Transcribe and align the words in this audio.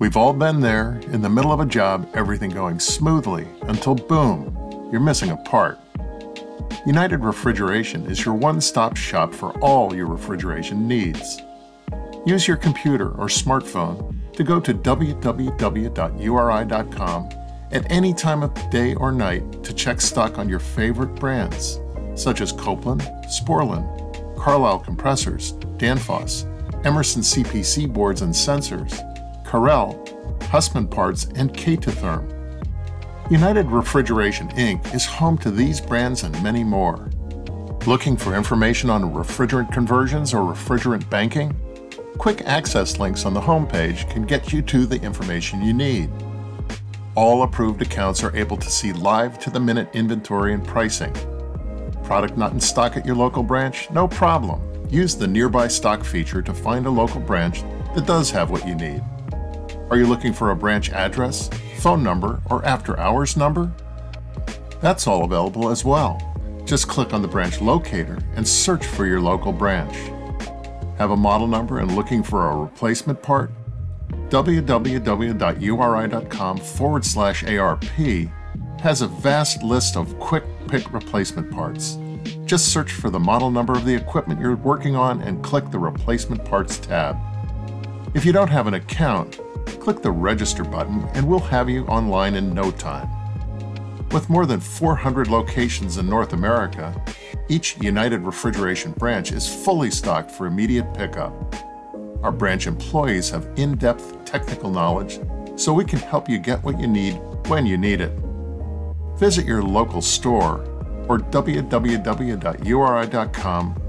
We've 0.00 0.16
all 0.16 0.32
been 0.32 0.58
there, 0.58 1.00
in 1.12 1.22
the 1.22 1.30
middle 1.30 1.52
of 1.52 1.60
a 1.60 1.66
job, 1.66 2.10
everything 2.14 2.50
going 2.50 2.80
smoothly, 2.80 3.46
until 3.62 3.94
boom, 3.94 4.88
you're 4.90 5.00
missing 5.00 5.30
a 5.30 5.36
part. 5.36 5.78
United 6.84 7.18
Refrigeration 7.18 8.04
is 8.06 8.24
your 8.24 8.34
one 8.34 8.60
stop 8.60 8.96
shop 8.96 9.32
for 9.32 9.52
all 9.60 9.94
your 9.94 10.08
refrigeration 10.08 10.88
needs. 10.88 11.40
Use 12.26 12.48
your 12.48 12.56
computer 12.56 13.10
or 13.10 13.28
smartphone 13.28 14.12
to 14.32 14.42
go 14.42 14.58
to 14.58 14.74
www.uri.com 14.74 15.28
at 17.70 17.88
any 17.92 18.12
time 18.12 18.42
of 18.42 18.70
day 18.70 18.94
or 18.96 19.12
night 19.12 19.62
to 19.62 19.72
check 19.72 20.00
stock 20.00 20.38
on 20.38 20.48
your 20.48 20.58
favorite 20.58 21.14
brands, 21.14 21.78
such 22.16 22.40
as 22.40 22.50
Copeland, 22.50 23.02
Sporlan, 23.26 23.86
Carlyle 24.36 24.80
compressors, 24.80 25.52
Danfoss, 25.78 26.50
Emerson 26.84 27.22
CPC 27.22 27.92
boards 27.92 28.22
and 28.22 28.34
sensors, 28.34 29.13
Carel, 29.54 30.04
Hussmann 30.50 30.88
parts, 30.88 31.26
and 31.36 31.54
K2Therm. 31.54 32.28
United 33.30 33.66
Refrigeration 33.66 34.48
Inc. 34.48 34.92
is 34.92 35.06
home 35.06 35.38
to 35.38 35.52
these 35.52 35.80
brands 35.80 36.24
and 36.24 36.42
many 36.42 36.64
more. 36.64 37.08
Looking 37.86 38.16
for 38.16 38.34
information 38.34 38.90
on 38.90 39.14
refrigerant 39.14 39.72
conversions 39.72 40.34
or 40.34 40.40
refrigerant 40.40 41.08
banking? 41.08 41.54
Quick 42.18 42.42
access 42.46 42.98
links 42.98 43.24
on 43.24 43.32
the 43.32 43.40
homepage 43.40 44.10
can 44.10 44.24
get 44.24 44.52
you 44.52 44.60
to 44.62 44.86
the 44.86 45.00
information 45.02 45.62
you 45.62 45.72
need. 45.72 46.10
All 47.14 47.44
approved 47.44 47.80
accounts 47.80 48.24
are 48.24 48.36
able 48.36 48.56
to 48.56 48.68
see 48.68 48.92
live 48.92 49.38
to 49.38 49.50
the 49.50 49.60
minute 49.60 49.88
inventory 49.92 50.52
and 50.52 50.66
pricing. 50.66 51.14
Product 52.02 52.36
not 52.36 52.50
in 52.50 52.58
stock 52.58 52.96
at 52.96 53.06
your 53.06 53.14
local 53.14 53.44
branch? 53.44 53.88
No 53.92 54.08
problem. 54.08 54.60
Use 54.90 55.14
the 55.14 55.28
nearby 55.28 55.68
stock 55.68 56.02
feature 56.02 56.42
to 56.42 56.52
find 56.52 56.86
a 56.86 56.90
local 56.90 57.20
branch 57.20 57.62
that 57.94 58.04
does 58.04 58.32
have 58.32 58.50
what 58.50 58.66
you 58.66 58.74
need. 58.74 59.00
Are 59.90 59.96
you 59.98 60.06
looking 60.06 60.32
for 60.32 60.50
a 60.50 60.56
branch 60.56 60.90
address, 60.90 61.50
phone 61.78 62.02
number, 62.02 62.40
or 62.50 62.64
after 62.64 62.98
hours 62.98 63.36
number? 63.36 63.70
That's 64.80 65.06
all 65.06 65.24
available 65.24 65.70
as 65.70 65.84
well. 65.84 66.20
Just 66.64 66.88
click 66.88 67.12
on 67.12 67.20
the 67.22 67.28
branch 67.28 67.60
locator 67.60 68.18
and 68.36 68.48
search 68.48 68.86
for 68.86 69.06
your 69.06 69.20
local 69.20 69.52
branch. 69.52 69.94
Have 70.98 71.10
a 71.10 71.16
model 71.16 71.46
number 71.46 71.80
and 71.80 71.94
looking 71.94 72.22
for 72.22 72.50
a 72.50 72.56
replacement 72.56 73.22
part? 73.22 73.50
www.uri.com 74.30 75.36
forward 76.58 77.04
slash 77.04 77.44
ARP 77.44 77.84
has 78.80 79.02
a 79.02 79.06
vast 79.06 79.62
list 79.62 79.96
of 79.96 80.18
quick 80.18 80.44
pick 80.68 80.92
replacement 80.92 81.50
parts. 81.50 81.98
Just 82.44 82.72
search 82.72 82.92
for 82.92 83.10
the 83.10 83.20
model 83.20 83.50
number 83.50 83.74
of 83.74 83.84
the 83.84 83.94
equipment 83.94 84.40
you're 84.40 84.56
working 84.56 84.96
on 84.96 85.20
and 85.22 85.42
click 85.44 85.70
the 85.70 85.78
Replacement 85.78 86.44
Parts 86.44 86.78
tab. 86.78 87.16
If 88.14 88.24
you 88.24 88.32
don't 88.32 88.48
have 88.48 88.66
an 88.66 88.74
account, 88.74 89.40
click 89.84 90.00
the 90.00 90.10
Register 90.10 90.64
button 90.64 91.06
and 91.12 91.28
we'll 91.28 91.38
have 91.38 91.68
you 91.68 91.84
online 91.84 92.36
in 92.36 92.54
no 92.54 92.70
time. 92.70 93.06
With 94.12 94.30
more 94.30 94.46
than 94.46 94.58
400 94.58 95.28
locations 95.28 95.98
in 95.98 96.08
North 96.08 96.32
America, 96.32 96.98
each 97.50 97.76
United 97.82 98.22
Refrigeration 98.22 98.92
branch 98.92 99.30
is 99.30 99.46
fully 99.46 99.90
stocked 99.90 100.30
for 100.30 100.46
immediate 100.46 100.94
pickup. 100.94 101.34
Our 102.22 102.32
branch 102.32 102.66
employees 102.66 103.28
have 103.28 103.46
in 103.56 103.76
depth 103.76 104.24
technical 104.24 104.70
knowledge 104.70 105.20
so 105.56 105.74
we 105.74 105.84
can 105.84 105.98
help 105.98 106.30
you 106.30 106.38
get 106.38 106.64
what 106.64 106.80
you 106.80 106.86
need 106.86 107.20
when 107.48 107.66
you 107.66 107.76
need 107.76 108.00
it. 108.00 108.18
Visit 109.18 109.44
your 109.44 109.62
local 109.62 110.00
store 110.00 110.60
or 111.08 111.18
www.uri.com 111.18 111.58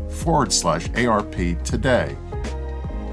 forward 0.09 0.51
slash 0.51 0.89
ARP 0.97 1.35
today. 1.63 2.17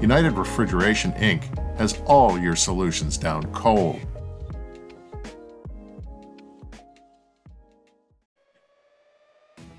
United 0.01 0.33
Refrigeration 0.33 1.13
Inc. 1.13 1.62
has 1.77 2.01
all 2.05 2.39
your 2.39 2.55
solutions 2.55 3.17
down 3.17 3.43
cold. 3.53 3.99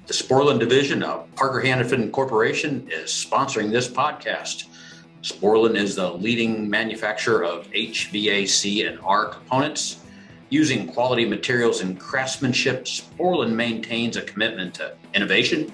The 0.06 0.12
Sporlan 0.12 0.59
division 0.59 1.03
of 1.03 1.35
Parker 1.35 1.63
Hannifin 1.67 2.13
Corporation 2.13 2.86
is 2.91 3.11
sponsoring 3.11 3.70
this 3.70 3.89
podcast. 3.89 4.67
Sporlan 5.23 5.77
is 5.77 5.95
the 5.95 6.13
leading 6.13 6.69
manufacturer 6.69 7.42
of 7.42 7.67
HVAC 7.70 8.86
and 8.86 9.01
R 9.02 9.29
components. 9.29 10.01
Using 10.51 10.86
quality 10.86 11.24
materials 11.24 11.80
and 11.80 11.98
craftsmanship, 11.98 12.85
Sporlan 12.85 13.55
maintains 13.55 14.19
a 14.19 14.23
commitment 14.23 14.74
to 14.74 14.95
innovation, 15.14 15.73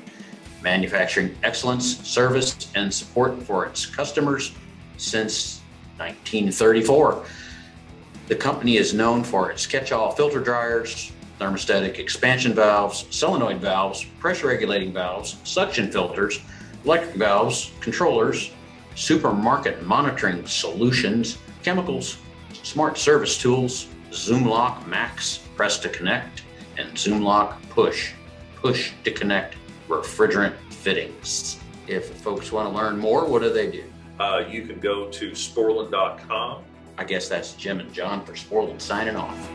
manufacturing 0.62 1.36
excellence, 1.42 1.98
service, 2.06 2.70
and 2.76 2.94
support 2.94 3.42
for 3.42 3.66
its 3.66 3.84
customers 3.84 4.52
since 4.96 5.59
1934. 6.00 7.24
The 8.28 8.34
company 8.34 8.78
is 8.78 8.94
known 8.94 9.22
for 9.22 9.50
its 9.50 9.66
catch-all 9.66 10.12
filter 10.12 10.40
dryers, 10.40 11.12
thermostatic 11.38 11.98
expansion 11.98 12.54
valves, 12.54 13.06
solenoid 13.10 13.60
valves, 13.60 14.04
pressure 14.18 14.48
regulating 14.48 14.92
valves, 14.92 15.36
suction 15.44 15.92
filters, 15.92 16.40
electric 16.84 17.16
valves, 17.16 17.72
controllers, 17.80 18.50
supermarket 18.94 19.82
monitoring 19.82 20.46
solutions, 20.46 21.38
chemicals, 21.62 22.18
smart 22.62 22.96
service 22.96 23.36
tools, 23.38 23.88
Zoomlock 24.10 24.86
Max 24.86 25.38
Press 25.56 25.78
to 25.80 25.88
Connect, 25.88 26.42
and 26.78 26.88
Zoomlock 26.92 27.56
Push 27.68 28.12
Push 28.56 28.92
to 29.04 29.10
Connect 29.10 29.56
refrigerant 29.88 30.54
fittings. 30.70 31.58
If 31.86 32.10
folks 32.16 32.52
want 32.52 32.70
to 32.70 32.76
learn 32.76 32.98
more, 32.98 33.26
what 33.26 33.42
do 33.42 33.52
they 33.52 33.70
do? 33.70 33.89
Uh, 34.20 34.44
you 34.46 34.66
can 34.66 34.78
go 34.78 35.08
to 35.08 35.30
sporlan.com. 35.30 36.62
I 36.98 37.04
guess 37.04 37.26
that's 37.26 37.54
Jim 37.54 37.80
and 37.80 37.90
John 37.90 38.22
for 38.22 38.34
Sporlan 38.34 38.78
signing 38.78 39.16
off. 39.16 39.50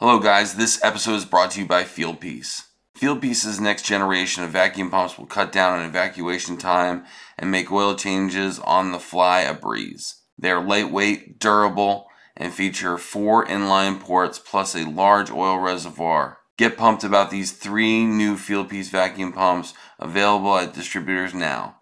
Hello, 0.00 0.18
guys. 0.18 0.56
This 0.56 0.82
episode 0.82 1.14
is 1.14 1.24
brought 1.24 1.52
to 1.52 1.60
you 1.60 1.66
by 1.66 1.84
Fieldpiece. 1.84 2.62
Fieldpiece's 2.98 3.60
next 3.60 3.84
generation 3.84 4.42
of 4.42 4.50
vacuum 4.50 4.90
pumps 4.90 5.16
will 5.16 5.26
cut 5.26 5.52
down 5.52 5.78
on 5.78 5.86
evacuation 5.86 6.56
time 6.56 7.04
and 7.38 7.52
make 7.52 7.70
oil 7.70 7.94
changes 7.94 8.58
on 8.58 8.90
the 8.90 8.98
fly 8.98 9.42
a 9.42 9.54
breeze. 9.54 10.16
They 10.36 10.50
are 10.50 10.64
lightweight, 10.64 11.38
durable, 11.38 12.08
and 12.36 12.52
feature 12.52 12.98
four 12.98 13.46
inline 13.46 14.00
ports 14.00 14.40
plus 14.40 14.74
a 14.74 14.88
large 14.88 15.30
oil 15.30 15.58
reservoir. 15.58 16.38
Get 16.56 16.76
pumped 16.76 17.04
about 17.04 17.30
these 17.30 17.52
three 17.52 18.04
new 18.04 18.34
Fieldpiece 18.34 18.90
vacuum 18.90 19.32
pumps 19.32 19.74
available 20.00 20.56
at 20.56 20.74
distributors 20.74 21.32
now. 21.32 21.77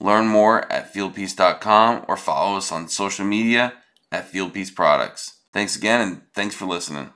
Learn 0.00 0.26
more 0.26 0.70
at 0.72 0.92
fieldpiece.com 0.94 2.06
or 2.08 2.16
follow 2.16 2.56
us 2.56 2.72
on 2.72 2.88
social 2.88 3.26
media 3.26 3.74
at 4.10 4.32
Fieldpiece 4.32 4.74
Products. 4.74 5.42
Thanks 5.52 5.76
again 5.76 6.00
and 6.00 6.22
thanks 6.34 6.54
for 6.54 6.64
listening. 6.64 7.12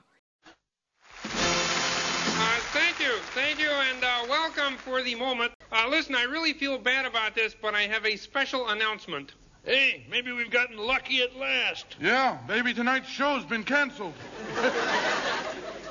Uh, 1.23 2.59
thank 2.73 2.99
you, 2.99 3.15
thank 3.33 3.59
you, 3.59 3.69
and 3.69 4.03
uh, 4.03 4.25
welcome 4.29 4.77
for 4.77 5.01
the 5.01 5.15
moment. 5.15 5.51
Uh, 5.71 5.87
listen, 5.89 6.13
I 6.13 6.23
really 6.23 6.53
feel 6.53 6.77
bad 6.77 7.05
about 7.05 7.33
this, 7.33 7.55
but 7.59 7.73
I 7.73 7.83
have 7.83 8.05
a 8.05 8.15
special 8.17 8.69
announcement. 8.69 9.33
Hey, 9.63 10.05
maybe 10.07 10.31
we've 10.31 10.51
gotten 10.51 10.77
lucky 10.77 11.23
at 11.23 11.35
last. 11.35 11.95
Yeah, 11.99 12.37
maybe 12.47 12.71
tonight's 12.71 13.09
show's 13.09 13.45
been 13.45 13.63
canceled. 13.63 14.13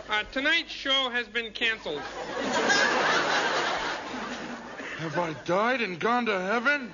Uh, 0.07 0.23
tonight's 0.33 0.71
show 0.71 1.09
has 1.09 1.27
been 1.27 1.51
canceled. 1.53 2.03
Have 5.05 5.19
I 5.19 5.35
died 5.45 5.83
and 5.83 6.01
gone 6.01 6.25
to 6.25 6.41
heaven? 6.41 6.91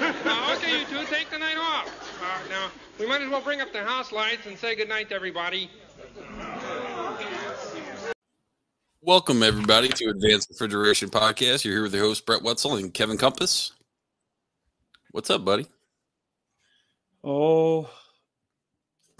Uh, 0.00 0.56
okay, 0.56 0.80
you 0.80 0.84
two, 0.86 1.04
take 1.04 1.30
the 1.30 1.38
night 1.38 1.56
off. 1.56 1.86
Uh, 2.20 2.48
now, 2.48 2.70
we 2.98 3.06
might 3.06 3.22
as 3.22 3.30
well 3.30 3.40
bring 3.40 3.60
up 3.60 3.72
the 3.72 3.84
house 3.84 4.10
lights 4.10 4.46
and 4.46 4.58
say 4.58 4.74
goodnight 4.74 5.10
to 5.10 5.14
everybody. 5.14 5.70
Welcome, 9.00 9.44
everybody, 9.44 9.90
to 9.90 10.08
Advanced 10.08 10.50
Refrigeration 10.50 11.08
Podcast. 11.08 11.64
You're 11.64 11.74
here 11.74 11.82
with 11.84 11.94
your 11.94 12.02
host, 12.02 12.26
Brett 12.26 12.42
Wetzel 12.42 12.74
and 12.74 12.92
Kevin 12.92 13.16
Compass. 13.16 13.70
What's 15.12 15.30
up, 15.30 15.44
buddy? 15.44 15.68
Oh, 17.22 17.88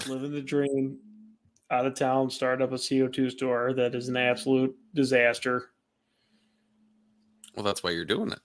living 0.08 0.32
the 0.32 0.42
dream. 0.42 0.98
Out 1.71 1.86
of 1.86 1.94
town, 1.94 2.28
start 2.30 2.60
up 2.60 2.72
a 2.72 2.74
CO2 2.74 3.30
store 3.30 3.72
that 3.74 3.94
is 3.94 4.09
an 4.09 4.16
absolute 4.16 4.77
disaster. 4.94 5.71
Well, 7.54 7.64
that's 7.64 7.82
why 7.82 7.91
you're 7.91 8.04
doing 8.04 8.32
it. 8.32 8.41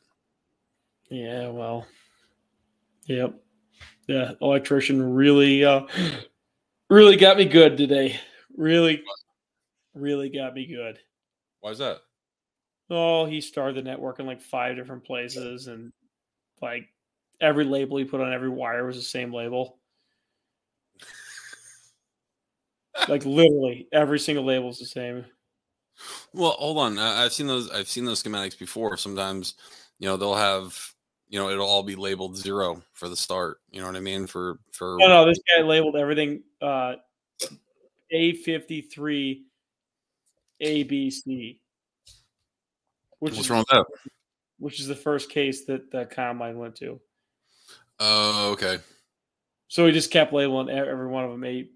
Yeah, 1.09 1.49
well, 1.49 1.85
yep. 3.05 3.35
Yeah, 4.07 4.31
electrician 4.41 5.13
really, 5.13 5.63
uh, 5.63 5.85
really 6.89 7.15
got 7.15 7.37
me 7.37 7.45
good 7.45 7.77
today. 7.77 8.19
Really, 8.55 9.03
really 9.93 10.29
got 10.29 10.53
me 10.53 10.65
good. 10.65 10.99
Why 11.61 11.71
is 11.71 11.79
that? 11.79 11.99
Oh, 12.89 13.25
he 13.25 13.41
started 13.41 13.75
the 13.75 13.81
network 13.81 14.19
in 14.19 14.25
like 14.25 14.41
five 14.41 14.75
different 14.75 15.05
places, 15.05 15.67
and 15.67 15.91
like 16.61 16.87
every 17.41 17.65
label 17.65 17.97
he 17.97 18.05
put 18.05 18.21
on 18.21 18.31
every 18.31 18.49
wire 18.49 18.85
was 18.85 18.97
the 18.97 19.01
same 19.01 19.33
label. 19.33 19.79
like 23.07 23.25
literally, 23.25 23.87
every 23.91 24.19
single 24.19 24.45
label 24.45 24.69
is 24.69 24.79
the 24.79 24.85
same. 24.85 25.25
Well, 26.33 26.51
hold 26.51 26.77
on. 26.77 26.99
I- 26.99 27.23
I've 27.23 27.33
seen 27.33 27.47
those. 27.47 27.69
I've 27.71 27.87
seen 27.89 28.05
those 28.05 28.21
schematics 28.21 28.57
before. 28.57 28.97
Sometimes, 28.97 29.55
you 29.99 30.07
know, 30.07 30.17
they'll 30.17 30.35
have 30.35 30.77
you 31.29 31.39
know 31.39 31.49
it'll 31.49 31.67
all 31.67 31.83
be 31.83 31.95
labeled 31.95 32.37
zero 32.37 32.83
for 32.93 33.09
the 33.09 33.15
start. 33.15 33.59
You 33.71 33.81
know 33.81 33.87
what 33.87 33.95
I 33.95 34.01
mean? 34.01 34.27
For 34.27 34.59
for 34.71 34.97
No, 34.99 35.07
no, 35.07 35.25
this 35.25 35.39
guy 35.55 35.63
labeled 35.63 35.95
everything 35.95 36.43
uh, 36.61 36.95
A53 38.13 39.41
ABC, 40.61 41.59
which 43.19 43.33
what's 43.33 43.39
is 43.39 43.49
wrong 43.49 43.59
with 43.59 43.67
that? 43.69 43.85
which 44.59 44.79
is 44.79 44.87
the 44.87 44.95
first 44.95 45.29
case 45.29 45.65
that 45.65 45.91
the 45.91 46.05
combine 46.05 46.57
went 46.57 46.75
to. 46.77 46.99
Oh, 47.99 48.51
okay. 48.51 48.79
So 49.67 49.85
he 49.85 49.91
just 49.91 50.11
kept 50.11 50.31
labeling 50.33 50.69
every 50.69 51.07
one 51.07 51.25
of 51.25 51.31
them 51.31 51.43
A 51.43 51.67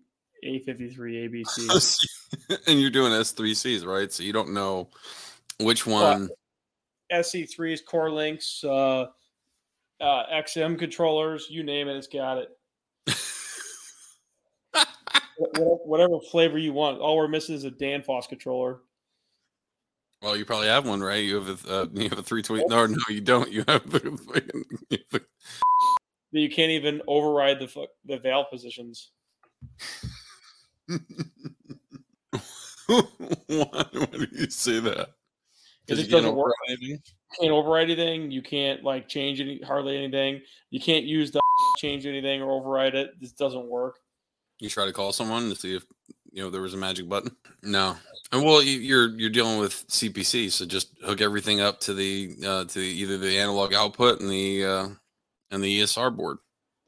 A53 0.45 0.95
ABC. 0.97 2.07
and 2.67 2.79
you're 2.79 2.89
doing 2.89 3.11
S3Cs, 3.11 3.85
right? 3.85 4.11
So 4.11 4.23
you 4.23 4.33
don't 4.33 4.53
know 4.53 4.89
which 5.59 5.85
one. 5.85 6.29
SC3 7.11 7.73
is 7.73 7.81
CoreLinks, 7.81 8.63
uh, 8.63 9.07
uh, 10.03 10.23
XM 10.31 10.77
controllers, 10.77 11.47
you 11.49 11.63
name 11.63 11.87
it, 11.87 11.97
it's 11.97 12.07
got 12.07 12.37
it. 12.37 12.49
Wh- 14.75 15.57
wh- 15.57 15.87
Whatever 15.87 16.19
flavor 16.31 16.57
you 16.57 16.73
want. 16.73 16.99
All 16.99 17.17
we're 17.17 17.27
missing 17.27 17.55
is 17.55 17.63
a 17.63 17.71
Danfoss 17.71 18.29
controller. 18.29 18.81
Well, 20.21 20.35
you 20.35 20.45
probably 20.45 20.67
have 20.67 20.85
one, 20.85 21.01
right? 21.01 21.23
You 21.23 21.35
have 21.35 21.65
a 21.65 21.73
uh, 21.73 21.85
you 21.93 22.09
have 22.09 22.19
a 22.19 22.23
320. 22.23 22.65
No, 22.67 22.85
no, 22.85 22.97
you 23.07 23.21
don't. 23.21 23.49
You 23.49 23.63
have 23.67 23.89
the, 23.89 25.25
you 26.31 26.49
can't 26.49 26.71
even 26.71 27.01
override 27.07 27.59
the 27.59 27.87
the 28.05 28.17
valve 28.19 28.47
positions. 28.51 29.11
why, 33.47 33.85
do 34.11 34.27
you 34.31 34.49
say 34.49 34.79
that? 34.79 35.09
Because 35.85 35.99
It 35.99 36.03
you 36.03 36.09
just 36.09 36.09
can't 36.11 36.23
doesn't 36.23 36.35
work. 36.35 36.53
anything? 36.67 36.89
You 36.89 36.99
can't 37.39 37.51
override 37.53 37.89
anything. 37.89 38.31
You 38.31 38.41
can't 38.41 38.83
like 38.83 39.07
change 39.07 39.39
any 39.41 39.59
hardly 39.61 39.97
anything. 39.97 40.41
You 40.69 40.79
can't 40.79 41.05
use 41.05 41.31
the 41.31 41.41
change 41.77 42.05
anything 42.05 42.41
or 42.41 42.51
override 42.51 42.95
it. 42.95 43.11
This 43.19 43.31
doesn't 43.31 43.65
work. 43.67 43.95
You 44.59 44.69
try 44.69 44.85
to 44.85 44.93
call 44.93 45.13
someone 45.13 45.49
to 45.49 45.55
see 45.55 45.75
if 45.75 45.85
you 46.31 46.43
know 46.43 46.49
there 46.49 46.61
was 46.61 46.73
a 46.73 46.77
magic 46.77 47.07
button. 47.07 47.35
No, 47.63 47.95
and 48.31 48.43
well, 48.43 48.61
you, 48.61 48.79
you're 48.79 49.09
you're 49.17 49.29
dealing 49.29 49.59
with 49.59 49.87
CPC, 49.87 50.51
so 50.51 50.65
just 50.65 50.89
hook 51.03 51.21
everything 51.21 51.61
up 51.61 51.79
to 51.81 51.93
the 51.93 52.35
uh, 52.45 52.65
to 52.65 52.79
either 52.81 53.17
the 53.17 53.37
analog 53.39 53.73
output 53.73 54.19
and 54.21 54.29
the 54.29 54.65
uh, 54.65 54.87
and 55.51 55.63
the 55.63 55.81
ESR 55.81 56.15
board. 56.15 56.37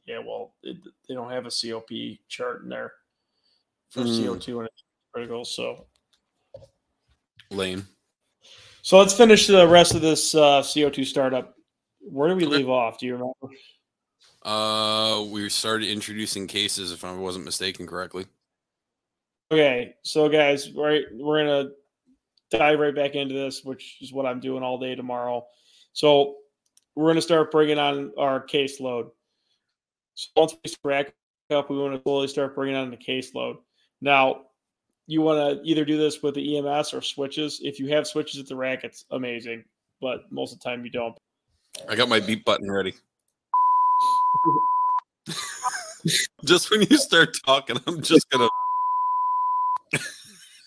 Yeah, 0.05 0.19
well, 0.19 0.53
it, 0.63 0.77
they 1.07 1.13
don't 1.13 1.31
have 1.31 1.45
a 1.45 1.49
COP 1.51 1.89
chart 2.27 2.63
in 2.63 2.69
there 2.69 2.91
for 3.89 4.01
Mm. 4.01 4.19
CO2 4.39 4.59
and 4.61 4.69
critical. 5.13 5.45
So, 5.45 5.85
Lane. 7.51 7.85
so 8.81 8.97
let's 8.97 9.13
finish 9.13 9.47
the 9.47 9.67
rest 9.67 9.93
of 9.93 10.01
this 10.01 10.33
uh, 10.33 10.61
CO2 10.61 11.05
startup. 11.05 11.55
Where 11.99 12.29
do 12.29 12.35
we 12.35 12.45
Okay. 12.47 12.57
leave 12.57 12.69
off? 12.69 12.97
Do 12.97 13.05
you 13.05 13.13
remember? 13.13 13.55
Uh, 14.43 15.23
we 15.29 15.47
started 15.49 15.89
introducing 15.89 16.47
cases, 16.47 16.91
if 16.91 17.03
I 17.03 17.13
wasn't 17.13 17.45
mistaken 17.45 17.85
correctly. 17.85 18.25
Okay, 19.51 19.95
so 20.03 20.29
guys, 20.29 20.71
right, 20.71 21.03
we're 21.13 21.45
gonna 21.45 21.69
dive 22.49 22.79
right 22.79 22.95
back 22.95 23.15
into 23.15 23.35
this, 23.35 23.63
which 23.63 23.97
is 24.01 24.11
what 24.11 24.25
I'm 24.25 24.39
doing 24.39 24.63
all 24.63 24.79
day 24.79 24.95
tomorrow. 24.95 25.45
So 25.93 26.37
we're 26.95 27.09
gonna 27.09 27.21
start 27.21 27.51
bringing 27.51 27.77
on 27.77 28.13
our 28.17 28.43
caseload. 28.45 29.11
So 30.15 30.29
once 30.35 30.55
we 30.63 30.71
rack 30.83 31.13
up, 31.51 31.69
we 31.69 31.77
want 31.77 31.95
to 31.95 32.01
slowly 32.01 32.27
start 32.27 32.55
bringing 32.55 32.75
on 32.77 32.91
the 32.91 32.97
caseload. 32.97 33.57
Now, 34.01 34.43
you 35.07 35.21
want 35.21 35.39
to 35.39 35.63
either 35.69 35.85
do 35.85 35.97
this 35.97 36.21
with 36.21 36.35
the 36.35 36.57
EMS 36.57 36.93
or 36.93 37.01
switches. 37.01 37.59
If 37.63 37.79
you 37.79 37.87
have 37.89 38.07
switches 38.07 38.39
at 38.39 38.47
the 38.47 38.55
rack, 38.55 38.83
it's 38.83 39.05
amazing, 39.11 39.63
but 39.99 40.31
most 40.31 40.53
of 40.53 40.59
the 40.59 40.63
time 40.63 40.85
you 40.85 40.91
don't. 40.91 41.17
I 41.89 41.95
got 41.95 42.09
my 42.09 42.19
beep 42.19 42.45
button 42.45 42.71
ready. 42.71 42.93
just 46.45 46.71
when 46.71 46.81
you 46.81 46.97
start 46.97 47.37
talking, 47.45 47.77
I'm 47.87 48.01
just 48.01 48.29
gonna. 48.29 48.49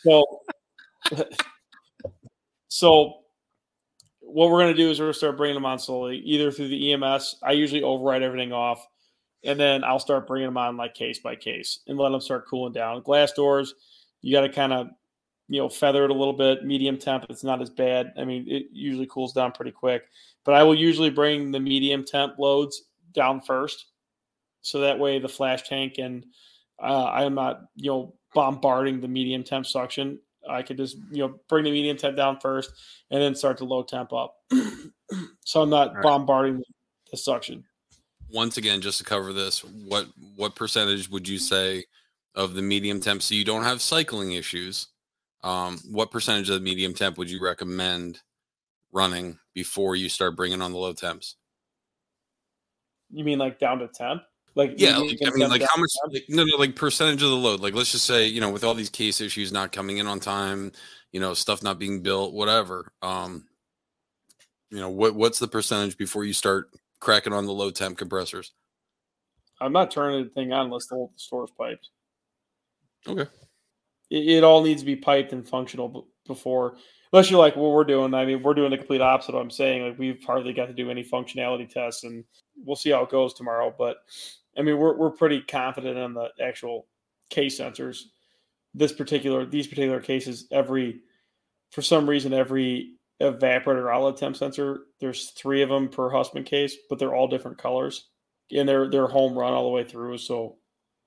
So, 0.02 0.24
so 2.68 3.14
what 4.20 4.50
we're 4.50 4.66
to 4.66 4.74
do 4.74 4.90
is 4.90 5.00
we're 5.00 5.08
to 5.08 5.14
start 5.14 5.36
bringing 5.36 5.54
them 5.54 5.64
on 5.66 5.78
slowly, 5.78 6.18
either 6.18 6.50
through 6.50 6.68
the 6.68 6.92
EMS. 6.92 7.36
I 7.42 7.52
usually 7.52 7.82
override 7.82 8.22
everything 8.22 8.52
off, 8.52 8.86
and 9.44 9.58
then 9.58 9.84
I'll 9.84 9.98
start 9.98 10.26
bringing 10.26 10.48
them 10.48 10.56
on 10.56 10.76
like 10.76 10.94
case 10.94 11.18
by 11.18 11.36
case 11.36 11.80
and 11.86 11.98
let 11.98 12.10
them 12.10 12.20
start 12.20 12.46
cooling 12.48 12.72
down. 12.72 13.02
Glass 13.02 13.32
doors, 13.32 13.74
you 14.24 14.32
got 14.32 14.40
to 14.40 14.48
kind 14.48 14.72
of, 14.72 14.88
you 15.48 15.60
know, 15.60 15.68
feather 15.68 16.04
it 16.04 16.10
a 16.10 16.14
little 16.14 16.32
bit. 16.32 16.64
Medium 16.64 16.96
temp, 16.96 17.26
it's 17.28 17.44
not 17.44 17.60
as 17.60 17.68
bad. 17.68 18.12
I 18.16 18.24
mean, 18.24 18.46
it 18.48 18.68
usually 18.72 19.06
cools 19.06 19.34
down 19.34 19.52
pretty 19.52 19.70
quick, 19.70 20.04
but 20.44 20.54
I 20.54 20.62
will 20.62 20.74
usually 20.74 21.10
bring 21.10 21.52
the 21.52 21.60
medium 21.60 22.04
temp 22.06 22.38
loads 22.38 22.84
down 23.12 23.42
first, 23.42 23.86
so 24.62 24.80
that 24.80 24.98
way 24.98 25.18
the 25.18 25.28
flash 25.28 25.62
tank 25.68 25.98
and 25.98 26.24
uh, 26.82 27.04
I 27.04 27.24
am 27.24 27.34
not, 27.34 27.60
you 27.76 27.90
know, 27.90 28.14
bombarding 28.34 29.00
the 29.00 29.08
medium 29.08 29.44
temp 29.44 29.66
suction. 29.66 30.18
I 30.48 30.62
could 30.62 30.78
just, 30.78 30.96
you 31.10 31.18
know, 31.18 31.38
bring 31.48 31.64
the 31.64 31.70
medium 31.70 31.96
temp 31.98 32.16
down 32.16 32.40
first 32.40 32.72
and 33.10 33.22
then 33.22 33.34
start 33.34 33.58
the 33.58 33.64
low 33.64 33.82
temp 33.82 34.12
up. 34.12 34.36
so 35.44 35.62
I'm 35.62 35.70
not 35.70 35.94
Right. 35.94 36.02
bombarding 36.02 36.62
the 37.10 37.16
suction. 37.16 37.64
Once 38.32 38.56
again, 38.56 38.80
just 38.80 38.98
to 38.98 39.04
cover 39.04 39.32
this, 39.32 39.62
what 39.62 40.06
what 40.36 40.56
percentage 40.56 41.10
would 41.10 41.28
you 41.28 41.38
say 41.38 41.84
of 42.34 42.54
the 42.54 42.62
medium 42.62 43.00
temp? 43.00 43.22
So 43.22 43.34
you 43.34 43.44
don't 43.44 43.64
have 43.64 43.80
cycling 43.80 44.32
issues. 44.32 44.88
Um, 45.42 45.78
what 45.90 46.10
percentage 46.10 46.48
of 46.48 46.54
the 46.54 46.60
medium 46.60 46.94
temp 46.94 47.18
would 47.18 47.30
you 47.30 47.42
recommend 47.42 48.20
running 48.92 49.38
before 49.54 49.96
you 49.96 50.08
start 50.08 50.36
bringing 50.36 50.62
on 50.62 50.72
the 50.72 50.78
low 50.78 50.92
temps? 50.92 51.36
You 53.10 53.24
mean 53.24 53.38
like 53.38 53.58
down 53.58 53.78
to 53.80 53.88
temp? 53.88 54.22
Like 54.54 54.74
Yeah, 54.76 54.98
like, 54.98 55.18
I 55.26 55.30
mean, 55.30 55.48
like 55.48 55.62
how 55.62 55.80
much? 55.80 55.90
Like, 56.12 56.24
no, 56.28 56.44
no, 56.44 56.56
like 56.56 56.76
percentage 56.76 57.22
of 57.22 57.28
the 57.28 57.36
load. 57.36 57.60
Like, 57.60 57.74
let's 57.74 57.92
just 57.92 58.06
say, 58.06 58.26
you 58.26 58.40
know, 58.40 58.50
with 58.50 58.64
all 58.64 58.74
these 58.74 58.90
case 58.90 59.20
issues 59.20 59.52
not 59.52 59.72
coming 59.72 59.98
in 59.98 60.06
on 60.06 60.20
time, 60.20 60.72
you 61.12 61.20
know, 61.20 61.34
stuff 61.34 61.62
not 61.62 61.78
being 61.78 62.02
built, 62.02 62.32
whatever. 62.32 62.92
Um, 63.02 63.46
you 64.70 64.78
know, 64.78 64.90
what 64.90 65.14
what's 65.14 65.38
the 65.40 65.48
percentage 65.48 65.98
before 65.98 66.24
you 66.24 66.32
start 66.32 66.70
cracking 67.00 67.32
on 67.32 67.46
the 67.46 67.52
low 67.52 67.70
temp 67.70 67.98
compressors? 67.98 68.52
I'm 69.60 69.72
not 69.72 69.90
turning 69.90 70.24
the 70.24 70.30
thing 70.30 70.52
on 70.52 70.66
unless 70.66 70.86
the 70.86 70.94
whole 70.94 71.12
store's 71.16 71.50
piped. 71.58 71.88
Okay. 73.06 73.30
It, 74.10 74.28
it 74.28 74.44
all 74.44 74.62
needs 74.62 74.82
to 74.82 74.86
be 74.86 74.96
piped 74.96 75.32
and 75.32 75.46
functional 75.46 76.08
before. 76.26 76.76
Unless 77.12 77.30
you're 77.30 77.38
like 77.38 77.54
what 77.54 77.70
we're 77.70 77.84
doing. 77.84 78.12
I 78.12 78.24
mean, 78.24 78.42
we're 78.42 78.54
doing 78.54 78.70
the 78.70 78.76
complete 78.76 79.00
opposite. 79.00 79.36
I'm 79.36 79.50
saying 79.50 79.86
like 79.86 79.98
we've 79.98 80.22
hardly 80.24 80.52
got 80.52 80.66
to 80.66 80.72
do 80.72 80.90
any 80.90 81.04
functionality 81.04 81.68
tests, 81.68 82.02
and 82.02 82.24
we'll 82.56 82.76
see 82.76 82.90
how 82.90 83.04
it 83.04 83.10
goes 83.10 83.34
tomorrow. 83.34 83.72
But 83.76 83.98
I 84.58 84.62
mean, 84.62 84.78
we're 84.78 84.96
we're 84.96 85.10
pretty 85.10 85.40
confident 85.40 85.96
on 85.96 86.14
the 86.14 86.30
actual 86.42 86.86
case 87.30 87.60
sensors. 87.60 88.02
This 88.74 88.92
particular 88.92 89.46
these 89.46 89.68
particular 89.68 90.00
cases, 90.00 90.48
every 90.50 91.02
for 91.70 91.82
some 91.82 92.10
reason 92.10 92.32
every 92.32 92.94
evaporator 93.22 93.92
outlet 93.94 94.16
temp 94.16 94.36
sensor, 94.36 94.80
there's 95.00 95.30
three 95.30 95.62
of 95.62 95.68
them 95.68 95.88
per 95.88 96.10
Hussmann 96.10 96.42
case, 96.42 96.76
but 96.90 96.98
they're 96.98 97.14
all 97.14 97.28
different 97.28 97.58
colors, 97.58 98.08
and 98.50 98.68
they're 98.68 98.90
they're 98.90 99.06
home 99.06 99.38
run 99.38 99.52
all 99.52 99.64
the 99.64 99.70
way 99.70 99.84
through. 99.84 100.18
So 100.18 100.56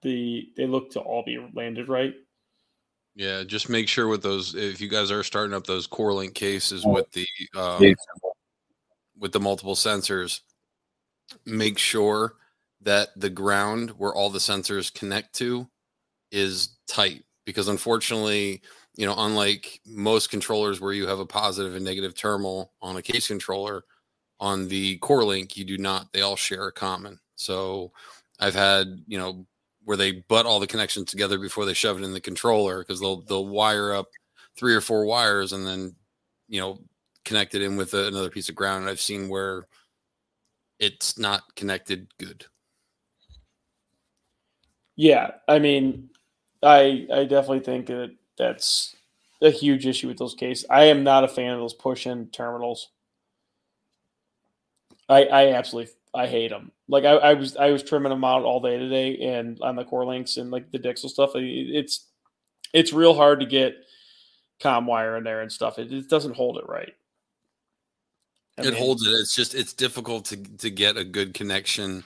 the 0.01 0.50
they 0.56 0.68
look 0.68 0.92
to 0.92 1.00
all 1.00 1.24
be 1.24 1.39
landed 1.54 1.89
right. 1.89 2.13
Yeah, 3.16 3.44
just 3.44 3.68
make 3.68 3.88
sure 3.88 4.08
with 4.08 4.22
those 4.22 4.54
if 4.54 4.80
you 4.80 4.88
guys 4.88 5.10
are 5.10 5.24
starting 5.24 5.56
up 5.56 5.66
those 5.66 5.88
CoreLink 5.88 6.36
cases 6.36 6.86
with 6.86 7.12
the 7.12 7.25
um, 7.56 7.96
with 9.18 9.32
the 9.32 9.39
multiple 9.39 9.75
sensors, 9.75 10.42
make 11.46 11.80
sure 11.80 12.36
that 12.82 13.10
the 13.16 13.30
ground 13.30 13.92
where 13.98 14.13
all 14.13 14.30
the 14.30 14.39
sensors 14.39 14.94
connect 14.94 15.34
to 15.36 15.68
is 16.32 16.77
tight 16.88 17.24
because 17.46 17.70
unfortunately, 17.70 18.62
you 18.98 19.06
know, 19.06 19.16
unlike 19.18 19.80
most 19.86 20.30
controllers 20.30 20.80
where 20.80 20.94
you 20.94 21.08
have 21.08 21.20
a 21.20 21.25
positive 21.25 21.75
and 21.75 21.84
negative 21.84 22.13
terminal 22.13 22.74
on 22.82 22.98
a 22.98 23.01
case 23.01 23.27
controller, 23.27 23.84
on 24.39 24.68
the 24.68 25.00
CoreLink 25.00 25.56
you 25.58 25.66
do 25.66 25.77
not. 25.77 26.12
They 26.13 26.22
all 26.22 26.36
share 26.36 26.68
a 26.68 26.72
common. 26.72 27.20
So 27.36 27.92
I've 28.39 28.56
had, 28.56 29.04
you 29.08 29.18
know, 29.18 29.46
where 29.88 29.96
they 29.96 30.12
butt 30.12 30.46
all 30.46 30.60
the 30.60 30.67
connections 30.67 31.10
together 31.10 31.39
before 31.39 31.63
they 31.63 31.74
shove 31.74 31.98
it 31.98 32.03
in 32.03 32.12
the 32.12 32.20
controller 32.20 32.79
because 32.79 33.00
they'll 33.00 33.22
they'll 33.22 33.48
wire 33.48 33.94
up 33.94 34.08
three 34.58 34.75
or 34.75 34.82
four 34.82 35.06
wires 35.06 35.53
and 35.53 35.65
then 35.65 35.96
you 36.50 36.60
know 36.60 36.77
connect 37.24 37.56
it 37.56 37.62
in 37.62 37.77
with 37.77 37.94
a, 37.94 38.08
another 38.08 38.29
piece 38.29 38.50
of 38.50 38.56
ground. 38.56 38.82
And 38.82 38.89
I've 38.89 39.00
seen 39.00 39.29
where 39.29 39.65
it's 40.77 41.17
not 41.17 41.56
connected 41.56 42.08
good. 42.20 42.44
Yeah, 44.98 45.32
I 45.48 45.60
mean, 45.60 46.10
I 46.62 47.08
I 47.10 47.24
definitely 47.24 47.62
think 47.62 47.88
that 47.88 48.13
that's 48.38 48.94
a 49.41 49.51
huge 49.51 49.88
issue 49.88 50.10
with 50.10 50.17
those 50.17 50.36
cases. 50.36 50.65
I 50.70 50.84
am 50.86 51.06
not 51.06 51.24
a 51.24 51.29
fan 51.29 51.53
of 51.53 51.60
those 51.60 51.74
push-in 51.74 52.27
terminals. 52.32 52.89
I 55.08 55.24
I 55.24 55.53
absolutely 55.53 55.94
I 56.14 56.28
hate 56.28 56.50
them. 56.50 56.72
Like 56.88 57.04
I, 57.04 57.12
I 57.12 57.34
was 57.34 57.56
I 57.58 57.72
was 57.72 57.84
trimming 57.84 58.10
them 58.10 58.24
out 58.24 58.44
all 58.44 58.60
day 58.60 58.78
today, 58.78 59.18
and 59.20 59.60
on 59.62 59.76
the 59.76 59.86
CoreLinks 59.86 60.38
and 60.38 60.52
like 60.52 60.72
the 60.72 60.80
Dixell 60.80 61.10
stuff, 61.10 61.32
it's 61.36 62.08
it's 62.74 62.94
real 62.94 63.14
hard 63.14 63.40
to 63.40 63.46
get 63.46 63.76
com 64.62 64.86
wire 64.86 65.18
in 65.18 65.24
there 65.24 65.42
and 65.42 65.52
stuff. 65.52 65.80
It, 65.80 65.92
it 65.92 66.10
doesn't 66.10 66.36
hold 66.36 66.58
it 66.58 66.68
right. 66.68 66.94
I 68.58 68.62
it 68.62 68.66
mean, 68.66 68.76
holds 68.76 69.06
it. 69.06 69.12
It's 69.12 69.36
just 69.36 69.54
it's 69.54 69.74
difficult 69.74 70.26
to 70.26 70.38
to 70.38 70.70
get 70.70 70.98
a 70.98 71.04
good 71.04 71.34
connection. 71.34 72.04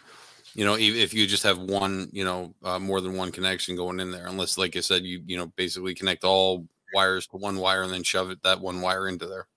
You 0.53 0.65
know, 0.65 0.75
if 0.77 1.13
you 1.13 1.27
just 1.27 1.43
have 1.43 1.59
one, 1.59 2.09
you 2.11 2.25
know, 2.25 2.53
uh, 2.61 2.77
more 2.77 2.99
than 2.99 3.15
one 3.15 3.31
connection 3.31 3.77
going 3.77 4.01
in 4.01 4.11
there, 4.11 4.27
unless, 4.27 4.57
like 4.57 4.75
I 4.75 4.81
said, 4.81 5.03
you 5.03 5.21
you 5.25 5.37
know 5.37 5.47
basically 5.55 5.93
connect 5.93 6.23
all 6.23 6.67
wires 6.93 7.27
to 7.27 7.37
one 7.37 7.57
wire 7.57 7.83
and 7.83 7.93
then 7.93 8.03
shove 8.03 8.29
it 8.31 8.43
that 8.43 8.59
one 8.59 8.81
wire 8.81 9.07
into 9.07 9.27
there. 9.27 9.47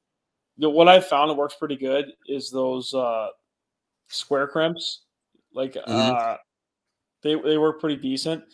what 0.59 0.89
I 0.89 1.01
found 1.01 1.31
that 1.31 1.35
works 1.35 1.57
pretty 1.57 1.77
good 1.77 2.13
is 2.29 2.51
those 2.51 2.95
uh, 2.95 3.29
square 4.09 4.47
crimps. 4.47 5.03
Like 5.53 5.75
mm-hmm. 5.75 5.93
uh, 5.93 6.37
they 7.23 7.35
they 7.35 7.59
were 7.59 7.73
pretty 7.75 7.97
decent. 7.97 8.45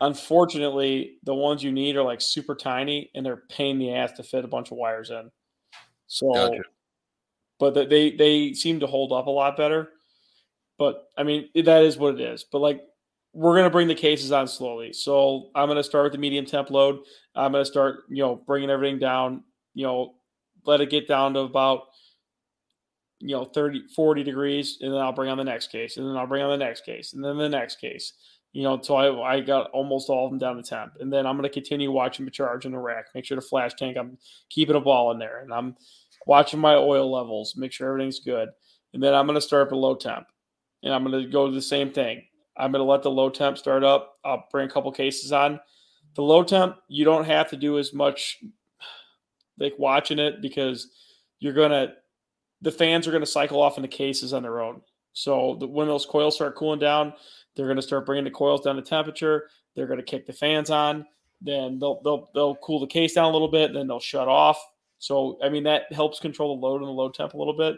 Unfortunately, 0.00 1.18
the 1.22 1.34
ones 1.34 1.62
you 1.62 1.70
need 1.70 1.96
are 1.96 2.02
like 2.02 2.20
super 2.20 2.54
tiny 2.54 3.10
and 3.14 3.24
they're 3.24 3.44
pain 3.48 3.76
in 3.76 3.78
the 3.78 3.94
ass 3.94 4.12
to 4.12 4.22
fit 4.22 4.44
a 4.44 4.48
bunch 4.48 4.70
of 4.70 4.76
wires 4.76 5.10
in. 5.10 5.30
So, 6.08 6.32
gotcha. 6.32 6.62
but 7.58 7.88
they 7.88 8.10
they 8.10 8.52
seem 8.52 8.80
to 8.80 8.86
hold 8.86 9.12
up 9.12 9.26
a 9.26 9.30
lot 9.30 9.56
better. 9.56 9.90
But 10.78 11.08
I 11.16 11.22
mean, 11.22 11.48
that 11.54 11.84
is 11.84 11.96
what 11.96 12.14
it 12.16 12.20
is. 12.20 12.44
But 12.44 12.58
like, 12.58 12.82
we're 13.32 13.56
gonna 13.56 13.70
bring 13.70 13.88
the 13.88 13.94
cases 13.94 14.32
on 14.32 14.48
slowly. 14.48 14.92
So 14.92 15.50
I'm 15.54 15.68
gonna 15.68 15.82
start 15.82 16.04
with 16.04 16.12
the 16.12 16.18
medium 16.18 16.44
temp 16.44 16.70
load. 16.70 17.00
I'm 17.34 17.52
gonna 17.52 17.64
start, 17.64 18.00
you 18.08 18.22
know, 18.22 18.34
bringing 18.34 18.70
everything 18.70 18.98
down. 18.98 19.44
You 19.74 19.86
know, 19.86 20.14
let 20.64 20.80
it 20.80 20.90
get 20.90 21.08
down 21.08 21.34
to 21.34 21.40
about 21.40 21.84
you 23.22 23.36
know 23.36 23.44
30 23.44 23.88
40 23.94 24.22
degrees 24.24 24.78
and 24.80 24.92
then 24.92 25.00
i'll 25.00 25.12
bring 25.12 25.30
on 25.30 25.38
the 25.38 25.44
next 25.44 25.70
case 25.70 25.96
and 25.96 26.06
then 26.06 26.16
i'll 26.16 26.26
bring 26.26 26.42
on 26.42 26.50
the 26.50 26.64
next 26.64 26.84
case 26.84 27.12
and 27.12 27.24
then 27.24 27.38
the 27.38 27.48
next 27.48 27.80
case 27.80 28.14
you 28.52 28.62
know, 28.62 28.80
so 28.82 28.96
I, 28.96 29.36
I 29.36 29.40
got 29.40 29.70
almost 29.70 30.10
all 30.10 30.26
of 30.26 30.30
them 30.30 30.38
down 30.38 30.56
to 30.56 30.62
temp. 30.62 30.94
And 31.00 31.12
then 31.12 31.26
I'm 31.26 31.36
going 31.36 31.48
to 31.48 31.52
continue 31.52 31.90
watching 31.90 32.24
the 32.24 32.30
charge 32.30 32.66
in 32.66 32.72
the 32.72 32.78
rack, 32.78 33.06
make 33.14 33.24
sure 33.24 33.34
the 33.34 33.40
flash 33.40 33.72
tank, 33.74 33.96
I'm 33.96 34.18
keeping 34.50 34.76
a 34.76 34.80
ball 34.80 35.10
in 35.10 35.18
there. 35.18 35.40
And 35.40 35.52
I'm 35.52 35.74
watching 36.26 36.60
my 36.60 36.74
oil 36.74 37.10
levels, 37.10 37.56
make 37.56 37.72
sure 37.72 37.88
everything's 37.88 38.20
good. 38.20 38.50
And 38.92 39.02
then 39.02 39.14
I'm 39.14 39.26
going 39.26 39.36
to 39.36 39.40
start 39.40 39.68
up 39.68 39.72
at 39.72 39.78
low 39.78 39.94
temp. 39.94 40.26
And 40.82 40.92
I'm 40.92 41.02
going 41.02 41.24
to 41.24 41.30
go 41.30 41.46
to 41.46 41.54
the 41.54 41.62
same 41.62 41.92
thing. 41.92 42.24
I'm 42.56 42.72
going 42.72 42.84
to 42.84 42.90
let 42.90 43.02
the 43.02 43.10
low 43.10 43.30
temp 43.30 43.56
start 43.56 43.84
up. 43.84 44.16
I'll 44.22 44.44
bring 44.50 44.68
a 44.68 44.72
couple 44.72 44.92
cases 44.92 45.32
on. 45.32 45.58
The 46.14 46.22
low 46.22 46.44
temp, 46.44 46.76
you 46.88 47.06
don't 47.06 47.24
have 47.24 47.48
to 47.50 47.56
do 47.56 47.78
as 47.78 47.94
much 47.94 48.38
like 49.58 49.74
watching 49.78 50.18
it 50.18 50.42
because 50.42 50.88
you're 51.38 51.54
going 51.54 51.70
to, 51.70 51.94
the 52.62 52.72
fans 52.72 53.06
are 53.06 53.10
going 53.10 53.22
to 53.22 53.26
cycle 53.26 53.60
off 53.60 53.76
in 53.76 53.82
the 53.82 53.88
cases 53.88 54.32
on 54.32 54.42
their 54.42 54.60
own. 54.60 54.80
So 55.12 55.56
the, 55.60 55.66
when 55.66 55.88
those 55.88 56.06
coils 56.06 56.36
start 56.36 56.56
cooling 56.56 56.78
down, 56.78 57.12
they're 57.54 57.66
going 57.66 57.76
to 57.76 57.82
start 57.82 58.06
bringing 58.06 58.24
the 58.24 58.30
coils 58.30 58.62
down 58.62 58.76
to 58.76 58.82
temperature. 58.82 59.48
They're 59.76 59.86
going 59.86 59.98
to 59.98 60.04
kick 60.04 60.26
the 60.26 60.32
fans 60.32 60.70
on. 60.70 61.06
Then 61.40 61.78
they'll 61.78 62.00
they'll 62.02 62.30
they'll 62.34 62.56
cool 62.56 62.80
the 62.80 62.86
case 62.86 63.14
down 63.14 63.24
a 63.24 63.32
little 63.32 63.50
bit. 63.50 63.74
Then 63.74 63.88
they'll 63.88 64.00
shut 64.00 64.28
off. 64.28 64.64
So 64.98 65.38
I 65.42 65.48
mean 65.48 65.64
that 65.64 65.92
helps 65.92 66.20
control 66.20 66.56
the 66.56 66.64
load 66.64 66.80
and 66.80 66.86
the 66.86 66.92
load 66.92 67.14
temp 67.14 67.34
a 67.34 67.36
little 67.36 67.56
bit. 67.56 67.76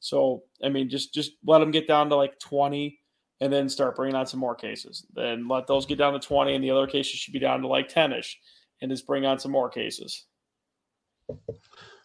So 0.00 0.44
I 0.62 0.68
mean 0.68 0.90
just 0.90 1.14
just 1.14 1.32
let 1.44 1.60
them 1.60 1.70
get 1.70 1.88
down 1.88 2.10
to 2.10 2.16
like 2.16 2.38
20 2.38 2.98
and 3.40 3.52
then 3.52 3.68
start 3.68 3.96
bringing 3.96 4.14
on 4.14 4.26
some 4.26 4.40
more 4.40 4.54
cases. 4.54 5.06
Then 5.14 5.48
let 5.48 5.66
those 5.66 5.86
get 5.86 5.98
down 5.98 6.12
to 6.12 6.18
20 6.18 6.54
and 6.54 6.62
the 6.62 6.70
other 6.70 6.86
cases 6.86 7.12
should 7.12 7.32
be 7.32 7.38
down 7.38 7.62
to 7.62 7.68
like 7.68 7.90
10ish 7.90 8.34
and 8.82 8.90
just 8.90 9.06
bring 9.06 9.24
on 9.24 9.38
some 9.38 9.50
more 9.52 9.70
cases. 9.70 10.26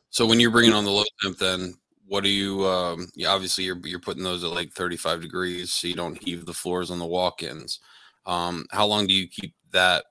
So 0.10 0.26
when 0.26 0.40
you're 0.40 0.52
bringing 0.52 0.74
on 0.74 0.86
the 0.86 0.92
low 0.92 1.04
temp 1.22 1.38
then 1.38 1.74
what 2.12 2.26
are 2.26 2.28
you 2.28 2.68
um 2.68 3.08
obviously 3.26 3.64
you're 3.64 3.80
you're 3.86 3.98
putting 3.98 4.22
those 4.22 4.44
at 4.44 4.50
like 4.50 4.74
35 4.74 5.22
degrees 5.22 5.72
so 5.72 5.88
you 5.88 5.96
don't 5.96 6.22
heave 6.22 6.46
the 6.46 6.54
floors 6.54 6.92
on 6.92 7.00
the 7.00 7.06
walk-ins. 7.06 7.80
Um 8.26 8.66
how 8.70 8.86
long 8.86 9.08
do 9.08 9.14
you 9.14 9.30
keep 9.30 9.56
that? 9.72 10.04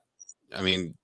I 0.55 0.63
mean 0.63 0.95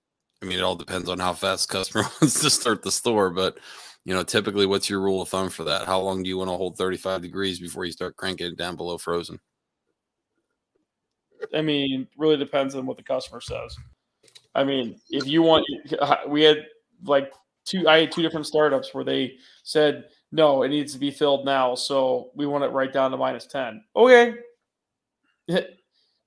i 0.41 0.47
mean 0.47 0.57
it 0.57 0.63
all 0.63 0.75
depends 0.75 1.07
on 1.07 1.19
how 1.19 1.33
fast 1.33 1.69
customer 1.69 2.01
wants 2.21 2.41
to 2.41 2.49
start 2.49 2.81
the 2.81 2.91
store 2.91 3.29
but 3.29 3.59
you 4.05 4.15
know 4.15 4.23
typically 4.23 4.65
what's 4.65 4.89
your 4.89 4.99
rule 4.99 5.21
of 5.21 5.29
thumb 5.29 5.51
for 5.51 5.65
that? 5.65 5.85
How 5.85 5.99
long 5.99 6.23
do 6.23 6.29
you 6.29 6.37
want 6.39 6.49
to 6.49 6.57
hold 6.57 6.79
35 6.79 7.21
degrees 7.21 7.59
before 7.59 7.85
you 7.85 7.91
start 7.91 8.15
cranking 8.15 8.47
it 8.47 8.57
down 8.57 8.75
below 8.75 8.97
frozen? 8.97 9.39
I 11.53 11.61
mean 11.61 12.07
really 12.17 12.37
depends 12.37 12.73
on 12.73 12.87
what 12.87 12.97
the 12.97 13.03
customer 13.03 13.39
says. 13.39 13.77
I 14.55 14.63
mean 14.63 14.99
if 15.11 15.27
you 15.27 15.43
want 15.43 15.63
we 16.27 16.41
had 16.41 16.65
like 17.05 17.31
two 17.65 17.87
i 17.87 17.99
had 17.99 18.11
two 18.11 18.23
different 18.23 18.47
startups 18.47 18.95
where 18.95 19.03
they 19.03 19.35
said 19.61 20.05
no, 20.31 20.63
it 20.63 20.69
needs 20.69 20.93
to 20.93 20.99
be 20.99 21.11
filled 21.11 21.45
now. 21.45 21.75
So 21.75 22.31
we 22.35 22.45
want 22.45 22.63
it 22.63 22.67
right 22.67 22.91
down 22.91 23.11
to 23.11 23.17
minus 23.17 23.45
10. 23.45 23.83
Okay. 23.95 24.35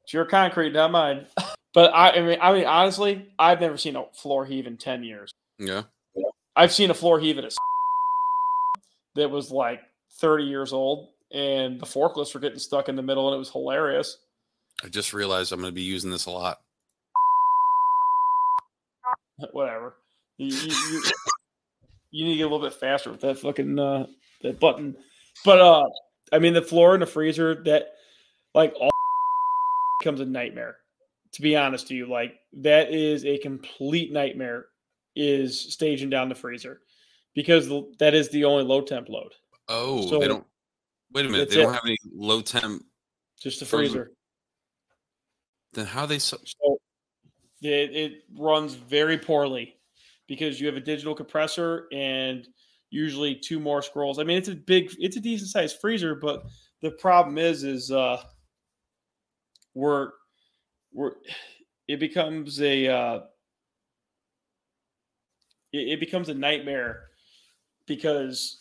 It's 0.03 0.15
your 0.15 0.25
concrete, 0.25 0.73
not 0.73 0.91
mine. 0.91 1.27
But 1.73 1.95
I, 1.95 2.11
I 2.11 2.21
mean, 2.21 2.39
I 2.43 2.53
mean, 2.53 2.65
honestly, 2.67 3.29
I've 3.39 3.61
never 3.61 3.77
seen 3.77 3.95
a 3.95 4.05
floor 4.13 4.45
heave 4.45 4.67
in 4.67 4.77
10 4.77 5.05
years. 5.05 5.33
Yeah. 5.57 5.83
I've 6.57 6.73
seen 6.73 6.91
a 6.91 6.95
floor 6.95 7.21
heave 7.21 7.39
at 7.39 7.45
a 7.45 7.51
that 9.15 9.31
was 9.31 9.53
like 9.53 9.81
30 10.19 10.45
years 10.45 10.73
old 10.73 11.11
and 11.31 11.79
the 11.79 11.87
forklifts 11.87 12.35
were 12.35 12.41
getting 12.41 12.59
stuck 12.59 12.89
in 12.89 12.97
the 12.97 13.03
middle 13.03 13.29
and 13.29 13.37
it 13.37 13.39
was 13.39 13.53
hilarious. 13.53 14.19
I 14.83 14.89
just 14.89 15.13
realized 15.13 15.53
I'm 15.53 15.61
going 15.61 15.71
to 15.71 15.75
be 15.75 15.83
using 15.83 16.11
this 16.11 16.27
a 16.27 16.31
lot. 16.33 16.61
Whatever. 19.53 19.95
You, 20.39 20.49
you, 20.49 20.75
you, 20.91 21.03
you 22.11 22.25
need 22.25 22.33
to 22.33 22.39
get 22.39 22.47
a 22.47 22.51
little 22.51 22.67
bit 22.67 22.79
faster 22.79 23.11
with 23.11 23.21
that 23.21 23.39
fucking 23.39 23.79
uh, 23.79 24.07
that 24.43 24.61
button. 24.61 24.97
But 25.45 25.61
uh, 25.61 25.87
I 26.33 26.39
mean, 26.39 26.55
the 26.55 26.63
floor 26.63 26.95
in 26.95 27.01
the 27.01 27.07
freezer 27.07 27.63
that 27.65 27.89
like 28.55 28.75
all 28.81 28.91
becomes 30.01 30.21
a 30.21 30.27
nightmare. 30.27 30.77
To 31.35 31.43
be 31.43 31.57
honest 31.57 31.87
to 31.89 31.95
you, 31.95 32.07
like 32.07 32.35
that 32.55 32.93
is 32.93 33.25
a 33.25 33.39
complete 33.39 34.13
nightmare. 34.13 34.67
Is 35.17 35.73
staging 35.73 36.09
down 36.09 36.29
the 36.29 36.37
freezer 36.37 36.81
because 37.35 37.69
that 37.99 38.15
is 38.15 38.29
the 38.31 38.45
only 38.45 38.63
low 38.63 38.81
temp 38.81 39.09
load. 39.09 39.33
Oh, 39.69 40.07
so 40.09 40.21
they 40.21 40.29
don't. 40.29 40.47
Wait 41.13 41.27
a 41.27 41.29
minute, 41.29 41.51
they 41.51 41.57
don't 41.57 41.73
have 41.73 41.85
any 41.85 41.99
low 42.13 42.41
temp. 42.41 42.85
Just 43.41 43.59
the 43.59 43.67
freezer. 43.67 44.13
Then 45.73 45.87
how 45.87 46.07
they 46.07 46.21
so, 46.21 46.39
so 46.45 46.79
it, 47.63 47.95
it 47.95 48.13
runs 48.37 48.75
very 48.75 49.19
poorly 49.19 49.77
because 50.31 50.61
you 50.61 50.67
have 50.69 50.77
a 50.77 50.81
digital 50.81 51.13
compressor 51.13 51.89
and 51.91 52.47
usually 52.91 53.35
two 53.35 53.59
more 53.59 53.83
scrolls. 53.83 54.21
I 54.21 54.23
mean, 54.23 54.39
it's 54.39 54.49
a 54.49 54.55
big, 54.55 54.93
it's 55.01 55.17
a 55.17 55.21
decent 55.21 55.51
sized 55.51 55.81
freezer, 55.81 56.15
but 56.15 56.45
the 56.83 56.93
problem 56.93 57.37
is, 57.37 57.65
is 57.65 57.91
uh, 57.91 58.23
we're 59.75 60.11
we're 60.93 61.15
it 61.89 61.99
becomes 61.99 62.63
a 62.63 62.87
uh, 62.87 63.21
it, 65.73 65.95
it 65.95 66.01
becomes 66.01 66.29
a 66.29 66.35
nightmare 66.35 67.09
because 67.89 68.61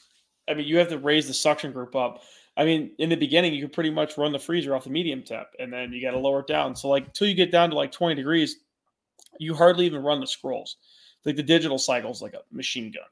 I 0.50 0.56
mean 0.56 0.68
you 0.68 0.80
have 0.80 0.90
to 0.90 0.98
raise 0.98 1.28
the 1.28 1.36
suction 1.36 1.72
group 1.72 1.96
up. 1.96 2.24
I 2.58 2.66
mean, 2.66 2.94
in 2.98 3.10
the 3.10 3.16
beginning, 3.16 3.54
you 3.54 3.62
could 3.62 3.74
pretty 3.74 3.92
much 3.92 4.18
run 4.18 4.32
the 4.32 4.40
freezer 4.40 4.76
off 4.76 4.86
the 4.86 4.90
medium 4.90 5.22
temp, 5.22 5.50
and 5.60 5.72
then 5.72 5.94
you 5.94 6.02
got 6.02 6.12
to 6.12 6.20
lower 6.20 6.40
it 6.40 6.48
down. 6.48 6.76
So, 6.76 6.90
like, 6.90 7.06
until 7.06 7.28
you 7.28 7.36
get 7.36 7.52
down 7.52 7.70
to 7.70 7.76
like 7.76 7.92
20 7.92 8.16
degrees, 8.16 8.58
you 9.40 9.54
hardly 9.54 9.86
even 9.86 10.02
run 10.02 10.20
the 10.20 10.28
scrolls 10.28 10.78
like 11.26 11.36
the 11.36 11.44
digital 11.44 11.78
cycle 11.78 12.12
is 12.12 12.22
like 12.22 12.34
a 12.34 12.42
machine 12.52 12.92
gun. 12.92 13.04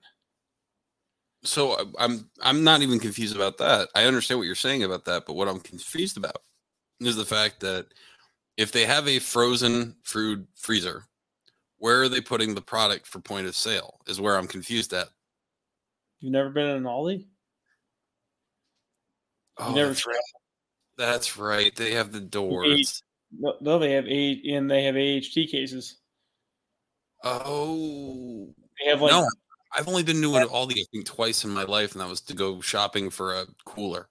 So 1.43 1.91
I'm 1.99 2.29
I'm 2.41 2.63
not 2.63 2.81
even 2.81 2.99
confused 2.99 3.35
about 3.35 3.57
that. 3.59 3.89
I 3.95 4.05
understand 4.05 4.39
what 4.39 4.47
you're 4.47 4.55
saying 4.55 4.83
about 4.83 5.05
that, 5.05 5.25
but 5.25 5.35
what 5.35 5.47
I'm 5.47 5.59
confused 5.59 6.17
about 6.17 6.41
is 6.99 7.15
the 7.15 7.25
fact 7.25 7.59
that 7.61 7.87
if 8.57 8.71
they 8.71 8.85
have 8.85 9.07
a 9.07 9.19
frozen 9.19 9.95
food 10.03 10.47
freezer, 10.55 11.03
where 11.77 12.01
are 12.01 12.09
they 12.09 12.21
putting 12.21 12.55
the 12.55 12.61
product 12.61 13.05
for 13.05 13.19
point 13.19 13.47
of 13.47 13.55
sale? 13.55 13.99
Is 14.07 14.19
where 14.19 14.37
I'm 14.37 14.47
confused 14.47 14.93
at. 14.93 15.09
You've 16.19 16.33
never 16.33 16.49
been 16.49 16.65
in 16.65 16.77
an 16.77 16.83
Aldi? 16.83 17.27
Oh, 19.59 19.73
never 19.73 19.89
that's 19.89 20.07
right. 20.07 20.17
that's 20.97 21.37
right. 21.37 21.75
They 21.75 21.91
have 21.91 22.11
the 22.11 22.19
doors. 22.19 23.03
No, 23.31 23.55
no, 23.61 23.79
they 23.79 23.91
have 23.91 24.05
eight, 24.07 24.45
and 24.45 24.69
they 24.69 24.83
have 24.83 24.95
AHT 24.95 25.49
cases. 25.49 25.97
Oh, 27.23 28.53
they 28.79 28.89
have 28.89 29.01
like 29.01 29.11
no. 29.11 29.27
I've 29.75 29.87
only 29.87 30.03
been 30.03 30.21
to 30.21 30.35
an 30.35 30.47
Aldi 30.47 30.79
I 30.79 30.85
think 30.91 31.05
twice 31.05 31.43
in 31.43 31.51
my 31.51 31.63
life, 31.63 31.91
and 31.91 32.01
that 32.01 32.09
was 32.09 32.21
to 32.21 32.33
go 32.33 32.61
shopping 32.61 33.09
for 33.09 33.35
a 33.35 33.45
cooler. 33.65 34.09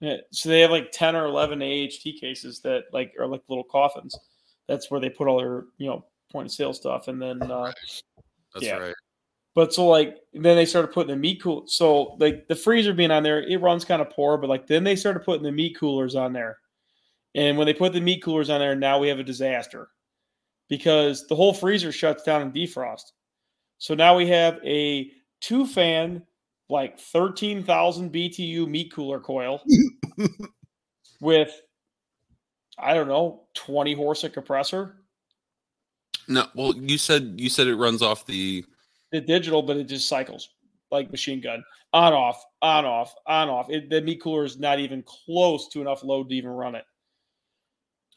Yeah, 0.00 0.16
so 0.30 0.48
they 0.48 0.60
have 0.60 0.70
like 0.70 0.92
ten 0.92 1.16
or 1.16 1.26
eleven 1.26 1.62
AHT 1.62 2.20
cases 2.20 2.60
that 2.60 2.84
like 2.92 3.12
are 3.18 3.26
like 3.26 3.42
little 3.48 3.64
coffins. 3.64 4.16
That's 4.68 4.90
where 4.90 5.00
they 5.00 5.10
put 5.10 5.28
all 5.28 5.38
their 5.38 5.64
you 5.78 5.88
know 5.88 6.04
point 6.30 6.46
of 6.46 6.52
sale 6.52 6.72
stuff, 6.72 7.08
and 7.08 7.20
then 7.20 7.42
uh, 7.42 7.64
right. 7.64 7.74
that's 8.54 8.66
yeah. 8.66 8.76
right. 8.76 8.94
But 9.54 9.74
so 9.74 9.86
like 9.86 10.18
then 10.32 10.56
they 10.56 10.66
started 10.66 10.92
putting 10.92 11.10
the 11.10 11.16
meat 11.16 11.42
cool. 11.42 11.64
So 11.66 12.16
like 12.18 12.48
the 12.48 12.56
freezer 12.56 12.94
being 12.94 13.10
on 13.10 13.22
there, 13.22 13.42
it 13.42 13.60
runs 13.60 13.84
kind 13.84 14.00
of 14.00 14.10
poor. 14.10 14.38
But 14.38 14.50
like 14.50 14.66
then 14.66 14.84
they 14.84 14.96
started 14.96 15.24
putting 15.24 15.42
the 15.42 15.52
meat 15.52 15.76
coolers 15.78 16.14
on 16.14 16.32
there, 16.32 16.58
and 17.34 17.56
when 17.56 17.66
they 17.66 17.74
put 17.74 17.92
the 17.92 18.00
meat 18.00 18.22
coolers 18.22 18.50
on 18.50 18.60
there, 18.60 18.74
now 18.74 18.98
we 18.98 19.08
have 19.08 19.18
a 19.18 19.24
disaster 19.24 19.88
because 20.72 21.26
the 21.26 21.36
whole 21.36 21.52
freezer 21.52 21.92
shuts 21.92 22.22
down 22.22 22.40
and 22.40 22.50
defrost. 22.50 23.12
So 23.76 23.94
now 23.94 24.16
we 24.16 24.26
have 24.28 24.58
a 24.64 25.10
two 25.42 25.66
fan, 25.66 26.22
like 26.70 26.98
13,000 26.98 28.10
BTU 28.10 28.66
meat 28.66 28.90
cooler 28.90 29.20
coil 29.20 29.60
with, 31.20 31.52
I 32.78 32.94
don't 32.94 33.06
know, 33.06 33.42
20 33.52 33.92
horse 33.92 34.24
a 34.24 34.30
compressor. 34.30 34.96
No, 36.26 36.46
well, 36.54 36.74
you 36.74 36.96
said 36.96 37.34
you 37.36 37.50
said 37.50 37.66
it 37.66 37.76
runs 37.76 38.00
off 38.00 38.24
the 38.24 38.64
the 39.10 39.20
digital, 39.20 39.60
but 39.60 39.76
it 39.76 39.84
just 39.84 40.08
cycles 40.08 40.48
like 40.90 41.10
machine 41.10 41.42
gun, 41.42 41.62
on 41.92 42.14
off, 42.14 42.42
on 42.62 42.86
off, 42.86 43.14
on 43.26 43.50
off. 43.50 43.68
It, 43.68 43.90
the 43.90 44.00
meat 44.00 44.22
cooler 44.22 44.46
is 44.46 44.58
not 44.58 44.78
even 44.78 45.02
close 45.02 45.68
to 45.68 45.82
enough 45.82 46.02
load 46.02 46.30
to 46.30 46.34
even 46.34 46.50
run 46.50 46.76
it. 46.76 46.84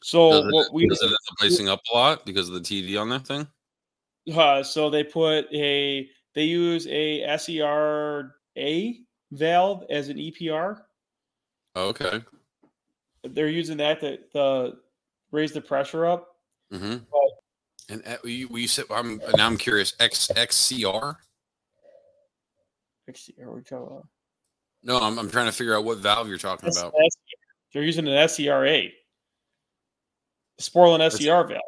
So 0.02 0.30
Does 0.30 0.44
it, 0.46 0.52
what 0.52 0.72
we 0.72 0.88
does 0.88 1.02
it 1.02 1.06
end 1.06 1.68
up 1.68 1.74
up 1.74 1.80
a 1.92 1.96
lot 1.96 2.26
because 2.26 2.48
of 2.48 2.54
the 2.54 2.60
TD 2.60 3.00
on 3.00 3.08
that 3.10 3.26
thing? 3.26 3.46
uh, 4.34 4.62
so 4.62 4.90
they 4.90 5.04
put 5.04 5.46
a 5.52 6.08
they 6.34 6.44
use 6.44 6.86
a 6.88 7.36
SER 7.38 8.34
A 8.56 9.00
valve 9.32 9.84
as 9.90 10.08
an 10.08 10.18
EPR. 10.18 10.80
Oh, 11.74 11.88
okay. 11.88 12.22
They're 13.24 13.48
using 13.48 13.78
that 13.78 14.00
to, 14.00 14.18
to 14.34 14.76
raise 15.30 15.52
the 15.52 15.60
pressure 15.60 16.06
up. 16.06 16.36
Mm-hmm. 16.72 16.96
And 17.88 18.02
uh, 18.06 18.16
we, 18.24 18.44
we 18.46 18.66
said 18.66 18.86
I'm 18.90 19.20
now 19.36 19.46
I'm 19.46 19.56
curious. 19.56 19.94
X 20.00 20.30
XCR. 20.34 21.16
XCR, 23.08 23.54
we 23.54 23.62
talking 23.62 23.86
about? 23.86 24.06
No, 24.82 24.98
I'm, 24.98 25.18
I'm 25.18 25.30
trying 25.30 25.46
to 25.46 25.52
figure 25.52 25.76
out 25.76 25.84
what 25.84 25.98
valve 25.98 26.28
you're 26.28 26.38
talking 26.38 26.68
about. 26.68 26.92
They're 27.72 27.82
using 27.82 28.06
an 28.06 28.28
SERA. 28.28 28.90
Sporlan 30.60 31.10
SER 31.10 31.44
valve. 31.44 31.60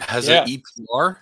Has 0.00 0.28
Yeah. 0.28 0.42
an 0.42 0.48
EPR? 0.48 1.16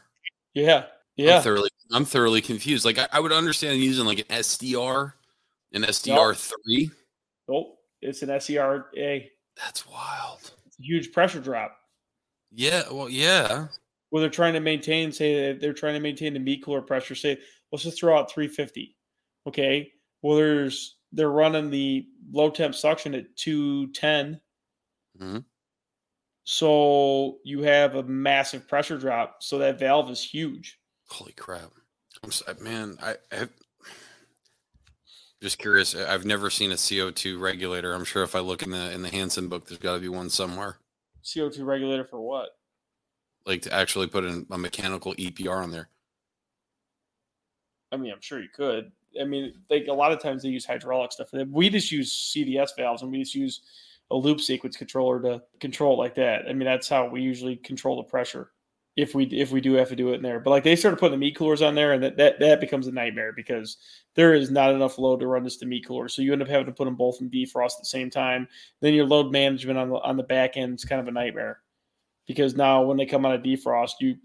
Yeah. 0.55 0.87
Yeah. 1.17 1.37
I'm 1.37 1.43
thoroughly 1.43 1.71
I'm 1.91 2.05
thoroughly 2.05 2.41
confused. 2.41 2.85
Like 2.85 2.99
I, 2.99 3.09
I 3.13 3.21
would 3.21 3.33
understand 3.33 3.81
using 3.81 4.05
like 4.07 4.19
an 4.21 4.27
SDR, 4.27 5.15
an 5.73 5.83
SDR 5.83 6.37
three. 6.37 6.91
Nope. 7.49 7.79
It's 8.01 8.23
an 8.23 8.29
SERA. 8.29 8.85
That's 9.57 9.87
wild. 9.87 10.53
It's 10.67 10.79
a 10.79 10.83
huge 10.83 11.13
pressure 11.13 11.41
drop. 11.41 11.77
Yeah. 12.53 12.85
Well, 12.91 13.09
yeah. 13.09 13.67
Where 14.11 14.21
they're 14.21 14.31
trying 14.31 14.55
to 14.55 14.61
maintain, 14.61 15.11
say 15.13 15.53
they're 15.55 15.73
trying 15.73 15.95
to 15.95 16.01
maintain 16.01 16.33
the 16.35 16.39
meat 16.41 16.63
cooler 16.65 16.81
pressure. 16.83 17.15
Say, 17.15 17.39
let's 17.73 17.83
just 17.85 17.99
throw 17.99 18.17
out 18.17 18.31
350. 18.31 18.97
Okay. 19.47 19.91
Well, 20.23 20.37
there's 20.37 20.97
they're 21.13 21.31
running 21.31 21.71
the 21.71 22.07
low 22.31 22.51
temp 22.51 22.75
suction 22.75 23.15
at 23.15 23.35
210. 23.37 24.41
Mhm. 25.21 25.45
So 26.51 27.41
you 27.45 27.61
have 27.65 27.97
a 27.97 28.03
massive 28.05 28.67
pressure 28.67 28.97
drop. 28.97 29.43
So 29.43 29.59
that 29.59 29.79
valve 29.79 30.09
is 30.09 30.25
huge. 30.25 30.79
Holy 31.09 31.33
crap! 31.33 31.71
I'm 32.25 32.31
so, 32.31 32.47
man. 32.63 32.97
I, 33.03 33.17
I 33.31 33.49
just 35.43 35.59
curious. 35.59 35.95
I've 35.95 36.25
never 36.25 36.49
seen 36.49 36.73
a 36.73 36.77
CO2 36.77 37.39
regulator. 37.39 37.93
I'm 37.93 38.07
sure 38.07 38.23
if 38.23 38.35
I 38.35 38.39
look 38.39 38.63
in 38.63 38.71
the 38.71 38.91
in 38.93 39.03
the 39.03 39.11
Hansen 39.11 39.49
book, 39.49 39.69
there's 39.69 39.79
got 39.79 39.97
to 39.97 40.01
be 40.01 40.09
one 40.09 40.31
somewhere. 40.31 40.79
CO2 41.23 41.67
regulator 41.67 42.07
for 42.07 42.19
what? 42.19 42.49
Like 43.45 43.61
to 43.63 43.75
actually 43.75 44.07
put 44.07 44.25
in 44.25 44.47
a 44.51 44.57
mechanical 44.57 45.15
EPR 45.17 45.63
on 45.63 45.71
there. 45.71 45.91
I 47.93 47.99
mean, 47.99 48.11
I'm 48.11 48.23
sure 48.23 48.41
you 48.41 48.49
could. 48.49 48.91
I 49.21 49.25
mean, 49.25 49.53
like 49.69 49.89
a 49.89 49.93
lot 49.93 50.13
of 50.13 50.23
times 50.23 50.45
they 50.45 50.49
use 50.49 50.65
hydraulic 50.65 51.13
stuff. 51.13 51.29
We 51.51 51.69
just 51.69 51.93
use 51.93 52.11
CDS 52.11 52.71
valves 52.75 53.03
and 53.03 53.13
we 53.13 53.19
just 53.19 53.35
use 53.35 53.61
a 54.11 54.17
loop 54.17 54.41
sequence 54.41 54.77
controller 54.77 55.21
to 55.23 55.43
control 55.61 55.95
it 55.95 55.99
like 55.99 56.15
that. 56.17 56.47
I 56.49 56.53
mean, 56.53 56.65
that's 56.67 56.89
how 56.89 57.09
we 57.09 57.21
usually 57.21 57.57
control 57.57 57.97
the 57.97 58.09
pressure 58.09 58.51
if 58.97 59.15
we 59.15 59.25
if 59.27 59.53
we 59.53 59.61
do 59.61 59.75
have 59.75 59.89
to 59.91 59.97
do 59.97 60.13
it 60.13 60.17
in 60.17 60.23
there. 60.23 60.41
But 60.41 60.51
like 60.51 60.65
they 60.65 60.75
started 60.77 60.99
putting 60.99 61.13
the 61.13 61.25
meat 61.25 61.37
coolers 61.37 61.63
on 61.63 61.75
there, 61.75 61.93
and 61.93 62.03
that 62.03 62.17
that, 62.17 62.41
that 62.41 62.61
becomes 62.61 62.87
a 62.87 62.93
nightmare 62.93 63.33
because 63.33 63.77
there 64.15 64.35
is 64.35 64.51
not 64.51 64.75
enough 64.75 64.99
load 64.99 65.21
to 65.21 65.27
run 65.27 65.45
this 65.45 65.57
to 65.59 65.67
meat 65.67 65.87
cooler. 65.87 66.09
So 66.09 66.23
you 66.23 66.33
end 66.33 66.43
up 66.43 66.49
having 66.49 66.67
to 66.67 66.73
put 66.73 66.87
them 66.87 66.97
both 66.97 67.21
in 67.21 67.31
defrost 67.31 67.77
at 67.77 67.81
the 67.81 67.87
same 67.87 68.11
time. 68.11 68.49
Then 68.81 68.95
your 68.95 69.07
load 69.07 69.31
management 69.31 69.79
on 69.79 69.91
the 69.91 69.97
on 69.97 70.17
the 70.17 70.23
back 70.23 70.57
end 70.57 70.75
is 70.79 70.85
kind 70.85 71.01
of 71.01 71.09
a 71.09 71.13
nightmare 71.13 71.61
because 72.27 72.57
now 72.57 72.83
when 72.83 72.97
they 72.97 73.07
come 73.07 73.25
out 73.27 73.35
of 73.35 73.43
defrost, 73.43 73.93
you 74.01 74.17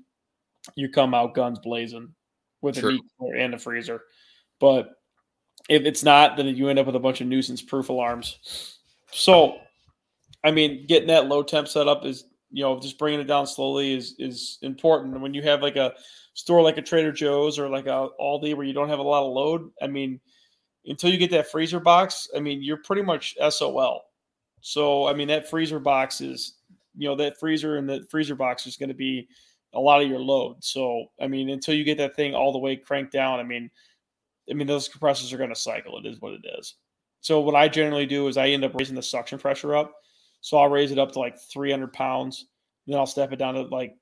you 0.76 0.90
come 0.90 1.14
out 1.14 1.36
guns 1.36 1.60
blazing 1.60 2.14
with 2.62 2.76
Sure. 2.78 2.92
the 2.92 2.96
meat 2.96 3.04
cooler 3.20 3.36
and 3.36 3.54
the 3.54 3.58
freezer. 3.58 4.02
But 4.60 4.92
if 5.70 5.84
it's 5.84 6.04
not, 6.04 6.38
then 6.38 6.48
you 6.48 6.70
end 6.70 6.80
up 6.80 6.86
with 6.86 6.96
a 6.96 7.00
bunch 7.00 7.22
of 7.22 7.28
nuisance 7.28 7.62
proof 7.62 7.90
alarms. 7.90 8.80
So, 9.12 9.58
I 10.44 10.52
mean, 10.52 10.86
getting 10.88 11.08
that 11.08 11.28
low 11.28 11.44
temp 11.44 11.68
set 11.68 11.88
up 11.88 12.06
is, 12.06 12.26
you 12.52 12.64
know, 12.64 12.80
just 12.80 12.98
bringing 12.98 13.20
it 13.20 13.26
down 13.26 13.48
slowly 13.48 13.94
is 13.94 14.16
is 14.20 14.58
important. 14.62 15.14
And 15.14 15.24
when 15.24 15.34
you 15.34 15.42
have 15.44 15.62
like 15.62 15.76
a 15.76 15.94
store 16.34 16.62
like 16.62 16.78
a 16.78 16.82
Trader 16.82 17.12
Joe's 17.12 17.60
or 17.60 17.70
like 17.70 17.88
a 17.88 18.10
Aldi 18.20 18.56
where 18.56 18.66
you 18.66 18.74
don't 18.74 18.90
have 18.90 19.00
a 19.00 19.04
lot 19.04 19.26
of 19.26 19.34
load, 19.34 19.72
I 19.82 19.88
mean, 19.88 20.20
until 20.86 21.10
you 21.12 21.18
get 21.18 21.32
that 21.32 21.50
freezer 21.50 21.80
box, 21.80 22.28
I 22.36 22.40
mean, 22.40 22.62
you're 22.62 22.78
pretty 22.78 23.02
much 23.02 23.36
SOL. 23.50 24.04
So, 24.62 25.08
I 25.08 25.14
mean, 25.14 25.28
that 25.28 25.50
freezer 25.50 25.80
box 25.80 26.22
is, 26.22 26.56
you 26.98 27.08
know, 27.08 27.16
that 27.16 27.40
freezer 27.40 27.78
and 27.78 27.90
the 27.90 28.06
freezer 28.10 28.36
box 28.36 28.66
is 28.66 28.78
going 28.78 28.90
to 28.90 28.96
be 28.96 29.28
a 29.74 29.80
lot 29.80 30.02
of 30.02 30.10
your 30.10 30.20
load. 30.20 30.64
So, 30.64 31.06
I 31.20 31.28
mean, 31.28 31.50
until 31.50 31.76
you 31.76 31.84
get 31.84 31.98
that 31.98 32.16
thing 32.16 32.34
all 32.34 32.52
the 32.52 32.60
way 32.60 32.76
cranked 32.76 33.12
down, 33.12 33.40
I 33.40 33.44
mean, 33.44 33.70
I 34.50 34.54
mean, 34.54 34.68
those 34.68 34.88
compressors 34.88 35.32
are 35.34 35.38
going 35.38 35.50
to 35.50 35.56
cycle. 35.56 35.98
It 35.98 36.06
is 36.06 36.22
what 36.22 36.34
it 36.34 36.46
is. 36.60 36.76
So 37.22 37.40
what 37.40 37.56
I 37.56 37.68
generally 37.68 38.06
do 38.06 38.28
is 38.28 38.38
I 38.38 38.50
end 38.50 38.66
up 38.66 38.76
raising 38.76 38.96
the 38.96 39.02
suction 39.02 39.40
pressure 39.40 39.76
up. 39.76 39.94
So 40.44 40.58
I'll 40.58 40.70
raise 40.70 40.92
it 40.92 41.00
up 41.00 41.14
to 41.14 41.20
like 41.20 41.40
300 41.40 41.94
pounds. 41.94 42.48
Then 42.86 42.98
I'll 42.98 43.06
step 43.06 43.32
it 43.32 43.38
down 43.38 43.54
to 43.54 43.62
like 43.62 43.96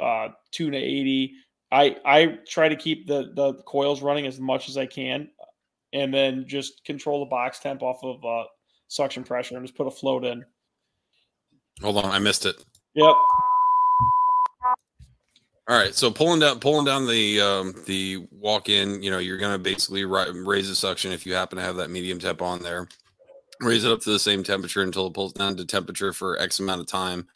uh, 0.00 0.28
two 0.50 0.70
to 0.70 0.76
80. 0.76 1.32
I 1.72 1.96
I 2.04 2.38
try 2.46 2.68
to 2.68 2.76
keep 2.76 3.06
the 3.06 3.32
the 3.34 3.54
coils 3.64 4.02
running 4.02 4.26
as 4.26 4.38
much 4.38 4.68
as 4.68 4.76
I 4.76 4.84
can, 4.84 5.30
and 5.94 6.12
then 6.12 6.44
just 6.46 6.84
control 6.84 7.20
the 7.20 7.30
box 7.30 7.58
temp 7.58 7.82
off 7.82 8.04
of 8.04 8.22
uh, 8.22 8.44
suction 8.88 9.24
pressure 9.24 9.56
and 9.56 9.64
just 9.64 9.74
put 9.74 9.86
a 9.86 9.90
float 9.90 10.26
in. 10.26 10.44
Hold 11.80 11.96
on, 11.96 12.10
I 12.10 12.18
missed 12.18 12.44
it. 12.44 12.62
Yep. 12.94 13.16
All 15.68 15.78
right, 15.78 15.94
so 15.94 16.10
pulling 16.10 16.40
down 16.40 16.60
pulling 16.60 16.84
down 16.84 17.06
the 17.06 17.40
um, 17.40 17.74
the 17.86 18.26
walk 18.30 18.68
in, 18.68 19.02
you 19.02 19.10
know, 19.10 19.18
you're 19.18 19.38
gonna 19.38 19.58
basically 19.58 20.04
ri- 20.04 20.38
raise 20.44 20.68
the 20.68 20.74
suction 20.74 21.12
if 21.12 21.24
you 21.24 21.32
happen 21.32 21.56
to 21.56 21.64
have 21.64 21.76
that 21.76 21.88
medium 21.88 22.18
temp 22.18 22.42
on 22.42 22.62
there. 22.62 22.88
Raise 23.62 23.84
it 23.84 23.92
up 23.92 24.00
to 24.00 24.10
the 24.10 24.18
same 24.18 24.42
temperature 24.42 24.82
until 24.82 25.06
it 25.06 25.14
pulls 25.14 25.32
down 25.32 25.56
to 25.56 25.64
temperature 25.64 26.12
for 26.12 26.38
X 26.38 26.58
amount 26.58 26.80
of 26.80 26.88
time. 26.88 27.28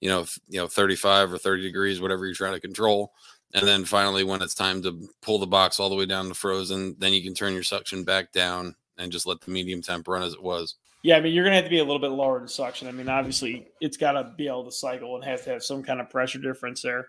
You 0.00 0.10
know, 0.10 0.26
you 0.48 0.60
know, 0.60 0.66
35 0.66 1.32
or 1.32 1.38
30 1.38 1.62
degrees, 1.62 2.00
whatever 2.00 2.26
you're 2.26 2.34
trying 2.34 2.54
to 2.54 2.60
control. 2.60 3.12
And 3.54 3.66
then 3.66 3.84
finally, 3.84 4.22
when 4.22 4.42
it's 4.42 4.54
time 4.54 4.82
to 4.82 5.08
pull 5.22 5.38
the 5.38 5.46
box 5.46 5.80
all 5.80 5.88
the 5.88 5.96
way 5.96 6.06
down 6.06 6.28
to 6.28 6.34
frozen, 6.34 6.96
then 6.98 7.12
you 7.12 7.22
can 7.22 7.34
turn 7.34 7.52
your 7.52 7.62
suction 7.62 8.04
back 8.04 8.32
down 8.32 8.76
and 8.98 9.10
just 9.10 9.26
let 9.26 9.40
the 9.40 9.50
medium 9.50 9.82
temp 9.82 10.06
run 10.06 10.22
as 10.22 10.34
it 10.34 10.42
was. 10.42 10.76
Yeah, 11.02 11.16
I 11.16 11.20
mean, 11.20 11.32
you're 11.32 11.44
gonna 11.44 11.56
have 11.56 11.64
to 11.64 11.70
be 11.70 11.78
a 11.78 11.84
little 11.84 11.98
bit 11.98 12.10
lower 12.10 12.40
in 12.40 12.46
suction. 12.46 12.86
I 12.86 12.92
mean, 12.92 13.08
obviously, 13.08 13.68
it's 13.80 13.96
got 13.96 14.12
to 14.12 14.32
be 14.36 14.46
able 14.46 14.64
to 14.64 14.72
cycle 14.72 15.16
and 15.16 15.24
have 15.24 15.42
to 15.44 15.50
have 15.50 15.64
some 15.64 15.82
kind 15.82 15.98
of 16.00 16.10
pressure 16.10 16.38
difference 16.38 16.82
there. 16.82 17.08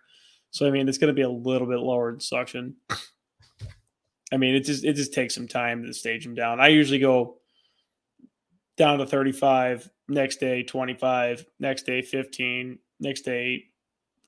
So, 0.51 0.65
I 0.65 0.71
mean, 0.71 0.87
it's 0.87 0.97
gonna 0.97 1.13
be 1.13 1.23
a 1.23 1.29
little 1.29 1.67
bit 1.67 1.79
lower 1.79 2.09
in 2.09 2.19
suction. 2.19 2.75
I 4.31 4.37
mean, 4.37 4.55
it 4.55 4.61
just 4.61 4.85
it 4.85 4.93
just 4.93 5.13
takes 5.13 5.35
some 5.35 5.47
time 5.47 5.83
to 5.83 5.93
stage 5.93 6.23
them 6.23 6.35
down. 6.35 6.61
I 6.61 6.69
usually 6.69 6.99
go 6.99 7.40
down 8.81 8.97
to 8.97 9.05
35, 9.05 9.87
next 10.07 10.39
day 10.39 10.63
25, 10.63 11.45
next 11.59 11.83
day 11.85 12.01
15, 12.01 12.79
next 12.99 13.21
day 13.21 13.65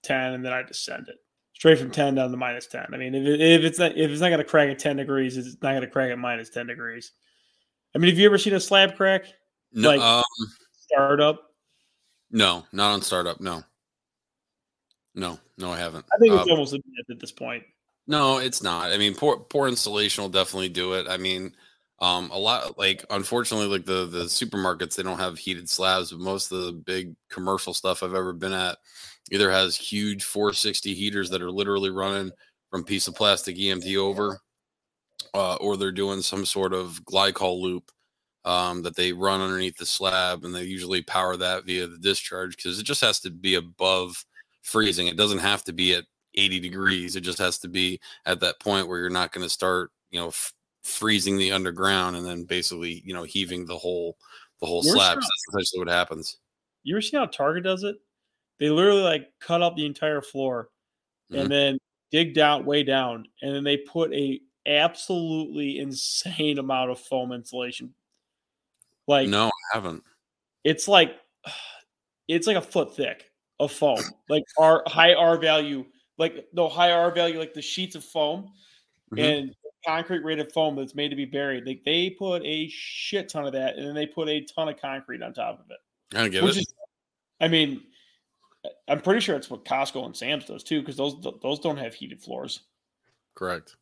10, 0.04 0.34
and 0.34 0.46
then 0.46 0.54
I 0.54 0.62
descend 0.62 1.08
it 1.10 1.16
straight 1.56 1.80
from 1.80 1.90
10 1.90 2.14
down 2.14 2.30
to 2.30 2.38
minus 2.38 2.68
10. 2.68 2.86
I 2.94 2.98
mean, 2.98 3.16
if, 3.16 3.26
it, 3.26 3.42
if 3.42 3.64
it's 3.64 3.80
not 3.80 3.98
if 3.98 4.12
it's 4.12 4.22
not 4.22 4.30
gonna 4.30 4.44
crack 4.44 4.70
at 4.70 4.78
10 4.78 4.98
degrees, 4.98 5.38
it's 5.38 5.58
not 5.64 5.74
gonna 5.74 5.88
crack 5.88 6.12
at 6.12 6.20
minus 6.20 6.52
10 6.52 6.68
degrees. 6.68 7.14
I 7.96 7.98
mean, 7.98 8.12
have 8.12 8.20
you 8.20 8.28
ever 8.28 8.38
seen 8.38 8.54
a 8.54 8.60
slab 8.60 8.96
crack? 8.96 9.26
No, 9.72 9.90
Like- 9.90 10.02
um, 10.02 10.24
startup. 10.78 11.52
no, 12.30 12.66
not 12.72 12.92
on 12.94 13.02
startup. 13.02 13.42
No, 13.42 13.64
no, 15.16 15.40
no, 15.58 15.72
I 15.72 15.80
haven't. 15.80 16.06
I 16.14 16.18
think 16.20 16.34
it's 16.36 16.44
Um, 16.44 16.52
almost 16.52 16.74
a 16.74 16.78
myth 16.78 17.10
at 17.10 17.20
this 17.20 17.32
point. 17.32 17.64
No, 18.06 18.38
it's 18.38 18.62
not. 18.62 18.92
I 18.92 18.98
mean, 19.00 19.16
poor 19.16 19.38
poor 19.38 19.68
installation 19.68 20.22
will 20.22 20.30
definitely 20.30 20.70
do 20.70 20.94
it. 20.94 21.08
I 21.10 21.18
mean, 21.18 21.56
um, 22.00 22.30
a 22.32 22.38
lot 22.38 22.78
like 22.78 23.06
unfortunately, 23.10 23.68
like 23.68 23.86
the 23.86 24.06
the 24.06 24.26
supermarkets, 24.26 24.96
they 24.96 25.04
don't 25.04 25.20
have 25.20 25.38
heated 25.38 25.70
slabs, 25.70 26.12
but 26.12 26.20
most 26.20 26.52
of 26.52 26.64
the 26.66 26.74
big 26.74 27.16
commercial 27.30 27.74
stuff 27.74 28.04
I've 28.04 28.16
ever 28.16 28.34
been 28.34 28.54
at 28.54 28.78
either 29.32 29.52
has 29.52 29.76
huge 29.78 30.24
460 30.24 30.94
heaters 30.94 31.30
that 31.30 31.42
are 31.42 31.52
literally 31.52 31.90
running 31.90 32.32
from 32.70 32.84
piece 32.84 33.08
of 33.08 33.16
plastic 33.16 33.56
EMT 33.56 33.96
over, 33.98 34.40
uh, 35.34 35.56
or 35.56 35.78
they're 35.78 35.92
doing 35.92 36.22
some 36.22 36.46
sort 36.46 36.74
of 36.74 37.02
glycol 37.06 37.62
loop 37.62 37.92
um, 38.46 38.82
that 38.84 38.96
they 38.96 39.14
run 39.14 39.42
underneath 39.42 39.78
the 39.78 39.86
slab, 39.86 40.44
and 40.44 40.54
they 40.54 40.64
usually 40.64 41.02
power 41.02 41.38
that 41.38 41.66
via 41.66 41.88
the 41.88 41.98
discharge 41.98 42.56
because 42.58 42.80
it 42.80 42.84
just 42.84 43.02
has 43.02 43.20
to 43.22 43.32
be 43.32 43.56
above 43.56 44.26
freezing. 44.62 45.08
It 45.08 45.18
doesn't 45.18 45.40
have 45.40 45.64
to 45.66 45.74
be 45.74 45.94
at 45.96 46.06
80 46.36 46.60
degrees. 46.60 47.16
It 47.16 47.22
just 47.22 47.40
has 47.40 47.60
to 47.60 47.70
be 47.70 48.00
at 48.26 48.40
that 48.42 48.60
point 48.60 48.88
where 48.88 49.00
you're 49.00 49.10
not 49.10 49.32
going 49.32 49.46
to 49.46 49.50
start, 49.50 49.92
you 50.12 50.20
know, 50.20 50.30
f- 50.30 50.54
freezing 50.84 51.38
the 51.38 51.52
underground 51.52 52.16
and 52.16 52.26
then 52.26 52.44
basically, 52.44 53.02
you 53.06 53.14
know, 53.14 53.24
heaving 53.24 53.66
the 53.66 53.78
whole 53.78 54.18
the 54.60 54.66
whole 54.68 54.84
slab. 54.84 55.16
That's 55.18 55.44
essentially 55.50 55.80
what 55.80 55.88
happens. 55.90 56.38
You 56.84 56.96
ever 56.96 57.02
see 57.02 57.18
how 57.18 57.26
Target 57.26 57.64
does 57.64 57.84
it? 57.84 57.96
They 58.60 58.70
literally 58.70 59.02
like 59.02 59.28
cut 59.40 59.62
up 59.62 59.76
the 59.76 59.86
entire 59.86 60.22
floor 60.22 60.70
Mhm. 61.32 61.40
and 61.42 61.52
then 61.52 61.78
dig 62.12 62.34
down 62.34 62.66
way 62.66 62.84
down, 62.84 63.26
and 63.42 63.56
then 63.56 63.64
they 63.64 63.78
put 63.78 64.14
a 64.14 64.40
absolutely 64.66 65.80
insane 65.80 66.58
amount 66.60 66.92
of 66.92 67.00
foam 67.00 67.32
insulation. 67.32 67.94
Like 69.08 69.28
No, 69.30 69.48
I 69.48 69.52
haven't. 69.76 70.04
it's 70.64 70.88
like 70.88 71.20
it's 72.28 72.48
like 72.48 72.58
a 72.58 72.62
foot 72.62 72.96
thick 72.96 73.30
of 73.60 73.72
foam, 73.72 74.00
like 74.30 74.44
our 74.58 74.84
high 74.88 75.14
R 75.14 75.38
value, 75.38 75.86
like 76.18 76.48
no 76.54 76.68
high 76.70 76.92
R 76.92 77.12
value, 77.12 77.40
like 77.40 77.54
the 77.54 77.62
sheets 77.62 77.96
of 77.96 78.04
foam, 78.04 78.54
Mhm. 79.14 79.20
and 79.24 79.56
concrete 79.86 80.24
rated 80.24 80.52
foam 80.52 80.76
that's 80.76 80.96
made 80.96 81.10
to 81.10 81.16
be 81.16 81.26
buried. 81.26 81.66
They 81.66 81.82
they 81.86 82.10
put 82.10 82.44
a 82.46 82.68
shit 82.70 83.30
ton 83.30 83.46
of 83.46 83.54
that, 83.54 83.76
and 83.78 83.88
then 83.88 83.96
they 83.96 84.06
put 84.06 84.30
a 84.30 84.42
ton 84.42 84.70
of 84.70 84.80
concrete 84.80 85.22
on 85.22 85.34
top 85.34 85.60
of 85.60 85.72
it. 85.72 85.78
I 86.16 86.22
don't 86.22 86.32
get 86.32 86.44
it. 86.44 86.58
is, 86.58 86.74
I 87.40 87.48
mean, 87.48 87.82
I'm 88.88 89.02
pretty 89.02 89.20
sure 89.20 89.36
it's 89.36 89.50
what 89.50 89.66
Costco 89.66 90.06
and 90.06 90.16
Sam's 90.16 90.46
does 90.46 90.64
too, 90.64 90.80
because 90.82 90.98
those 90.98 91.16
those 91.42 91.60
don't 91.60 91.78
have 91.78 91.94
heated 91.94 92.22
floors. 92.22 92.62
Correct. 93.36 93.76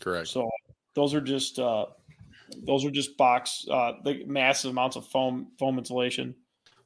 Correct. 0.00 0.28
So 0.28 0.48
those 0.94 1.14
are 1.14 1.20
just 1.20 1.58
uh, 1.58 1.86
those 2.64 2.84
are 2.84 2.90
just 2.90 3.16
box 3.16 3.66
uh, 3.70 3.92
the 4.04 4.24
massive 4.26 4.70
amounts 4.70 4.96
of 4.96 5.06
foam 5.06 5.48
foam 5.58 5.78
insulation. 5.78 6.34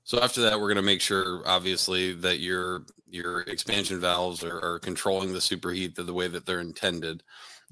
So 0.04 0.20
after 0.20 0.40
that, 0.42 0.58
we're 0.58 0.68
going 0.68 0.76
to 0.76 0.82
make 0.82 1.00
sure, 1.00 1.42
obviously, 1.46 2.14
that 2.14 2.40
your 2.40 2.86
your 3.08 3.40
expansion 3.42 4.00
valves 4.00 4.42
are, 4.42 4.58
are 4.60 4.78
controlling 4.78 5.32
the 5.32 5.40
superheat 5.40 5.94
the, 5.94 6.02
the 6.02 6.14
way 6.14 6.28
that 6.28 6.46
they're 6.46 6.60
intended. 6.60 7.22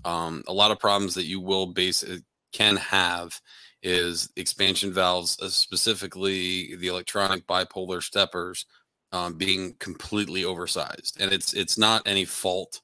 Um, 0.05 0.43
a 0.47 0.53
lot 0.53 0.71
of 0.71 0.79
problems 0.79 1.15
that 1.15 1.27
you 1.27 1.41
will 1.41 1.67
base 1.67 2.03
uh, 2.03 2.19
can 2.53 2.77
have 2.77 3.41
is 3.83 4.31
expansion 4.37 4.93
valves, 4.93 5.39
uh, 5.41 5.49
specifically 5.49 6.75
the 6.77 6.89
electronic 6.89 7.47
bipolar 7.47 8.03
steppers, 8.03 8.67
um, 9.13 9.35
being 9.35 9.75
completely 9.79 10.45
oversized, 10.45 11.17
and 11.21 11.33
it's 11.33 11.55
it's 11.55 11.79
not 11.79 12.03
any 12.07 12.25
fault 12.25 12.81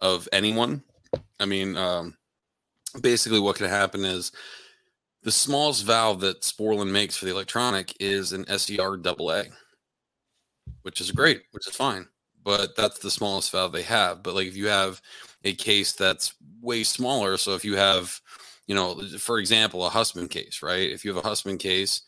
of 0.00 0.28
anyone. 0.32 0.82
I 1.40 1.46
mean, 1.46 1.76
um, 1.76 2.16
basically, 3.00 3.40
what 3.40 3.56
can 3.56 3.68
happen 3.68 4.04
is 4.04 4.32
the 5.22 5.32
smallest 5.32 5.84
valve 5.84 6.20
that 6.20 6.42
Sporlan 6.42 6.90
makes 6.90 7.16
for 7.16 7.24
the 7.24 7.30
electronic 7.30 7.94
is 8.00 8.32
an 8.32 8.46
SER 8.58 8.96
double 8.96 9.30
A, 9.30 9.44
which 10.82 11.00
is 11.00 11.10
great, 11.10 11.42
which 11.52 11.66
is 11.66 11.74
fine. 11.74 12.06
But 12.44 12.76
that's 12.76 12.98
the 12.98 13.10
smallest 13.10 13.52
valve 13.52 13.72
they 13.72 13.82
have. 13.82 14.22
But 14.22 14.34
like 14.34 14.48
if 14.48 14.56
you 14.56 14.68
have 14.68 15.00
a 15.44 15.54
case 15.54 15.92
that's 15.92 16.34
way 16.60 16.84
smaller, 16.84 17.36
so 17.36 17.54
if 17.54 17.64
you 17.64 17.76
have, 17.76 18.20
you 18.66 18.74
know, 18.74 19.00
for 19.18 19.38
example, 19.38 19.86
a 19.86 19.90
Hussmann 19.90 20.28
case, 20.28 20.62
right? 20.62 20.90
If 20.90 21.04
you 21.04 21.14
have 21.14 21.24
a 21.24 21.28
Hussmann 21.28 21.58
case 21.58 22.02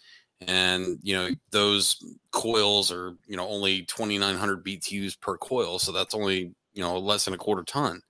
and 0.46 0.98
you 1.02 1.14
know 1.14 1.28
those 1.52 1.96
coils 2.32 2.90
are 2.90 3.14
you 3.26 3.36
know 3.36 3.48
only 3.48 3.82
2900 3.82 4.64
BTUs 4.64 5.20
per 5.20 5.36
coil, 5.36 5.78
so 5.78 5.92
that's 5.92 6.14
only 6.14 6.54
you 6.72 6.82
know 6.82 6.98
less 6.98 7.24
than 7.24 7.34
a 7.34 7.38
quarter 7.38 7.62
ton. 7.62 8.00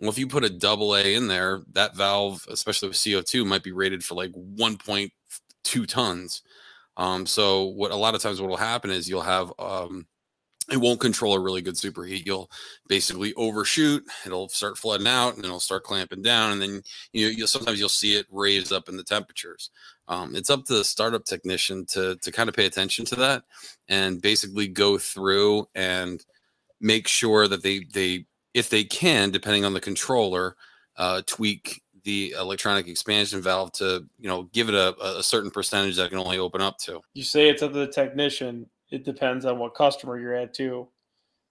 Well, 0.00 0.10
if 0.10 0.18
you 0.18 0.26
put 0.26 0.44
a 0.44 0.50
double 0.50 0.94
A 0.96 1.14
in 1.14 1.28
there, 1.28 1.62
that 1.72 1.94
valve, 1.96 2.46
especially 2.50 2.88
with 2.88 2.96
CO2, 2.96 3.46
might 3.46 3.62
be 3.62 3.72
rated 3.72 4.02
for 4.04 4.16
like 4.16 4.32
1.2 4.32 5.86
tons. 5.86 6.42
Um, 6.96 7.26
so 7.26 7.64
what 7.64 7.92
a 7.92 7.96
lot 7.96 8.14
of 8.14 8.22
times 8.22 8.40
what 8.40 8.50
will 8.50 8.56
happen 8.56 8.90
is 8.90 9.08
you'll 9.08 9.22
have 9.22 9.52
um, 9.58 10.06
it 10.70 10.78
won't 10.78 11.00
control 11.00 11.34
a 11.34 11.40
really 11.40 11.60
good 11.60 11.74
superheat. 11.74 12.24
You'll 12.24 12.50
basically 12.88 13.34
overshoot. 13.34 14.04
It'll 14.24 14.48
start 14.48 14.78
flooding 14.78 15.06
out, 15.06 15.36
and 15.36 15.44
it'll 15.44 15.60
start 15.60 15.84
clamping 15.84 16.22
down, 16.22 16.52
and 16.52 16.62
then 16.62 16.82
you 17.12 17.26
know, 17.26 17.30
you'll 17.30 17.46
sometimes 17.46 17.78
you'll 17.78 17.88
see 17.88 18.16
it 18.16 18.26
raise 18.30 18.72
up 18.72 18.88
in 18.88 18.96
the 18.96 19.04
temperatures. 19.04 19.70
Um, 20.08 20.34
it's 20.34 20.50
up 20.50 20.64
to 20.66 20.74
the 20.74 20.84
startup 20.84 21.24
technician 21.24 21.84
to 21.86 22.16
to 22.16 22.32
kind 22.32 22.48
of 22.48 22.54
pay 22.54 22.66
attention 22.66 23.04
to 23.06 23.16
that 23.16 23.44
and 23.88 24.22
basically 24.22 24.68
go 24.68 24.98
through 24.98 25.68
and 25.74 26.24
make 26.80 27.08
sure 27.08 27.46
that 27.48 27.62
they 27.62 27.84
they 27.92 28.26
if 28.54 28.70
they 28.70 28.84
can, 28.84 29.30
depending 29.30 29.64
on 29.64 29.74
the 29.74 29.80
controller, 29.80 30.56
uh, 30.96 31.22
tweak 31.26 31.82
the 32.04 32.34
electronic 32.38 32.86
expansion 32.86 33.40
valve 33.40 33.72
to 33.72 34.06
you 34.18 34.28
know 34.28 34.44
give 34.52 34.68
it 34.68 34.74
a, 34.74 35.18
a 35.18 35.22
certain 35.22 35.50
percentage 35.50 35.96
that 35.96 36.10
can 36.10 36.18
only 36.18 36.38
open 36.38 36.60
up 36.60 36.78
to. 36.78 37.00
You 37.14 37.24
say 37.24 37.48
it's 37.48 37.62
up 37.62 37.72
to 37.72 37.78
the 37.78 37.86
technician. 37.86 38.66
It 38.94 39.04
depends 39.04 39.44
on 39.44 39.58
what 39.58 39.74
customer 39.74 40.18
you're 40.20 40.36
at 40.36 40.54
too, 40.54 40.88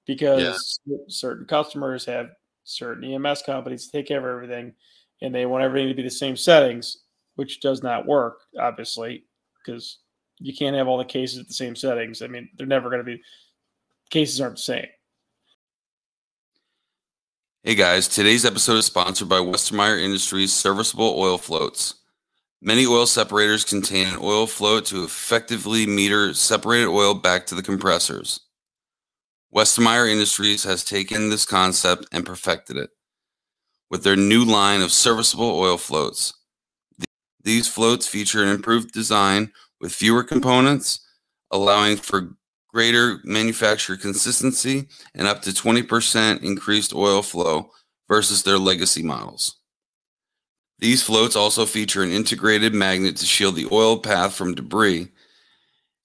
because 0.08 0.80
certain 1.10 1.46
customers 1.46 2.06
have 2.06 2.30
certain 2.64 3.04
EMS 3.04 3.42
companies 3.42 3.90
take 3.90 4.08
care 4.08 4.20
of 4.20 4.26
everything, 4.26 4.74
and 5.22 5.36
they 5.36 5.46
want 5.46 5.64
everything 5.64 5.90
to 5.90 5.94
be 5.94 6.04
the 6.04 6.10
same 6.10 6.38
settings, 6.38 7.04
which 7.36 7.60
does 7.60 7.84
not 7.84 8.06
work 8.06 8.40
obviously 8.58 9.26
because 9.58 10.00
you 10.40 10.56
can't 10.56 10.76
have 10.76 10.88
all 10.88 10.98
the 10.98 11.04
cases 11.04 11.40
at 11.40 11.48
the 11.48 11.54
same 11.54 11.76
settings. 11.76 12.22
I 12.22 12.28
mean, 12.28 12.48
they're 12.56 12.66
never 12.66 12.90
going 12.90 13.06
to 13.06 13.12
be 13.12 13.22
cases 14.10 14.40
aren't 14.40 14.56
the 14.56 14.62
same. 14.62 14.88
Hey 17.64 17.76
guys, 17.76 18.08
today's 18.08 18.46
episode 18.46 18.76
is 18.76 18.86
sponsored 18.86 19.28
by 19.28 19.40
Westermeyer 19.40 20.02
Industries 20.02 20.54
serviceable 20.54 21.18
oil 21.18 21.38
floats. 21.38 21.96
Many 22.66 22.86
oil 22.86 23.06
separators 23.06 23.66
contain 23.66 24.08
an 24.08 24.20
oil 24.22 24.48
float 24.48 24.86
to 24.86 25.04
effectively 25.04 25.86
meter 25.86 26.34
separated 26.34 26.88
oil 26.88 27.14
back 27.14 27.46
to 27.48 27.56
the 27.56 27.62
compressors. 27.62 28.40
Westermeyer 29.54 30.10
Industries 30.10 30.64
has 30.64 30.86
taken 30.86 31.30
this 31.30 31.46
concept 31.46 32.06
and 32.14 32.26
perfected 32.26 32.78
it 32.78 32.92
with 33.90 34.06
their 34.06 34.16
new 34.16 34.46
line 34.46 34.82
of 34.82 34.94
serviceable 34.94 35.60
oil 35.60 35.76
floats. 35.76 36.36
These 37.44 37.68
floats 37.68 38.08
feature 38.08 38.42
an 38.42 38.48
improved 38.48 38.94
design 38.94 39.52
with 39.82 39.92
fewer 39.92 40.24
components, 40.24 41.06
allowing 41.52 41.98
for 41.98 42.30
greater 42.70 43.20
manufacturer 43.26 43.98
consistency, 43.98 44.88
and 45.14 45.28
up 45.28 45.42
to 45.42 45.50
20% 45.50 46.42
increased 46.42 46.96
oil 46.96 47.24
flow 47.24 47.72
versus 48.08 48.44
their 48.44 48.58
legacy 48.58 49.04
models. 49.04 49.58
These 50.84 51.02
floats 51.02 51.36
also 51.38 51.66
feature 51.66 52.04
an 52.04 52.12
integrated 52.12 52.74
magnet 52.74 53.16
to 53.16 53.26
shield 53.26 53.56
the 53.56 53.70
oil 53.72 53.98
path 53.98 54.36
from 54.36 54.54
debris 54.54 55.08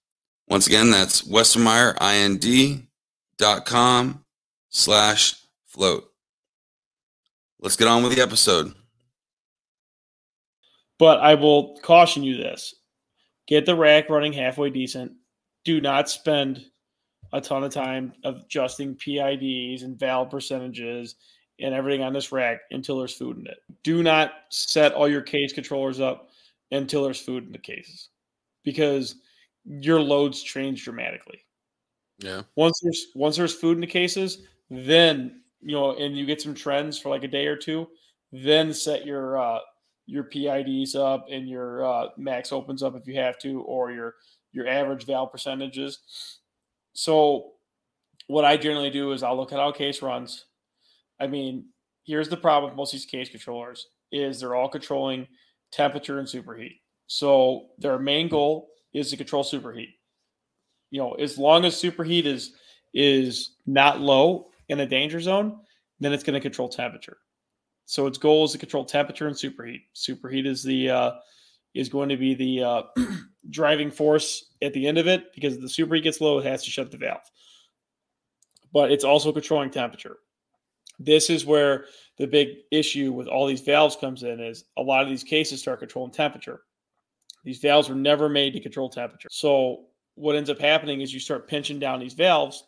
Once 0.47 0.67
again, 0.67 0.91
that's 0.91 1.23
westermeyerind.com 1.23 4.23
slash 4.69 5.35
float. 5.65 6.05
Let's 7.59 7.75
get 7.75 7.87
on 7.87 8.03
with 8.03 8.15
the 8.15 8.21
episode. 8.21 8.71
But 10.99 11.19
I 11.19 11.33
will 11.35 11.77
caution 11.81 12.23
you 12.23 12.37
this 12.37 12.75
get 13.47 13.65
the 13.65 13.75
rack 13.75 14.09
running 14.09 14.33
halfway 14.33 14.69
decent. 14.69 15.11
Do 15.63 15.81
not 15.81 16.09
spend 16.09 16.65
a 17.33 17.41
ton 17.41 17.63
of 17.63 17.73
time 17.73 18.13
adjusting 18.23 18.95
PIDs 18.95 19.83
and 19.83 19.99
valve 19.99 20.29
percentages 20.29 21.15
and 21.59 21.73
everything 21.73 22.03
on 22.03 22.13
this 22.13 22.31
rack 22.31 22.59
until 22.71 22.99
there's 22.99 23.13
food 23.13 23.37
in 23.37 23.47
it. 23.47 23.57
Do 23.83 24.03
not 24.03 24.33
set 24.49 24.93
all 24.93 25.07
your 25.07 25.21
case 25.21 25.53
controllers 25.53 25.99
up 25.99 26.29
until 26.71 27.03
there's 27.03 27.19
food 27.19 27.45
in 27.45 27.51
the 27.51 27.57
cases 27.57 28.09
because 28.63 29.15
your 29.65 30.01
loads 30.01 30.41
change 30.41 30.83
dramatically. 30.83 31.39
Yeah. 32.19 32.43
Once 32.55 32.79
there's 32.81 33.07
once 33.15 33.37
there's 33.37 33.53
food 33.53 33.77
in 33.77 33.81
the 33.81 33.87
cases, 33.87 34.43
then 34.69 35.41
you 35.61 35.75
know, 35.75 35.95
and 35.95 36.17
you 36.17 36.25
get 36.25 36.41
some 36.41 36.53
trends 36.53 36.97
for 36.97 37.09
like 37.09 37.23
a 37.23 37.27
day 37.27 37.47
or 37.47 37.57
two, 37.57 37.87
then 38.31 38.73
set 38.73 39.05
your 39.05 39.37
uh 39.37 39.59
your 40.07 40.23
PIDs 40.23 40.95
up 40.95 41.25
and 41.31 41.49
your 41.49 41.83
uh, 41.83 42.09
max 42.15 42.51
opens 42.51 42.83
up 42.83 42.95
if 42.95 43.07
you 43.07 43.15
have 43.15 43.39
to, 43.39 43.61
or 43.61 43.91
your 43.91 44.15
your 44.51 44.67
average 44.67 45.05
valve 45.05 45.31
percentages. 45.31 45.99
So, 46.93 47.53
what 48.27 48.45
I 48.45 48.55
generally 48.57 48.89
do 48.89 49.11
is 49.11 49.23
I'll 49.23 49.35
look 49.35 49.51
at 49.51 49.59
how 49.59 49.71
case 49.71 50.01
runs. 50.01 50.45
I 51.19 51.27
mean, 51.27 51.65
here's 52.05 52.29
the 52.29 52.37
problem 52.37 52.69
with 52.69 52.77
most 52.77 52.93
of 52.93 52.99
these 52.99 53.05
case 53.05 53.29
controllers 53.29 53.87
is 54.11 54.39
they're 54.39 54.55
all 54.55 54.69
controlling 54.69 55.27
temperature 55.71 56.19
and 56.19 56.27
superheat. 56.27 56.79
So 57.07 57.67
their 57.77 57.99
main 57.99 58.29
goal 58.29 58.69
is 58.95 59.09
to 59.11 59.17
control 59.17 59.43
superheat. 59.43 59.93
You 60.91 61.01
know, 61.01 61.13
as 61.13 61.37
long 61.37 61.65
as 61.65 61.75
superheat 61.75 62.25
is 62.25 62.53
is 62.93 63.55
not 63.65 63.99
low 63.99 64.47
in 64.69 64.79
a 64.79 64.85
danger 64.85 65.19
zone, 65.19 65.59
then 65.99 66.13
it's 66.13 66.23
going 66.23 66.33
to 66.33 66.39
control 66.39 66.69
temperature. 66.69 67.17
So 67.85 68.07
its 68.07 68.17
goal 68.17 68.45
is 68.45 68.53
to 68.53 68.57
control 68.57 68.85
temperature 68.85 69.27
and 69.27 69.35
superheat. 69.35 69.81
Superheat 69.93 70.47
is 70.47 70.63
the 70.63 70.89
uh, 70.89 71.11
is 71.73 71.89
going 71.89 72.09
to 72.09 72.17
be 72.17 72.33
the 72.33 72.63
uh, 72.63 72.83
driving 73.49 73.91
force 73.91 74.45
at 74.61 74.73
the 74.73 74.87
end 74.87 74.97
of 74.97 75.07
it 75.07 75.33
because 75.35 75.59
the 75.59 75.67
superheat 75.67 76.03
gets 76.03 76.21
low, 76.21 76.39
it 76.39 76.45
has 76.45 76.63
to 76.63 76.71
shut 76.71 76.89
the 76.89 76.97
valve. 76.97 77.29
But 78.73 78.91
it's 78.91 79.03
also 79.03 79.31
controlling 79.31 79.71
temperature. 79.71 80.17
This 80.97 81.29
is 81.29 81.45
where 81.45 81.85
the 82.17 82.27
big 82.27 82.49
issue 82.71 83.11
with 83.11 83.27
all 83.27 83.45
these 83.45 83.61
valves 83.61 83.97
comes 83.97 84.23
in 84.23 84.39
is 84.39 84.63
a 84.77 84.81
lot 84.81 85.03
of 85.03 85.09
these 85.09 85.23
cases 85.23 85.59
start 85.59 85.79
controlling 85.79 86.13
temperature. 86.13 86.61
These 87.45 87.59
valves 87.59 87.87
were 87.87 87.95
never 87.95 88.27
made 88.27 88.53
to 88.53 88.59
control 88.59 88.89
temperature. 88.89 89.29
So 89.31 89.85
what 90.15 90.35
ends 90.35 90.49
up 90.49 90.59
happening 90.59 91.01
is 91.01 91.13
you 91.13 91.19
start 91.19 91.47
pinching 91.47 91.79
down 91.79 91.99
these 91.99 92.13
valves 92.13 92.65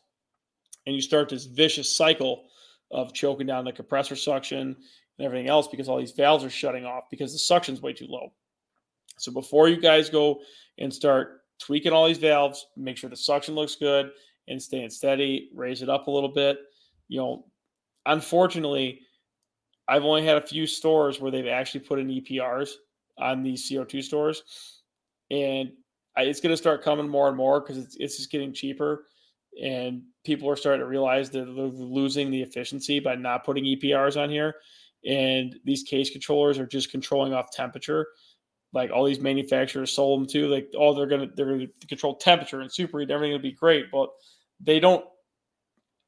and 0.86 0.96
you 0.96 1.02
start 1.02 1.30
this 1.30 1.46
vicious 1.46 1.94
cycle 1.94 2.46
of 2.92 3.14
choking 3.14 3.48
down 3.48 3.66
the 3.66 3.72
compressor 3.72 4.16
suction 4.16 4.60
and 4.60 5.26
everything 5.26 5.50
else 5.50 5.68
because 5.68 5.90
all 5.90 5.98
these 5.98 6.12
valves 6.12 6.44
are 6.44 6.50
shutting 6.50 6.86
off 6.86 7.06
because 7.10 7.34
the 7.34 7.40
suction's 7.40 7.82
way 7.82 7.92
too 7.92 8.06
low. 8.08 8.32
So 9.18 9.32
before 9.32 9.68
you 9.68 9.82
guys 9.82 10.12
go 10.12 10.42
and 10.78 10.94
start 10.94 11.42
tweaking 11.60 11.92
all 11.92 12.08
these 12.08 12.20
valves, 12.20 12.68
make 12.78 12.98
sure 12.98 13.10
the 13.10 13.18
suction 13.18 13.56
looks 13.56 13.76
good 13.76 14.12
and 14.48 14.62
staying 14.62 14.92
steady, 14.92 15.50
raise 15.56 15.82
it 15.82 15.90
up 15.90 16.08
a 16.08 16.12
little 16.12 16.30
bit. 16.30 16.60
You 17.08 17.20
know, 17.20 17.46
unfortunately, 18.06 19.02
I've 19.88 20.04
only 20.04 20.24
had 20.24 20.38
a 20.38 20.46
few 20.46 20.68
stores 20.68 21.20
where 21.20 21.32
they've 21.32 21.48
actually 21.48 21.80
put 21.80 21.98
in 21.98 22.10
EPRs 22.10 22.70
on 23.20 23.44
these 23.44 23.70
CO2 23.70 24.04
stores. 24.04 24.44
And 25.32 25.72
it's 26.18 26.40
going 26.40 26.54
to 26.54 26.58
start 26.58 26.84
coming 26.84 27.08
more 27.08 27.28
and 27.28 27.38
more 27.38 27.62
because 27.62 27.78
it's, 27.78 27.96
it's 27.98 28.18
just 28.18 28.32
getting 28.32 28.54
cheaper. 28.54 29.06
And 29.62 30.04
people 30.24 30.50
are 30.50 30.56
starting 30.56 30.82
to 30.82 30.88
realize 30.88 31.30
that 31.32 31.46
they're 31.46 31.66
losing 31.66 32.32
the 32.32 32.42
efficiency 32.42 33.00
by 33.00 33.16
not 33.16 33.44
putting 33.44 33.66
EPRs 33.66 34.22
on 34.22 34.30
here. 34.30 34.56
And 35.06 35.56
these 35.64 35.84
case 35.84 36.10
controllers 36.10 36.60
are 36.60 36.68
just 36.68 36.92
controlling 36.92 37.34
off 37.34 37.52
temperature. 37.52 38.08
Like 38.74 38.92
all 38.92 39.06
these 39.06 39.20
manufacturers 39.20 39.94
sold 39.94 40.22
them 40.22 40.28
to, 40.30 40.48
like, 40.48 40.70
oh, 40.78 40.94
they're 40.94 41.08
gonna 41.08 41.28
they're 41.36 41.46
gonna 41.46 41.68
control 41.88 42.16
temperature 42.16 42.60
and 42.60 42.70
superheat, 42.70 43.10
everything 43.10 43.32
will 43.32 43.40
be 43.40 43.54
great, 43.54 43.86
but 43.92 44.10
they 44.60 44.80
don't. 44.80 45.06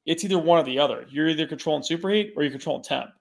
It's 0.06 0.24
either 0.26 0.38
one 0.38 0.60
or 0.60 0.63
the 0.63 0.80
other. 0.80 1.06
You're 1.10 1.30
either 1.30 1.48
controlling 1.48 1.84
superheat 1.84 2.32
or 2.36 2.43
you're 2.43 2.52
controlling 2.52 2.84
temp, 2.84 3.12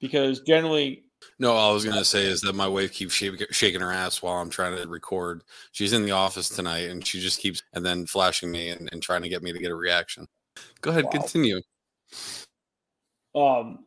because 0.00 0.40
generally 0.40 1.04
no, 1.38 1.52
all 1.52 1.70
I 1.70 1.74
was 1.74 1.84
gonna 1.84 2.04
say 2.04 2.24
is 2.26 2.40
that 2.42 2.54
my 2.54 2.68
wife 2.68 2.92
keeps 2.92 3.14
shaking 3.14 3.80
her 3.80 3.92
ass 3.92 4.22
while 4.22 4.36
I'm 4.36 4.50
trying 4.50 4.76
to 4.76 4.88
record. 4.88 5.42
She's 5.72 5.92
in 5.92 6.04
the 6.04 6.12
office 6.12 6.48
tonight, 6.48 6.90
and 6.90 7.06
she 7.06 7.20
just 7.20 7.40
keeps 7.40 7.62
and 7.72 7.84
then 7.84 8.06
flashing 8.06 8.50
me 8.50 8.70
and, 8.70 8.88
and 8.92 9.02
trying 9.02 9.22
to 9.22 9.28
get 9.28 9.42
me 9.42 9.52
to 9.52 9.58
get 9.58 9.70
a 9.70 9.76
reaction. 9.76 10.26
Go 10.80 10.90
ahead, 10.90 11.04
wow. 11.04 11.10
continue. 11.10 11.60
Um, 13.34 13.84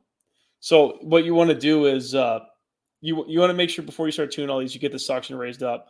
so 0.59 0.97
what 1.01 1.25
you 1.25 1.35
want 1.35 1.49
to 1.49 1.59
do 1.59 1.85
is 1.85 2.15
uh, 2.15 2.39
you 3.01 3.25
you 3.27 3.39
want 3.39 3.49
to 3.49 3.55
make 3.55 3.69
sure 3.69 3.83
before 3.83 4.05
you 4.05 4.11
start 4.11 4.31
tuning 4.31 4.49
all 4.49 4.59
these, 4.59 4.73
you 4.73 4.79
get 4.79 4.91
the 4.91 4.99
suction 4.99 5.37
raised 5.37 5.63
up. 5.63 5.87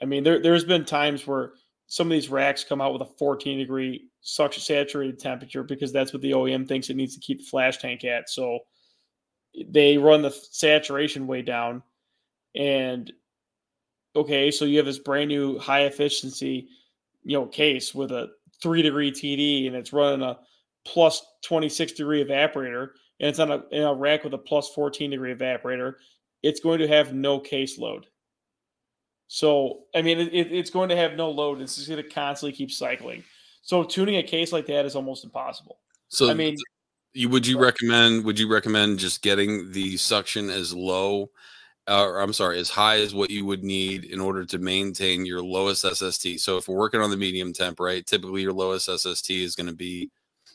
I 0.00 0.04
mean, 0.04 0.22
there 0.22 0.40
there's 0.40 0.64
been 0.64 0.84
times 0.84 1.26
where 1.26 1.52
some 1.86 2.06
of 2.06 2.12
these 2.12 2.28
racks 2.28 2.64
come 2.64 2.80
out 2.80 2.92
with 2.92 3.02
a 3.02 3.12
14 3.18 3.58
degree 3.58 4.08
suction 4.20 4.62
saturated 4.62 5.18
temperature 5.18 5.62
because 5.62 5.92
that's 5.92 6.12
what 6.12 6.22
the 6.22 6.30
OEM 6.30 6.66
thinks 6.66 6.88
it 6.88 6.96
needs 6.96 7.14
to 7.14 7.20
keep 7.20 7.38
the 7.38 7.44
flash 7.44 7.78
tank 7.78 8.04
at. 8.04 8.30
So 8.30 8.60
they 9.68 9.96
run 9.98 10.22
the 10.22 10.30
saturation 10.30 11.26
way 11.26 11.42
down. 11.42 11.82
And 12.54 13.12
okay, 14.16 14.50
so 14.50 14.64
you 14.64 14.78
have 14.78 14.86
this 14.86 14.98
brand 14.98 15.28
new 15.28 15.58
high 15.58 15.82
efficiency, 15.82 16.68
you 17.24 17.38
know, 17.38 17.46
case 17.46 17.94
with 17.94 18.12
a 18.12 18.28
three 18.62 18.82
degree 18.82 19.10
TD 19.10 19.66
and 19.66 19.76
it's 19.76 19.92
running 19.92 20.22
a 20.22 20.38
plus 20.84 21.24
26 21.42 21.92
degree 21.92 22.24
evaporator 22.24 22.90
and 23.20 23.28
it's 23.28 23.38
on 23.38 23.50
a, 23.50 23.62
in 23.70 23.82
a 23.82 23.94
rack 23.94 24.24
with 24.24 24.34
a 24.34 24.38
plus 24.38 24.68
14 24.70 25.10
degree 25.10 25.34
evaporator. 25.34 25.94
It's 26.42 26.60
going 26.60 26.78
to 26.80 26.88
have 26.88 27.14
no 27.14 27.38
case 27.40 27.78
load. 27.78 28.06
So, 29.28 29.84
I 29.94 30.02
mean, 30.02 30.18
it, 30.18 30.52
it's 30.52 30.70
going 30.70 30.90
to 30.90 30.96
have 30.96 31.14
no 31.14 31.30
load. 31.30 31.60
It's 31.60 31.76
just 31.76 31.88
going 31.88 32.02
to 32.02 32.08
constantly 32.08 32.56
keep 32.56 32.70
cycling. 32.70 33.24
So, 33.62 33.82
tuning 33.82 34.16
a 34.16 34.22
case 34.22 34.52
like 34.52 34.66
that 34.66 34.84
is 34.84 34.94
almost 34.94 35.24
impossible. 35.24 35.78
So, 36.08 36.30
I 36.30 36.34
mean, 36.34 36.56
you 37.14 37.28
would 37.28 37.46
you 37.46 37.58
recommend 37.58 38.24
would 38.24 38.38
you 38.38 38.50
recommend 38.52 38.98
just 38.98 39.22
getting 39.22 39.72
the 39.72 39.96
suction 39.96 40.50
as 40.50 40.74
low 40.74 41.30
uh, 41.86 42.02
or 42.02 42.20
I'm 42.20 42.32
sorry, 42.32 42.58
as 42.58 42.70
high 42.70 43.00
as 43.00 43.14
what 43.14 43.30
you 43.30 43.44
would 43.44 43.62
need 43.62 44.04
in 44.04 44.20
order 44.20 44.44
to 44.46 44.58
maintain 44.58 45.26
your 45.26 45.42
lowest 45.42 45.82
SST. 45.82 46.40
So 46.40 46.56
if 46.56 46.68
we're 46.68 46.78
working 46.78 47.00
on 47.00 47.10
the 47.10 47.16
medium 47.16 47.52
temp, 47.52 47.78
right, 47.78 48.06
typically 48.06 48.42
your 48.42 48.54
lowest 48.54 48.86
SST 48.86 49.30
is 49.30 49.54
going 49.54 49.66
to 49.66 49.74
be 49.74 50.10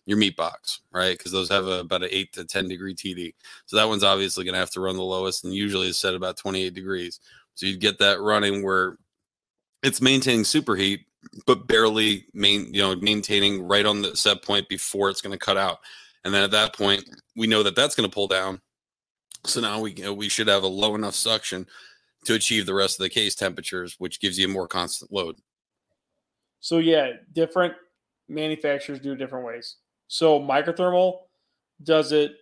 your 0.06 0.18
meat 0.18 0.36
box, 0.36 0.82
right? 0.92 1.16
Because 1.16 1.32
those 1.32 1.50
have 1.50 1.68
a, 1.68 1.82
about 1.82 2.02
an 2.02 2.10
eight 2.12 2.34
to 2.34 2.46
10 2.46 2.68
degree 2.68 2.96
TD. 2.96 3.36
So 3.68 3.78
that 3.78 3.88
one's 3.88 4.04
obviously 4.04 4.44
going 4.44 4.54
to 4.54 4.60
have 4.60 4.72
to 4.72 4.82
run 4.82 4.96
the 4.96 5.04
lowest 5.04 5.44
and 5.44 5.54
usually 5.54 5.88
is 5.90 6.00
set 6.00 6.16
about 6.16 6.38
28 6.38 6.74
degrees. 6.74 7.20
So 7.54 7.68
you'd 7.68 7.80
get 7.80 8.00
that 8.00 8.20
running 8.20 8.64
where 8.64 8.98
it's 9.84 10.02
maintaining 10.02 10.46
superheat, 10.46 11.02
but 11.46 11.68
barely 11.68 12.26
main, 12.34 12.74
you 12.74 12.82
know, 12.82 12.96
maintaining 12.96 13.68
right 13.68 13.86
on 13.86 14.02
the 14.02 14.16
set 14.18 14.44
point 14.44 14.68
before 14.68 15.12
it's 15.12 15.22
going 15.22 15.38
to 15.38 15.46
cut 15.46 15.58
out. 15.58 15.78
And 16.24 16.34
then 16.34 16.44
at 16.44 16.52
that 16.52 16.76
point, 16.76 17.04
we 17.36 17.48
know 17.48 17.64
that 17.64 17.76
that's 17.76 17.96
going 17.96 18.10
to 18.10 18.14
pull 18.14 18.28
down. 18.28 18.62
So 19.46 19.62
now 19.62 19.80
we 19.80 20.04
uh, 20.04 20.14
we 20.14 20.28
should 20.28 20.48
have 20.48 20.64
a 20.64 20.68
low 20.68 20.96
enough 20.96 21.16
suction 21.16 21.66
to 22.26 22.34
achieve 22.34 22.66
the 22.66 22.74
rest 22.74 23.00
of 23.00 23.04
the 23.04 23.10
case 23.10 23.36
temperatures, 23.36 23.96
which 23.98 24.20
gives 24.20 24.38
you 24.38 24.46
a 24.46 24.50
more 24.50 24.68
constant 24.68 25.12
load. 25.14 25.38
So 26.60 26.80
yeah, 26.80 27.12
different 27.34 27.74
manufacturers 28.28 29.00
do 29.00 29.16
different 29.16 29.46
ways. 29.46 29.78
So 30.08 30.40
Micro 30.40 30.74
Thermo 30.74 31.22
does 31.84 32.12
it 32.12 32.34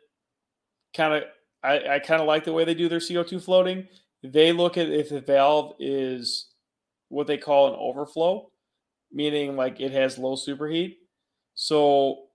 kind 0.96 1.14
of. 1.14 1.24
I, 1.64 1.96
I 1.96 2.00
kind 2.00 2.22
of 2.22 2.28
like 2.28 2.44
the 2.44 2.54
way 2.54 2.66
they 2.66 2.76
do 2.76 2.88
their 2.88 3.00
CO2 3.00 3.44
floating. 3.44 3.88
They 4.24 4.52
look 4.52 4.78
at 4.78 4.90
if 4.90 5.10
the 5.10 5.22
valve 5.22 5.74
is 5.80 6.48
what 7.10 7.28
they 7.28 7.38
call 7.38 7.68
an 7.68 7.80
overflow, 7.80 8.52
meaning 9.12 9.56
like 9.56 9.80
it 9.80 9.92
has 9.92 10.18
low 10.18 10.36
superheat. 10.36 10.96
So 11.56 12.27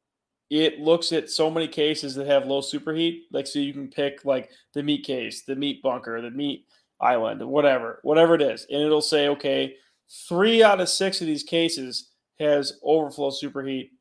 it 0.52 0.80
looks 0.80 1.12
at 1.12 1.30
so 1.30 1.50
many 1.50 1.66
cases 1.66 2.14
that 2.14 2.26
have 2.26 2.44
low 2.44 2.60
superheat. 2.60 3.22
Like, 3.32 3.46
so 3.46 3.58
you 3.58 3.72
can 3.72 3.88
pick 3.88 4.26
like 4.26 4.50
the 4.74 4.82
meat 4.82 5.02
case, 5.02 5.44
the 5.44 5.56
meat 5.56 5.82
bunker, 5.82 6.20
the 6.20 6.30
meat 6.30 6.66
island, 7.00 7.42
whatever, 7.42 8.00
whatever 8.02 8.34
it 8.34 8.42
is. 8.42 8.66
And 8.68 8.82
it'll 8.82 9.00
say, 9.00 9.28
okay, 9.28 9.76
three 10.28 10.62
out 10.62 10.78
of 10.78 10.90
six 10.90 11.22
of 11.22 11.26
these 11.26 11.42
cases 11.42 12.10
has 12.38 12.78
overflow 12.82 13.30
superheat. 13.30 13.92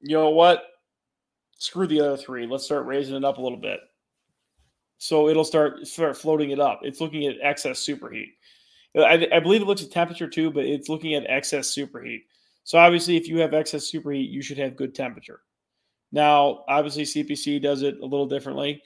You 0.00 0.16
know 0.16 0.30
what? 0.30 0.64
Screw 1.58 1.86
the 1.86 2.00
other 2.00 2.16
three. 2.16 2.48
Let's 2.48 2.64
start 2.64 2.86
raising 2.86 3.14
it 3.14 3.24
up 3.24 3.38
a 3.38 3.42
little 3.42 3.56
bit. 3.56 3.78
So 4.98 5.28
it'll 5.28 5.44
start 5.44 5.86
start 5.86 6.16
floating 6.18 6.50
it 6.50 6.58
up. 6.58 6.80
It's 6.82 7.00
looking 7.00 7.26
at 7.26 7.36
excess 7.40 7.86
superheat. 7.86 8.30
I, 8.96 9.28
I 9.32 9.38
believe 9.38 9.62
it 9.62 9.66
looks 9.66 9.84
at 9.84 9.92
temperature 9.92 10.28
too, 10.28 10.50
but 10.50 10.64
it's 10.64 10.88
looking 10.88 11.14
at 11.14 11.30
excess 11.30 11.72
superheat. 11.72 12.22
So 12.64 12.76
obviously, 12.76 13.16
if 13.16 13.28
you 13.28 13.38
have 13.38 13.54
excess 13.54 13.88
superheat, 13.88 14.32
you 14.32 14.42
should 14.42 14.58
have 14.58 14.74
good 14.74 14.92
temperature. 14.92 15.42
Now, 16.12 16.64
obviously, 16.68 17.02
CPC 17.04 17.60
does 17.62 17.82
it 17.82 17.98
a 18.00 18.06
little 18.06 18.26
differently. 18.26 18.82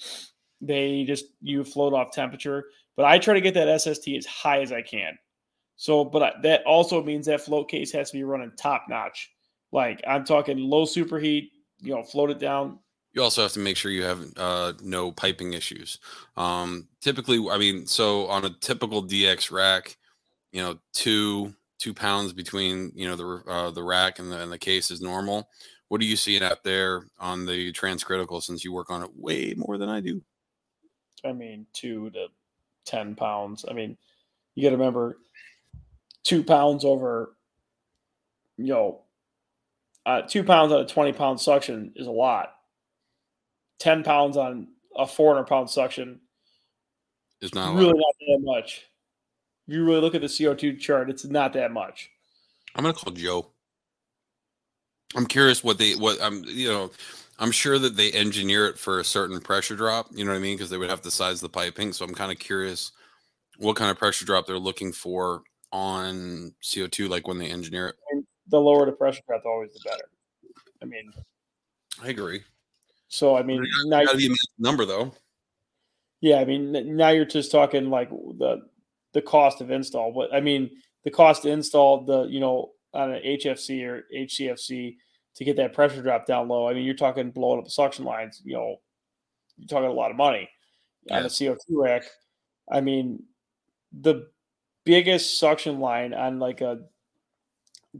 They 0.61 1.04
just 1.04 1.26
you 1.40 1.64
float 1.64 1.92
off 1.92 2.12
temperature, 2.12 2.64
but 2.96 3.06
I 3.06 3.18
try 3.18 3.35
to 3.35 3.40
get 3.40 3.54
that 3.54 3.80
SST 3.80 4.09
as 4.09 4.26
high 4.26 4.61
as 4.61 4.72
I 4.72 4.83
can. 4.83 5.18
So, 5.76 6.04
but 6.04 6.42
that 6.42 6.62
also 6.66 7.02
means 7.02 7.26
that 7.26 7.40
float 7.40 7.70
case 7.70 7.92
has 7.92 8.11
to 8.11 8.18
be 8.18 8.24
running 8.24 8.52
top 8.56 8.85
notch. 8.88 9.30
Like 9.72 10.02
I'm 10.06 10.24
talking 10.24 10.59
low 10.59 10.85
superheat, 10.85 11.50
you 11.80 11.94
know, 11.94 12.02
float 12.02 12.30
it 12.30 12.38
down. 12.38 12.78
You 13.12 13.22
also 13.22 13.42
have 13.42 13.52
to 13.52 13.61
make 13.61 13.76
sure 13.76 13.90
you 13.90 14.04
have 14.04 14.24
uh, 14.37 14.74
no 14.83 15.11
piping 15.11 15.54
issues. 15.54 15.98
Um, 16.37 16.88
typically, 17.00 17.44
I 17.50 17.59
mean, 17.59 17.87
so 17.87 18.26
on 18.26 18.44
a 18.44 18.50
typical 18.61 19.02
DX 19.02 19.50
rack, 19.50 19.96
you 20.52 20.62
know, 20.62 20.78
two 20.92 21.54
two 21.78 21.94
pounds 21.94 22.33
between 22.33 22.92
you 22.94 23.09
know 23.09 23.16
the 23.16 23.50
uh, 23.50 23.70
the 23.70 23.83
rack 23.83 24.18
and 24.18 24.30
the, 24.30 24.40
and 24.40 24.52
the 24.52 24.59
case 24.59 24.90
is 24.90 25.00
normal. 25.00 25.48
What 25.90 26.00
are 26.00 26.05
you 26.05 26.14
seeing 26.14 26.44
out 26.44 26.62
there 26.62 27.09
on 27.18 27.46
the 27.46 27.72
transcritical 27.72 28.40
since 28.40 28.64
you 28.64 28.72
work 28.72 28.90
on 28.90 29.03
it 29.03 29.11
way 29.16 29.55
more 29.57 29.76
than 29.76 29.88
I 29.88 29.98
do? 29.98 30.22
I 31.24 31.33
mean, 31.33 31.66
two 31.72 32.11
to 32.11 32.29
10 32.85 33.16
pounds. 33.16 33.64
I 33.68 33.72
mean, 33.72 33.98
you 34.55 34.62
got 34.62 34.70
to 34.70 34.76
remember 34.76 35.18
two 36.22 36.44
pounds 36.44 36.85
over, 36.85 37.35
you 38.57 38.66
know, 38.66 39.00
uh, 40.07 40.22
two 40.22 40.44
pounds 40.44 40.72
on 40.72 40.83
a 40.83 40.87
20 40.87 41.12
pound 41.12 41.40
suction 41.40 41.92
is 41.96 42.07
a 42.07 42.12
lot. 42.12 42.55
10 43.81 44.05
pounds 44.05 44.37
on 44.37 44.68
a 44.96 45.09
400 45.09 45.48
pound 45.48 45.70
suction 45.70 46.20
is 47.40 47.53
not 47.53 47.74
really 47.74 47.94
not 47.94 48.14
that 48.20 48.38
much. 48.42 48.87
If 49.66 49.74
you 49.74 49.85
really 49.85 50.03
look 50.03 50.14
at 50.14 50.20
the 50.20 50.29
CO2 50.29 50.79
chart, 50.79 51.11
it's 51.11 51.24
not 51.24 51.53
that 51.55 51.72
much. 51.72 52.11
I'm 52.76 52.85
going 52.85 52.94
to 52.94 53.00
call 53.00 53.12
Joe. 53.12 53.48
I'm 55.16 55.27
curious 55.27 55.64
what 55.64 55.79
they 55.79 55.94
what 55.94 56.18
I'm 56.23 56.44
you 56.44 56.68
know 56.68 56.90
I'm 57.38 57.51
sure 57.51 57.79
that 57.79 57.96
they 57.96 58.12
engineer 58.12 58.66
it 58.66 58.79
for 58.79 59.01
a 59.01 59.05
certain 59.05 59.40
pressure 59.40 59.75
drop. 59.75 60.09
You 60.12 60.25
know 60.25 60.33
what 60.33 60.37
I 60.37 60.40
mean? 60.40 60.57
Because 60.57 60.70
they 60.70 60.77
would 60.77 60.90
have 60.90 61.03
to 61.03 61.11
size 61.11 61.40
the 61.40 61.49
piping. 61.49 61.92
So 61.92 62.05
I'm 62.05 62.14
kind 62.14 62.31
of 62.31 62.38
curious 62.38 62.92
what 63.59 63.77
kind 63.77 63.90
of 63.90 63.99
pressure 63.99 64.27
drop 64.27 64.46
they're 64.46 64.59
looking 64.59 64.92
for 64.92 65.42
on 65.73 66.55
CO2, 66.62 67.09
like 67.09 67.27
when 67.27 67.38
they 67.38 67.51
engineer 67.51 67.88
it. 67.88 68.25
The 68.49 68.59
lower 68.59 68.85
the 68.85 68.92
pressure 68.92 69.23
drop, 69.27 69.42
always 69.46 69.73
the 69.73 69.81
better. 69.88 70.11
I 70.83 70.85
mean, 70.85 71.12
I 72.03 72.09
agree. 72.09 72.42
So 73.09 73.37
I 73.37 73.42
mean, 73.42 73.64
now 73.87 74.05
gotta 74.05 74.18
be 74.18 74.27
a 74.27 74.62
number 74.62 74.85
though. 74.85 75.12
Yeah, 76.20 76.40
I 76.40 76.44
mean, 76.44 76.96
now 76.96 77.09
you're 77.09 77.25
just 77.25 77.51
talking 77.51 77.88
like 77.88 78.11
the 78.11 78.62
the 79.12 79.23
cost 79.23 79.61
of 79.61 79.70
install. 79.70 80.12
But 80.12 80.35
I 80.35 80.40
mean, 80.40 80.70
the 81.05 81.11
cost 81.11 81.42
to 81.42 81.51
install 81.51 82.05
the 82.05 82.25
you 82.25 82.40
know 82.40 82.73
on 82.92 83.12
an 83.12 83.22
HFC 83.22 83.85
or 83.87 84.05
HCFC 84.14 84.96
to 85.37 85.44
get 85.44 85.57
that 85.57 85.72
pressure 85.72 86.03
drop 86.03 86.26
down 86.26 86.48
low. 86.48 86.68
I 86.68 86.74
mean, 86.74 86.85
you're 86.85 86.94
talking 86.94 87.31
blowing 87.31 87.59
up 87.59 87.64
the 87.64 87.70
suction 87.70 88.05
lines. 88.05 88.40
You 88.44 88.55
know, 88.55 88.76
you're 89.57 89.68
talking 89.68 89.88
a 89.88 89.92
lot 89.92 90.11
of 90.11 90.16
money 90.16 90.48
yeah. 91.05 91.18
on 91.18 91.24
a 91.24 91.29
CO2 91.29 91.57
rack. 91.70 92.05
I 92.70 92.81
mean, 92.81 93.22
the 93.92 94.29
biggest 94.85 95.38
suction 95.38 95.81
line 95.81 96.14
on 96.14 96.38
like 96.38 96.61
a 96.61 96.81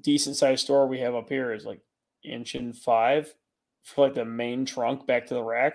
decent 0.01 0.37
sized 0.37 0.65
store 0.65 0.87
we 0.87 1.01
have 1.01 1.15
up 1.15 1.29
here 1.29 1.53
is 1.53 1.65
like 1.65 1.81
inch 2.25 2.55
and 2.55 2.77
five 2.77 3.33
for 3.83 4.07
like 4.07 4.15
the 4.15 4.25
main 4.25 4.65
trunk 4.65 5.07
back 5.07 5.27
to 5.27 5.35
the 5.35 5.43
rack. 5.43 5.75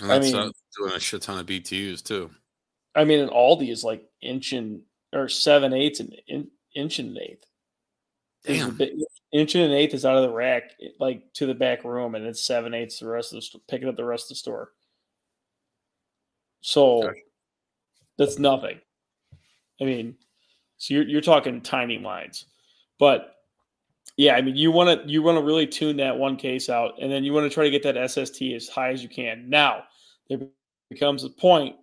And 0.00 0.10
that's 0.10 0.26
I 0.26 0.30
mean, 0.30 0.48
uh, 0.48 0.50
doing 0.78 0.92
a 0.92 1.00
shit 1.00 1.22
ton 1.22 1.38
of 1.38 1.46
BTUs 1.46 2.02
too. 2.02 2.30
I 2.94 3.04
mean, 3.04 3.20
an 3.20 3.28
Aldi 3.28 3.70
is 3.70 3.84
like 3.84 4.04
inch 4.22 4.52
and 4.52 4.80
or 5.12 5.28
seven 5.28 5.72
eighths 5.72 6.00
and 6.00 6.14
in, 6.26 6.48
inch 6.74 6.98
and 6.98 7.16
eighth. 7.16 7.44
Damn. 8.46 8.78
Inch 9.32 9.54
and 9.54 9.64
an 9.64 9.72
eighth 9.72 9.92
is 9.92 10.04
out 10.06 10.16
of 10.16 10.22
the 10.22 10.34
rack, 10.34 10.72
like 11.00 11.32
to 11.34 11.46
the 11.46 11.54
back 11.54 11.84
room, 11.84 12.14
and 12.14 12.24
it's 12.24 12.46
seven 12.46 12.74
eighths 12.74 13.00
the 13.00 13.08
rest 13.08 13.34
of 13.34 13.42
the 13.42 13.58
picking 13.68 13.88
up 13.88 13.96
the 13.96 14.04
rest 14.04 14.26
of 14.26 14.28
the 14.30 14.34
store. 14.36 14.72
So 16.60 17.12
that's 18.18 18.38
nothing. 18.38 18.80
I 19.80 19.84
mean, 19.84 20.16
so 20.78 20.94
you're 20.94 21.04
you're 21.04 21.20
talking 21.20 21.60
tiny 21.60 21.98
lines, 21.98 22.46
but 22.98 23.36
yeah, 24.16 24.34
I 24.34 24.40
mean, 24.40 24.56
you 24.56 24.70
want 24.70 25.02
to 25.02 25.10
you 25.10 25.22
want 25.22 25.38
to 25.38 25.44
really 25.44 25.66
tune 25.66 25.96
that 25.98 26.16
one 26.16 26.36
case 26.36 26.70
out, 26.70 26.94
and 27.00 27.10
then 27.10 27.24
you 27.24 27.32
want 27.32 27.50
to 27.50 27.54
try 27.54 27.64
to 27.64 27.70
get 27.70 27.82
that 27.82 28.10
SST 28.10 28.40
as 28.54 28.68
high 28.68 28.90
as 28.90 29.02
you 29.02 29.08
can. 29.08 29.50
Now 29.50 29.84
there 30.28 30.38
becomes 30.88 31.24
a 31.24 31.30
point 31.30 31.76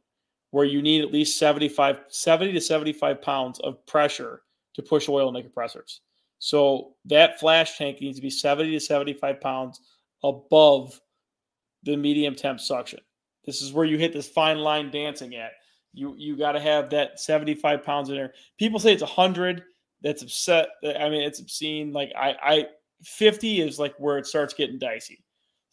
where 0.52 0.66
you 0.66 0.82
need 0.82 1.04
at 1.04 1.12
least 1.12 1.38
75, 1.40 2.00
70 2.10 2.54
to 2.54 2.62
75 2.62 3.22
pounds 3.22 3.60
of 3.60 3.86
pressure 3.86 4.42
to 4.76 4.82
push 4.82 5.10
oil 5.10 5.28
in 5.28 5.34
the 5.34 5.42
compressors. 5.42 6.02
So 6.44 6.96
that 7.06 7.40
flash 7.40 7.78
tank 7.78 8.02
needs 8.02 8.18
to 8.18 8.22
be 8.22 8.30
70 8.30 8.72
to 8.72 8.80
75 8.82 9.40
pounds 9.40 9.80
above 10.26 11.00
the 11.84 11.96
medium 11.96 12.36
temp 12.36 12.60
suction. 12.60 13.00
This 13.46 13.62
is 13.62 13.72
where 13.72 13.86
you 13.86 13.98
hit 13.98 14.12
this 14.12 14.28
fine 14.28 14.58
line 14.58 14.92
dancing 14.92 15.36
at. 15.36 15.54
You 15.94 16.16
you 16.18 16.36
got 16.36 16.52
to 16.52 16.60
have 16.60 16.90
that 16.90 17.22
75 17.22 17.82
pounds 17.82 18.10
in 18.10 18.16
there. 18.16 18.34
People 18.58 18.78
say 18.78 18.92
it's 18.92 19.02
100. 19.02 19.64
That's 20.02 20.22
upset. 20.22 20.68
I 20.84 21.08
mean, 21.08 21.22
it's 21.22 21.40
obscene. 21.40 21.94
Like 21.94 22.12
I, 22.14 22.36
I 22.44 22.66
50 23.04 23.62
is 23.62 23.80
like 23.80 23.96
where 23.98 24.18
it 24.18 24.28
starts 24.28 24.54
getting 24.54 24.78
dicey. 24.78 25.24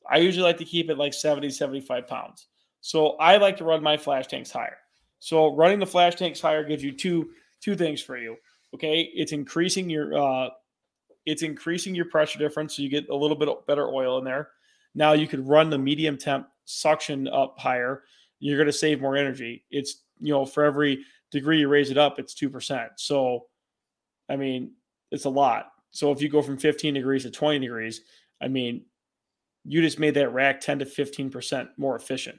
I 0.09 0.19
usually 0.19 0.45
like 0.45 0.59
to 0.59 0.65
keep 0.65 0.89
it 0.89 0.99
like 0.99 1.15
70, 1.15 1.51
75 1.51 2.07
pounds. 2.07 2.47
So 2.81 3.17
I 3.17 3.39
like 3.39 3.57
to 3.57 3.65
run 3.65 3.83
my 3.83 3.97
flash 3.97 4.29
tanks 4.29 4.53
higher. 4.53 4.79
So 5.19 5.53
running 5.57 5.81
the 5.81 5.87
flash 5.87 6.15
tanks 6.15 6.41
higher 6.41 6.63
gives 6.63 6.85
you 6.85 6.93
two 6.93 7.31
two 7.61 7.75
things 7.75 8.01
for 8.01 8.17
you. 8.17 8.37
Okay, 8.73 9.11
it's 9.15 9.33
increasing 9.33 9.91
your 9.91 10.17
uh, 10.17 10.51
it's 11.27 11.43
increasing 11.43 11.95
your 11.95 12.07
pressure 12.07 12.39
difference, 12.39 12.77
so 12.77 12.83
you 12.83 12.89
get 12.89 13.09
a 13.09 13.15
little 13.15 13.37
bit 13.37 13.49
better 13.67 13.89
oil 13.89 14.19
in 14.19 14.25
there. 14.25 14.51
Now 14.95 15.13
you 15.13 15.27
could 15.27 15.47
run 15.47 15.71
the 15.71 15.79
medium 15.79 16.17
temp 16.17 16.49
suction 16.65 17.29
up 17.29 17.59
higher. 17.59 18.03
You're 18.39 18.57
going 18.57 18.67
to 18.67 18.73
save 18.73 19.01
more 19.01 19.17
energy. 19.17 19.65
It's 19.71 20.03
you 20.21 20.33
know 20.33 20.45
for 20.45 20.65
every 20.65 21.05
degree 21.31 21.61
you 21.61 21.69
raise 21.69 21.91
it 21.91 21.99
up, 21.99 22.19
it's 22.19 22.35
two 22.35 22.51
percent. 22.51 22.93
So, 22.97 23.47
I 24.29 24.37
mean, 24.37 24.73
it's 25.11 25.25
a 25.25 25.31
lot. 25.31 25.73
So 25.93 26.13
if 26.13 26.23
you 26.23 26.29
go 26.29 26.43
from 26.43 26.57
15 26.57 26.95
degrees 26.95 27.25
to 27.25 27.31
20 27.31 27.59
degrees, 27.59 28.03
I 28.41 28.49
mean, 28.49 28.85
you 29.65 29.83
just 29.83 29.99
made 29.99 30.15
that 30.15 30.33
rack 30.33 30.61
10 30.61 30.81
to 30.81 30.87
15 30.87 31.31
percent 31.31 31.69
more 31.77 31.97
efficient. 31.97 32.39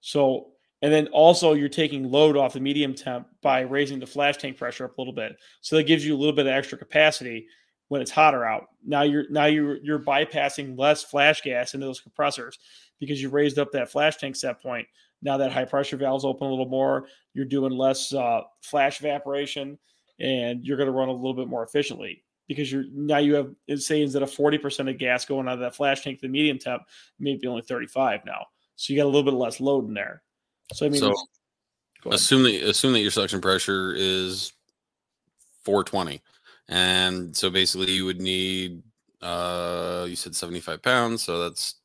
So, 0.00 0.48
and 0.82 0.92
then 0.92 1.06
also 1.08 1.52
you're 1.52 1.68
taking 1.68 2.10
load 2.10 2.36
off 2.36 2.54
the 2.54 2.60
medium 2.60 2.94
temp 2.94 3.28
by 3.40 3.60
raising 3.60 4.00
the 4.00 4.06
flash 4.06 4.36
tank 4.36 4.56
pressure 4.56 4.84
up 4.84 4.96
a 4.96 5.00
little 5.00 5.14
bit. 5.14 5.36
So 5.60 5.76
that 5.76 5.84
gives 5.84 6.04
you 6.04 6.14
a 6.14 6.18
little 6.18 6.34
bit 6.34 6.46
of 6.46 6.52
extra 6.52 6.76
capacity 6.76 7.46
when 7.92 8.00
it's 8.00 8.10
hotter 8.10 8.42
out. 8.46 8.68
Now 8.86 9.02
you're 9.02 9.28
now 9.28 9.44
you're 9.44 9.76
you're 9.84 9.98
bypassing 9.98 10.78
less 10.78 11.02
flash 11.04 11.42
gas 11.42 11.74
into 11.74 11.84
those 11.84 12.00
compressors 12.00 12.58
because 12.98 13.20
you 13.20 13.28
raised 13.28 13.58
up 13.58 13.70
that 13.72 13.90
flash 13.90 14.16
tank 14.16 14.34
set 14.34 14.62
point. 14.62 14.88
Now 15.20 15.36
that 15.36 15.52
high 15.52 15.66
pressure 15.66 15.98
valve's 15.98 16.24
open 16.24 16.46
a 16.46 16.50
little 16.50 16.70
more, 16.70 17.04
you're 17.34 17.44
doing 17.44 17.70
less 17.76 18.14
uh, 18.14 18.40
flash 18.62 18.98
evaporation, 19.00 19.78
and 20.18 20.64
you're 20.64 20.78
going 20.78 20.86
to 20.86 20.92
run 20.92 21.10
a 21.10 21.12
little 21.12 21.34
bit 21.34 21.48
more 21.48 21.62
efficiently 21.64 22.24
because 22.48 22.72
you're 22.72 22.84
now 22.94 23.18
you 23.18 23.34
have 23.34 23.50
it 23.68 23.82
say 23.82 24.00
instead 24.00 24.22
of 24.22 24.30
40% 24.30 24.88
of 24.88 24.96
gas 24.96 25.26
going 25.26 25.46
out 25.46 25.54
of 25.54 25.60
that 25.60 25.74
flash 25.74 26.00
tank 26.02 26.18
to 26.20 26.26
the 26.26 26.32
medium 26.32 26.58
temp, 26.58 26.84
maybe 27.18 27.46
only 27.46 27.60
35 27.60 28.20
now. 28.24 28.46
So 28.76 28.94
you 28.94 28.98
got 28.98 29.04
a 29.04 29.12
little 29.12 29.22
bit 29.22 29.34
less 29.34 29.60
load 29.60 29.86
in 29.86 29.92
there. 29.92 30.22
So 30.72 30.86
I 30.86 30.88
mean, 30.88 30.98
So 30.98 31.08
it's- 31.10 31.26
go 32.02 32.08
ahead. 32.08 32.20
assume 32.20 32.44
that 32.44 32.54
assume 32.62 32.94
that 32.94 33.00
your 33.00 33.10
suction 33.10 33.42
pressure 33.42 33.92
is 33.94 34.50
420, 35.66 36.22
and 36.68 37.36
so 37.36 37.50
basically 37.50 37.92
you 37.92 38.04
would 38.04 38.20
need 38.20 38.82
uh 39.20 40.06
you 40.08 40.16
said 40.16 40.34
75 40.34 40.82
pounds, 40.82 41.22
so 41.22 41.42
that's 41.42 41.76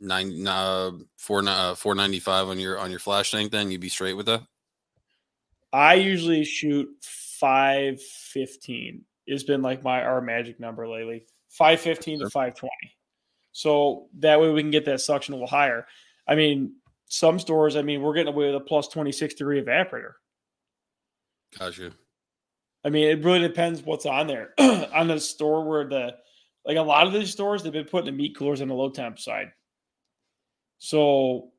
nine 0.00 0.46
uh 0.46 0.90
four 1.16 1.42
uh, 1.46 1.74
495 1.74 2.48
on 2.48 2.58
your 2.58 2.78
on 2.78 2.90
your 2.90 3.00
flash 3.00 3.30
tank. 3.30 3.52
Then 3.52 3.70
you'd 3.70 3.80
be 3.80 3.88
straight 3.88 4.14
with 4.14 4.26
that. 4.26 4.42
I 5.72 5.94
usually 5.94 6.44
shoot 6.44 6.88
515. 7.02 9.04
It's 9.26 9.44
been 9.44 9.62
like 9.62 9.84
my 9.84 10.02
our 10.02 10.20
magic 10.20 10.60
number 10.60 10.88
lately. 10.88 11.24
515 11.50 12.20
to 12.20 12.30
520. 12.30 12.70
So 13.52 14.08
that 14.18 14.40
way 14.40 14.50
we 14.50 14.62
can 14.62 14.70
get 14.70 14.84
that 14.84 15.00
suction 15.00 15.34
a 15.34 15.36
little 15.36 15.48
higher. 15.48 15.86
I 16.26 16.34
mean, 16.34 16.74
some 17.06 17.38
stores, 17.38 17.76
I 17.76 17.82
mean, 17.82 18.02
we're 18.02 18.14
getting 18.14 18.32
away 18.32 18.46
with 18.46 18.54
a 18.54 18.60
plus 18.60 18.88
26 18.88 19.34
degree 19.34 19.60
evaporator. 19.60 20.12
Gotcha. 21.58 21.92
I 22.84 22.88
mean, 22.88 23.08
it 23.08 23.24
really 23.24 23.40
depends 23.40 23.82
what's 23.82 24.06
on 24.06 24.26
there. 24.26 24.54
on 24.58 25.08
the 25.08 25.20
store 25.20 25.64
where 25.64 25.84
the 25.84 26.16
like 26.64 26.76
a 26.76 26.82
lot 26.82 27.06
of 27.06 27.12
these 27.12 27.30
stores 27.30 27.62
they've 27.62 27.72
been 27.72 27.84
putting 27.84 28.06
the 28.06 28.12
meat 28.12 28.36
coolers 28.36 28.60
on 28.60 28.68
the 28.68 28.74
low 28.74 28.90
temp 28.90 29.18
side. 29.18 29.52
So 30.78 31.52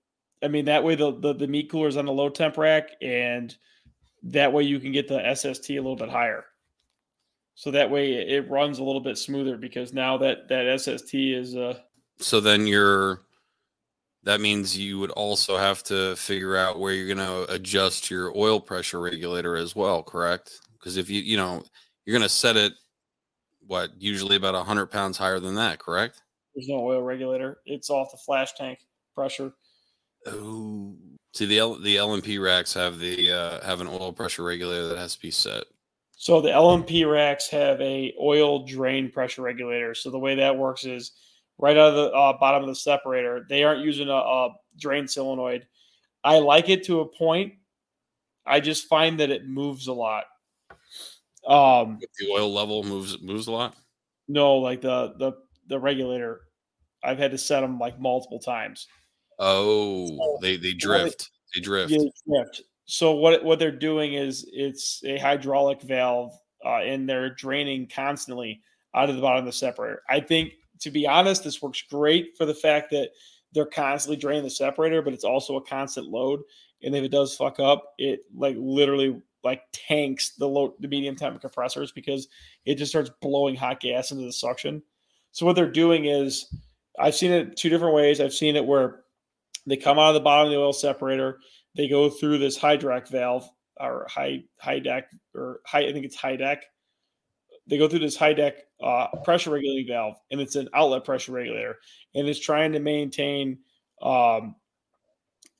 I 0.44 0.48
mean 0.48 0.66
that 0.66 0.84
way 0.84 0.96
the 0.96 1.18
the, 1.20 1.34
the 1.34 1.48
meat 1.48 1.70
coolers 1.70 1.98
on 1.98 2.06
the 2.06 2.12
low 2.12 2.30
temp 2.30 2.58
rack 2.58 2.90
and 3.02 3.56
that 4.24 4.54
way 4.54 4.64
you 4.64 4.80
can 4.80 4.92
get 4.92 5.08
the 5.08 5.34
SST 5.34 5.72
a 5.72 5.76
little 5.76 5.96
bit 5.96 6.10
higher. 6.10 6.46
So 7.56 7.72
that 7.72 7.92
way 7.92 8.14
it 8.14 8.50
runs 8.50 8.80
a 8.80 8.84
little 8.84 9.02
bit 9.02 9.18
smoother 9.18 9.58
because 9.58 9.94
now 9.94 10.18
that 10.18 10.48
that 10.50 10.80
SST 10.80 11.14
is 11.14 11.56
uh 11.56 11.78
So 12.20 12.40
then 12.40 12.68
you're 12.68 13.22
that 14.24 14.40
means 14.40 14.78
you 14.78 15.00
would 15.00 15.12
also 15.12 15.58
have 15.58 15.82
to 15.84 16.16
figure 16.16 16.56
out 16.56 16.80
where 16.80 16.94
you're 16.94 17.14
going 17.14 17.18
to 17.18 17.52
adjust 17.52 18.12
your 18.12 18.32
oil 18.38 18.60
pressure 18.60 19.00
regulator 19.00 19.56
as 19.56 19.76
well, 19.76 20.04
correct? 20.04 20.60
Because 20.82 20.98
if 20.98 21.10
you 21.10 21.22
you 21.22 21.38
know 21.38 21.64
you're 22.06 22.14
going 22.18 22.24
to 22.24 22.30
set 22.30 22.58
it 22.58 22.74
what 23.68 23.92
usually 23.98 24.36
about 24.36 24.56
100 24.56 24.88
pounds 24.88 25.18
higher 25.18 25.40
than 25.40 25.56
that, 25.56 25.80
correct? 25.80 26.22
there's 26.56 26.68
no 26.68 26.80
oil 26.86 27.02
regulator. 27.02 27.60
It's 27.66 27.90
off 27.90 28.12
the 28.12 28.18
flash 28.18 28.54
tank 28.54 28.80
pressure. 29.16 29.54
Oh, 30.28 30.96
see 31.34 31.46
the 31.46 31.60
L, 31.60 31.76
the 31.80 31.96
LMP 31.96 32.42
racks 32.42 32.74
have 32.74 33.00
the 33.00 33.32
uh, 33.32 33.66
have 33.66 33.82
an 33.82 33.88
oil 33.88 34.14
pressure 34.14 34.44
regulator 34.44 34.88
that 34.88 34.98
has 34.98 35.16
to 35.16 35.22
be 35.22 35.32
set. 35.32 35.64
So 36.12 36.42
the 36.42 36.50
LMP 36.50 37.12
racks 37.12 37.50
have 37.50 37.82
a 37.82 38.14
oil 38.22 38.66
drain 38.66 39.10
pressure 39.10 39.42
regulator. 39.42 39.96
So 39.96 40.12
the 40.12 40.20
way 40.20 40.36
that 40.36 40.56
works 40.56 40.86
is 40.86 41.14
right 41.58 41.78
out 41.78 41.90
of 41.90 41.96
the 41.96 42.12
uh, 42.12 42.38
bottom 42.38 42.62
of 42.62 42.70
the 42.70 42.76
separator. 42.76 43.46
They 43.50 43.64
aren't 43.64 43.84
using 43.84 44.08
a, 44.08 44.14
a 44.14 44.50
drain 44.78 45.08
solenoid. 45.08 45.66
I 46.24 46.40
like 46.40 46.70
it 46.70 46.84
to 46.86 47.00
a 47.00 47.08
point. 47.08 47.54
I 48.46 48.60
just 48.60 48.88
find 48.88 49.20
that 49.20 49.32
it 49.32 49.48
moves 49.48 49.88
a 49.88 49.94
lot. 49.94 50.26
Um, 51.48 52.00
The 52.20 52.30
oil 52.32 52.54
level 52.54 52.84
moves 52.84 53.22
moves 53.22 53.48
a 53.48 53.52
lot. 53.52 53.76
no, 54.28 54.58
like 54.58 54.82
the 54.82 55.14
the 55.18 55.34
the 55.68 55.80
regulator, 55.80 56.42
I've 57.04 57.18
had 57.18 57.32
to 57.32 57.38
set 57.38 57.62
them 57.62 57.80
like 57.80 58.00
multiple 58.00 58.40
times. 58.40 58.88
Oh, 59.40 60.38
they 60.42 60.58
they 60.58 60.74
drift. 60.74 61.30
They 61.56 61.62
drift. 61.62 61.92
Yeah, 61.92 62.04
drift. 62.28 62.62
So 62.86 63.14
what 63.14 63.44
what 63.44 63.60
they're 63.60 63.72
doing 63.72 64.14
is 64.14 64.46
it's 64.54 65.02
a 65.06 65.18
hydraulic 65.18 65.82
valve, 65.82 66.34
uh, 66.66 66.80
and 66.80 67.08
they're 67.10 67.34
draining 67.34 67.88
constantly 67.90 68.62
out 68.94 69.10
of 69.10 69.16
the 69.16 69.22
bottom 69.22 69.40
of 69.40 69.46
the 69.46 69.52
separator. 69.52 70.02
I 70.10 70.20
think, 70.20 70.54
to 70.82 70.92
be 70.92 71.08
honest, 71.08 71.44
this 71.44 71.62
works 71.62 71.82
great 71.90 72.38
for 72.38 72.46
the 72.46 72.54
fact 72.54 72.92
that 72.92 73.10
they're 73.54 73.66
constantly 73.66 74.18
draining 74.18 74.44
the 74.44 74.50
separator, 74.50 75.02
but 75.02 75.14
it's 75.14 75.24
also 75.24 75.56
a 75.58 75.62
constant 75.66 76.08
load. 76.08 76.42
And 76.84 76.96
if 76.96 77.04
it 77.04 77.12
does 77.12 77.36
fuck 77.36 77.60
up, 77.60 77.94
it 77.98 78.22
like 78.36 78.56
literally 78.60 79.22
like 79.44 79.62
tanks 79.74 80.32
the 80.38 80.48
low 80.48 80.76
the 80.80 80.88
medium 80.88 81.16
temp 81.16 81.40
compressors 81.42 81.92
because 81.92 82.28
it 82.66 82.76
just 82.76 82.92
starts 82.92 83.12
blowing 83.22 83.56
hot 83.56 83.80
gas 83.80 84.12
into 84.12 84.24
the 84.24 84.34
suction. 84.34 84.82
So 85.32 85.46
what 85.46 85.56
they're 85.56 85.72
doing 85.72 86.06
is 86.06 86.54
I've 87.00 87.16
seen 87.16 87.32
it 87.32 87.58
two 87.58 87.70
different 87.70 87.96
ways. 87.96 88.20
I've 88.20 88.34
seen 88.34 88.56
it 88.56 88.66
where 88.66 89.02
they 89.66 89.78
come 89.78 90.00
out 90.00 90.10
of 90.10 90.14
the 90.16 90.22
bottom 90.22 90.48
of 90.48 90.52
the 90.52 90.60
oil 90.60 90.74
separator, 90.74 91.40
they 91.76 91.88
go 91.88 92.10
through 92.10 92.40
this 92.40 92.58
hydrac 92.58 93.08
valve 93.08 93.50
or 93.80 94.08
high 94.10 94.44
Hy-Dec 94.60 95.04
or 95.36 95.62
high 95.66 95.88
I 95.88 95.94
think 95.94 96.06
it's 96.06 96.16
Hy-Dec. 96.16 96.58
They 97.68 97.78
go 97.78 97.88
through 97.88 98.00
this 98.00 98.18
Hy-Dec 98.18 98.54
uh, 98.84 99.08
pressure 99.24 99.52
regulating 99.52 99.88
valve, 99.88 100.16
and 100.32 100.42
it's 100.42 100.56
an 100.56 100.70
outlet 100.74 101.06
pressure 101.06 101.32
regulator, 101.32 101.78
and 102.16 102.28
it's 102.28 102.40
trying 102.40 102.74
to 102.74 102.80
maintain. 102.80 103.60
Um, 104.02 104.56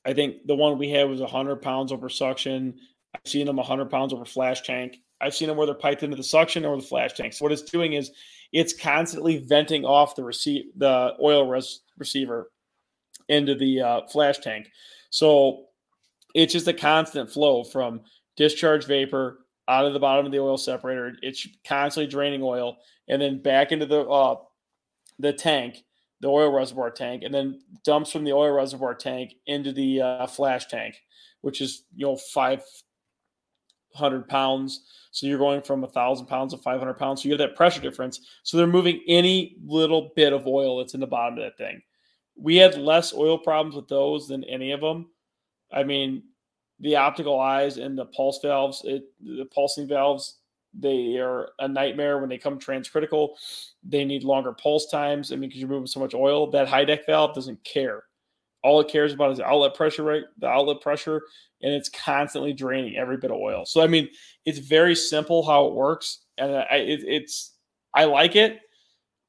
I 0.04 0.14
think 0.14 0.48
the 0.48 0.56
one 0.56 0.80
we 0.80 0.90
had 0.90 1.08
was 1.08 1.22
100 1.22 1.62
pounds 1.62 1.92
over 1.92 2.10
suction. 2.10 2.80
I've 3.14 3.30
seen 3.30 3.46
them 3.46 3.58
100 3.58 3.90
pounds 3.90 4.14
over 4.14 4.26
flash 4.26 4.62
tank. 4.62 4.98
I've 5.20 5.36
seen 5.36 5.48
them 5.48 5.58
where 5.58 5.68
they're 5.68 5.76
piped 5.76 6.04
into 6.04 6.18
the 6.18 6.24
suction 6.24 6.66
or 6.66 6.76
the 6.76 6.82
flash 6.82 7.14
tank. 7.14 7.34
So 7.34 7.46
what 7.46 7.52
it's 7.52 7.62
doing 7.62 7.94
is 7.94 8.12
it's 8.52 8.74
constantly 8.74 9.38
venting 9.38 9.86
off 9.86 10.16
the 10.16 10.24
receive 10.24 10.66
the 10.76 11.16
oil 11.22 11.48
res- 11.48 11.82
receiver 11.98 12.52
into 13.30 13.56
the 13.56 13.82
uh, 13.82 14.02
flash 14.08 14.40
tank. 14.40 14.70
So 15.10 15.66
it's 16.34 16.54
just 16.54 16.68
a 16.68 16.74
constant 16.74 17.30
flow 17.30 17.64
from 17.64 18.02
discharge 18.36 18.86
vapor 18.86 19.46
out 19.68 19.86
of 19.86 19.94
the 19.94 20.00
bottom 20.00 20.26
of 20.26 20.32
the 20.32 20.40
oil 20.40 20.58
separator. 20.58 21.14
It's 21.22 21.48
constantly 21.66 22.10
draining 22.10 22.42
oil 22.44 22.78
and 23.08 23.22
then 23.22 23.42
back 23.42 23.72
into 23.72 23.86
the 23.86 24.02
uh, 24.02 24.38
the 25.20 25.34
tank, 25.34 25.84
the 26.22 26.28
oil 26.28 26.52
reservoir 26.52 26.90
tank, 26.90 27.24
and 27.24 27.34
then 27.34 27.62
dumps 27.84 28.12
from 28.12 28.24
the 28.24 28.34
oil 28.34 28.52
reservoir 28.52 28.96
tank 28.96 29.36
into 29.46 29.72
the 29.72 30.02
uh, 30.02 30.28
flash 30.28 30.66
tank, 30.66 30.96
which 31.42 31.62
is 31.62 31.84
you 31.96 32.08
know 32.08 32.16
five 32.16 32.64
hundred 33.94 34.28
pounds. 34.28 34.82
So 35.12 35.28
you're 35.28 35.38
going 35.38 35.62
from 35.62 35.84
a 35.84 35.88
thousand 35.88 36.28
pounds 36.28 36.54
to 36.54 36.58
500 36.60 36.94
pounds. 36.94 37.22
So 37.22 37.28
you 37.28 37.34
have 37.34 37.40
that 37.40 37.56
pressure 37.56 37.82
difference. 37.82 38.22
So 38.44 38.58
they're 38.58 38.68
moving 38.68 39.02
any 39.08 39.58
little 39.66 40.12
bit 40.16 40.32
of 40.32 40.48
oil 40.48 40.78
that's 40.78 40.94
in 40.94 41.02
the 41.02 41.08
bottom 41.08 41.38
of 41.38 41.44
that 41.44 41.58
thing. 41.58 41.82
We 42.38 42.56
had 42.56 42.78
less 42.78 43.14
oil 43.14 43.38
problems 43.38 43.76
with 43.76 43.90
those 43.90 44.28
than 44.28 44.44
any 44.46 44.72
of 44.72 44.80
them. 44.80 45.10
I 45.72 45.84
mean, 45.84 46.24
the 46.80 46.96
optical 46.96 47.40
eyes 47.40 47.78
and 47.78 47.98
the 47.98 48.06
pulse 48.06 48.40
valves, 48.42 48.84
it, 48.86 49.04
the 49.22 49.46
pulsing 49.46 49.88
valves, 49.88 50.38
they 50.74 51.18
are 51.18 51.50
a 51.60 51.68
nightmare 51.68 52.20
when 52.20 52.30
they 52.30 52.38
come 52.38 52.58
transcritical. 52.58 53.32
They 53.84 54.06
need 54.06 54.24
longer 54.24 54.54
pulse 54.54 54.90
times. 54.90 55.32
I 55.32 55.36
mean, 55.36 55.50
because 55.50 55.60
you're 55.60 55.70
moving 55.70 55.88
so 55.88 56.00
much 56.00 56.14
oil, 56.14 56.50
that 56.52 56.70
Hy-Dec 56.70 57.06
valve 57.06 57.36
doesn't 57.36 57.62
care. 57.66 58.04
All 58.64 58.80
it 58.80 58.90
cares 58.90 59.14
about 59.14 59.32
is 59.32 59.38
the 59.40 59.46
outlet 59.46 59.74
pressure 59.74 60.04
rate, 60.04 60.26
the 60.38 60.48
outlet 60.48 60.82
pressure, 60.82 61.22
and 61.62 61.74
it's 61.74 61.90
constantly 61.90 62.54
draining 62.54 62.96
every 62.96 63.18
bit 63.18 63.32
of 63.32 63.38
oil. 63.38 63.66
So 63.66 63.82
I 63.82 63.88
mean, 63.88 64.10
it's 64.46 64.60
very 64.60 64.96
simple 64.96 65.44
how 65.44 65.68
it 65.68 65.74
works, 65.74 66.26
and 66.38 66.56
I, 66.56 66.76
it, 66.76 67.02
it's 67.04 67.56
I 67.94 68.06
like 68.06 68.36
it. 68.36 68.60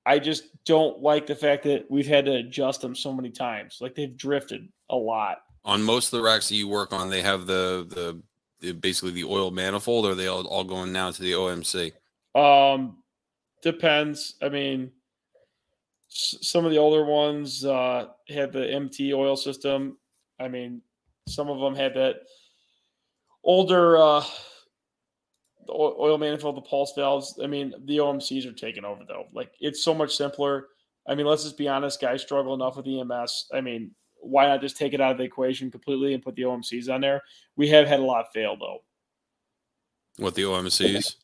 I 0.04 0.18
just 0.18 0.44
don't 0.64 1.00
like 1.00 1.26
the 1.26 1.36
fact 1.36 1.62
that 1.64 1.90
we've 1.90 2.06
had 2.06 2.24
to 2.26 2.34
adjust 2.34 2.80
them 2.80 2.94
so 2.94 3.12
many 3.12 3.30
times. 3.30 3.78
Like 3.80 3.94
they've 3.94 4.16
drifted 4.16 4.68
a 4.90 4.96
lot. 4.96 5.38
On 5.64 5.82
most 5.82 6.12
of 6.12 6.18
the 6.18 6.24
racks 6.24 6.48
that 6.48 6.56
you 6.56 6.68
work 6.68 6.92
on, 6.92 7.08
they 7.08 7.22
have 7.22 7.46
the 7.46 7.86
the, 7.88 8.22
the 8.60 8.72
basically 8.72 9.12
the 9.12 9.24
oil 9.24 9.50
manifold, 9.50 10.06
or 10.06 10.10
are 10.10 10.14
they 10.14 10.26
all, 10.26 10.46
all 10.46 10.64
going 10.64 10.92
now 10.92 11.10
to 11.10 11.22
the 11.22 11.32
OMC? 11.32 11.92
Um, 12.34 12.98
depends. 13.62 14.34
I 14.42 14.48
mean, 14.48 14.90
s- 16.12 16.36
some 16.42 16.64
of 16.64 16.70
the 16.70 16.78
older 16.78 17.04
ones 17.04 17.64
uh, 17.64 18.06
had 18.28 18.52
the 18.52 18.70
MT 18.70 19.14
oil 19.14 19.36
system. 19.36 19.98
I 20.38 20.48
mean, 20.48 20.82
some 21.28 21.48
of 21.48 21.60
them 21.60 21.74
had 21.74 21.94
that 21.94 22.16
older 23.44 23.96
uh, 23.96 24.24
oil 25.70 26.18
manifold, 26.18 26.56
the 26.56 26.62
pulse 26.62 26.92
valves. 26.94 27.38
I 27.42 27.46
mean, 27.46 27.74
the 27.84 27.98
OMCs 27.98 28.46
are 28.46 28.52
taking 28.52 28.84
over 28.84 29.04
though. 29.06 29.26
Like 29.32 29.52
it's 29.60 29.82
so 29.82 29.94
much 29.94 30.14
simpler. 30.16 30.68
I 31.06 31.14
mean, 31.14 31.26
let's 31.26 31.42
just 31.42 31.58
be 31.58 31.68
honest, 31.68 32.00
guys 32.00 32.22
struggle 32.22 32.54
enough 32.54 32.76
with 32.76 32.86
EMS. 32.86 33.48
I 33.52 33.60
mean, 33.60 33.92
why 34.20 34.46
not 34.46 34.60
just 34.60 34.76
take 34.76 34.92
it 34.92 35.00
out 35.00 35.12
of 35.12 35.18
the 35.18 35.24
equation 35.24 35.70
completely 35.70 36.14
and 36.14 36.22
put 36.22 36.36
the 36.36 36.42
OMCs 36.42 36.92
on 36.92 37.00
there? 37.00 37.22
We 37.56 37.68
have 37.68 37.88
had 37.88 38.00
a 38.00 38.04
lot 38.04 38.32
fail 38.32 38.56
though. 38.56 38.78
What 40.18 40.34
the 40.34 40.42
OMCs? 40.42 41.16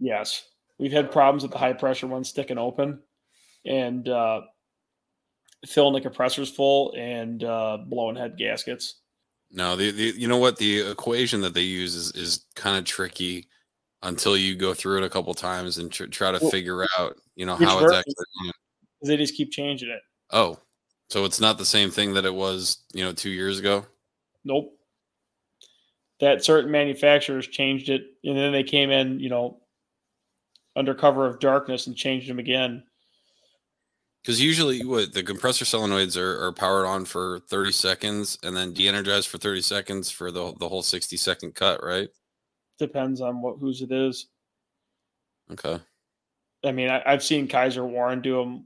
Yes, 0.00 0.48
we've 0.78 0.92
had 0.92 1.12
problems 1.12 1.44
with 1.44 1.52
the 1.52 1.58
high 1.58 1.72
pressure 1.72 2.06
ones 2.08 2.28
sticking 2.28 2.58
open 2.58 2.98
and 3.64 4.08
uh, 4.08 4.42
filling 5.66 5.94
the 5.94 6.00
compressors 6.00 6.50
full 6.50 6.92
and 6.96 7.42
uh, 7.44 7.78
blowing 7.86 8.16
head 8.16 8.36
gaskets. 8.36 8.96
No, 9.50 9.76
the, 9.76 9.90
the 9.90 10.14
you 10.16 10.28
know 10.28 10.38
what 10.38 10.56
the 10.56 10.80
equation 10.90 11.40
that 11.42 11.54
they 11.54 11.60
use 11.62 11.94
is 11.94 12.12
is 12.12 12.46
kind 12.54 12.76
of 12.78 12.84
tricky 12.84 13.48
until 14.02 14.36
you 14.36 14.56
go 14.56 14.72
through 14.74 14.98
it 14.98 15.04
a 15.04 15.10
couple 15.10 15.32
times 15.34 15.78
and 15.78 15.92
tr- 15.92 16.06
try 16.06 16.32
to 16.32 16.38
Well, 16.40 16.50
figure 16.50 16.84
out 16.98 17.16
you 17.36 17.44
know 17.46 17.56
how 17.56 17.84
it's 17.84 17.92
actually. 17.92 18.14
you 18.40 18.46
know- 18.46 18.52
They 19.08 19.16
just 19.16 19.34
keep 19.34 19.50
changing 19.52 19.90
it. 19.90 20.00
oh, 20.30 20.58
so 21.10 21.24
it's 21.26 21.38
not 21.40 21.58
the 21.58 21.66
same 21.66 21.90
thing 21.90 22.14
that 22.14 22.24
it 22.24 22.34
was 22.34 22.78
you 22.94 23.04
know 23.04 23.12
two 23.12 23.30
years 23.30 23.58
ago. 23.58 23.84
Nope. 24.44 24.76
That 26.20 26.44
certain 26.44 26.70
manufacturers 26.70 27.46
changed 27.48 27.88
it, 27.90 28.02
and 28.24 28.36
then 28.36 28.52
they 28.52 28.62
came 28.62 28.90
in, 28.90 29.18
you 29.20 29.28
know, 29.28 29.60
under 30.76 30.94
cover 30.94 31.26
of 31.26 31.40
darkness 31.40 31.86
and 31.88 31.96
changed 31.96 32.28
them 32.30 32.38
again. 32.38 32.84
Because 34.22 34.40
usually, 34.40 34.84
what 34.84 35.12
the 35.12 35.22
compressor 35.22 35.64
solenoids 35.64 36.16
are, 36.16 36.46
are 36.46 36.52
powered 36.52 36.86
on 36.86 37.04
for 37.04 37.40
30 37.48 37.72
seconds 37.72 38.38
and 38.44 38.56
then 38.56 38.72
de-energized 38.72 39.28
for 39.28 39.38
30 39.38 39.62
seconds 39.62 40.10
for 40.10 40.30
the 40.30 40.52
the 40.58 40.68
whole 40.68 40.82
60 40.82 41.16
second 41.16 41.54
cut, 41.54 41.82
right? 41.82 42.08
Depends 42.78 43.20
on 43.20 43.42
what 43.42 43.58
whose 43.58 43.82
it 43.82 43.90
is. 43.90 44.28
Okay. 45.50 45.80
I 46.64 46.70
mean, 46.70 46.88
I, 46.88 47.02
I've 47.04 47.24
seen 47.24 47.48
Kysor 47.48 47.88
Warren 47.88 48.20
do 48.20 48.36
them 48.36 48.64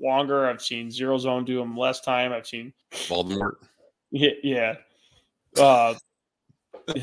longer. 0.00 0.46
I've 0.46 0.62
seen 0.62 0.90
Zero 0.90 1.18
Zone 1.18 1.44
do 1.44 1.58
them 1.58 1.76
less 1.76 2.00
time. 2.00 2.32
I've 2.32 2.46
seen, 2.46 2.72
Voldemort. 2.92 3.56
yeah, 4.10 4.30
yeah. 4.44 4.74
Uh, 5.58 5.94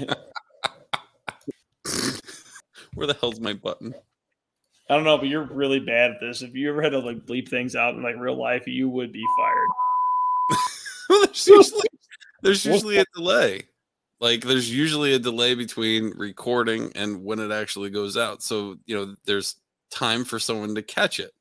Where 2.93 3.07
the 3.07 3.17
hell's 3.19 3.39
my 3.39 3.53
button? 3.53 3.93
I 4.89 4.95
don't 4.95 5.05
know, 5.05 5.17
but 5.17 5.27
you're 5.27 5.45
really 5.45 5.79
bad 5.79 6.11
at 6.11 6.19
this. 6.19 6.41
If 6.41 6.55
you 6.55 6.69
ever 6.69 6.81
had 6.81 6.91
to 6.91 6.99
like 6.99 7.25
bleep 7.25 7.47
things 7.47 7.75
out 7.75 7.95
in 7.95 8.03
like 8.03 8.17
real 8.17 8.35
life, 8.35 8.67
you 8.67 8.89
would 8.89 9.13
be 9.13 9.25
fired. 9.37 9.67
there's 11.25 11.47
usually, 11.47 11.87
there's 12.41 12.65
usually 12.65 12.97
a 12.97 13.05
delay. 13.15 13.61
Like 14.19 14.41
there's 14.41 14.69
usually 14.69 15.13
a 15.13 15.19
delay 15.19 15.55
between 15.55 16.13
recording 16.17 16.91
and 16.95 17.23
when 17.23 17.39
it 17.39 17.51
actually 17.51 17.89
goes 17.91 18.17
out. 18.17 18.43
So, 18.43 18.77
you 18.85 18.95
know, 18.95 19.15
there's 19.25 19.55
time 19.89 20.25
for 20.25 20.39
someone 20.39 20.75
to 20.75 20.81
catch 20.81 21.19
it. 21.19 21.31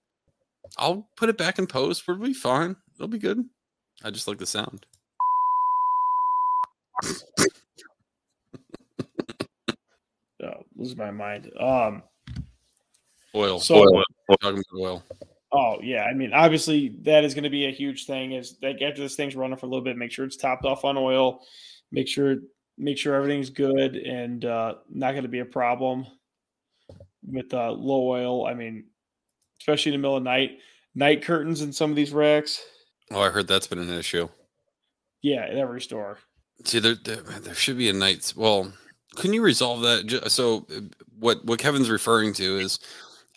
I'll 0.78 1.08
put 1.16 1.28
it 1.28 1.36
back 1.36 1.58
in 1.58 1.66
post. 1.66 2.06
We'll 2.06 2.18
be 2.18 2.32
fine. 2.32 2.76
It'll 2.94 3.08
be 3.08 3.18
good. 3.18 3.44
I 4.04 4.10
just 4.10 4.28
like 4.28 4.38
the 4.38 4.46
sound. 4.46 4.86
Oh, 10.44 10.64
lose 10.74 10.96
my 10.96 11.12
mind. 11.12 11.52
Um, 11.58 12.02
Oil. 13.34 13.60
So- 13.60 13.76
oil. 13.76 14.02
Talking 14.40 14.62
about 14.70 14.80
oil. 14.80 15.04
Oh 15.54 15.76
yeah, 15.82 16.04
I 16.04 16.14
mean, 16.14 16.32
obviously 16.32 16.94
that 17.02 17.24
is 17.24 17.34
going 17.34 17.44
to 17.44 17.50
be 17.50 17.66
a 17.66 17.70
huge 17.70 18.06
thing. 18.06 18.32
Is 18.32 18.56
like 18.62 18.80
after 18.80 19.02
this 19.02 19.16
thing's 19.16 19.36
running 19.36 19.58
for 19.58 19.66
a 19.66 19.68
little 19.68 19.84
bit, 19.84 19.98
make 19.98 20.10
sure 20.10 20.24
it's 20.24 20.36
topped 20.36 20.64
off 20.64 20.84
on 20.84 20.96
oil, 20.96 21.42
make 21.90 22.08
sure 22.08 22.36
make 22.78 22.96
sure 22.96 23.14
everything's 23.14 23.50
good 23.50 23.96
and 23.96 24.46
uh, 24.46 24.76
not 24.88 25.12
going 25.12 25.24
to 25.24 25.28
be 25.28 25.40
a 25.40 25.44
problem 25.44 26.06
with 27.26 27.52
uh, 27.52 27.70
low 27.70 28.08
oil. 28.08 28.46
I 28.46 28.54
mean, 28.54 28.84
especially 29.60 29.92
in 29.92 30.00
the 30.00 30.02
middle 30.02 30.16
of 30.16 30.22
night, 30.22 30.58
night 30.94 31.22
curtains 31.22 31.60
in 31.60 31.70
some 31.70 31.90
of 31.90 31.96
these 31.96 32.12
racks. 32.12 32.62
Oh, 33.10 33.20
I 33.20 33.28
heard 33.28 33.46
that's 33.46 33.66
been 33.66 33.78
an 33.78 33.92
issue. 33.92 34.28
Yeah, 35.20 35.44
at 35.44 35.56
every 35.56 35.82
store. 35.82 36.18
See, 36.64 36.78
there, 36.78 36.94
there, 36.94 37.16
there 37.16 37.54
should 37.54 37.76
be 37.76 37.90
a 37.90 37.92
night. 37.92 38.32
Well, 38.34 38.72
can 39.16 39.34
you 39.34 39.42
resolve 39.42 39.82
that? 39.82 40.30
So, 40.30 40.66
uh, 40.74 40.80
what 41.18 41.44
what 41.44 41.58
Kevin's 41.58 41.90
referring 41.90 42.32
to 42.34 42.58
is 42.58 42.78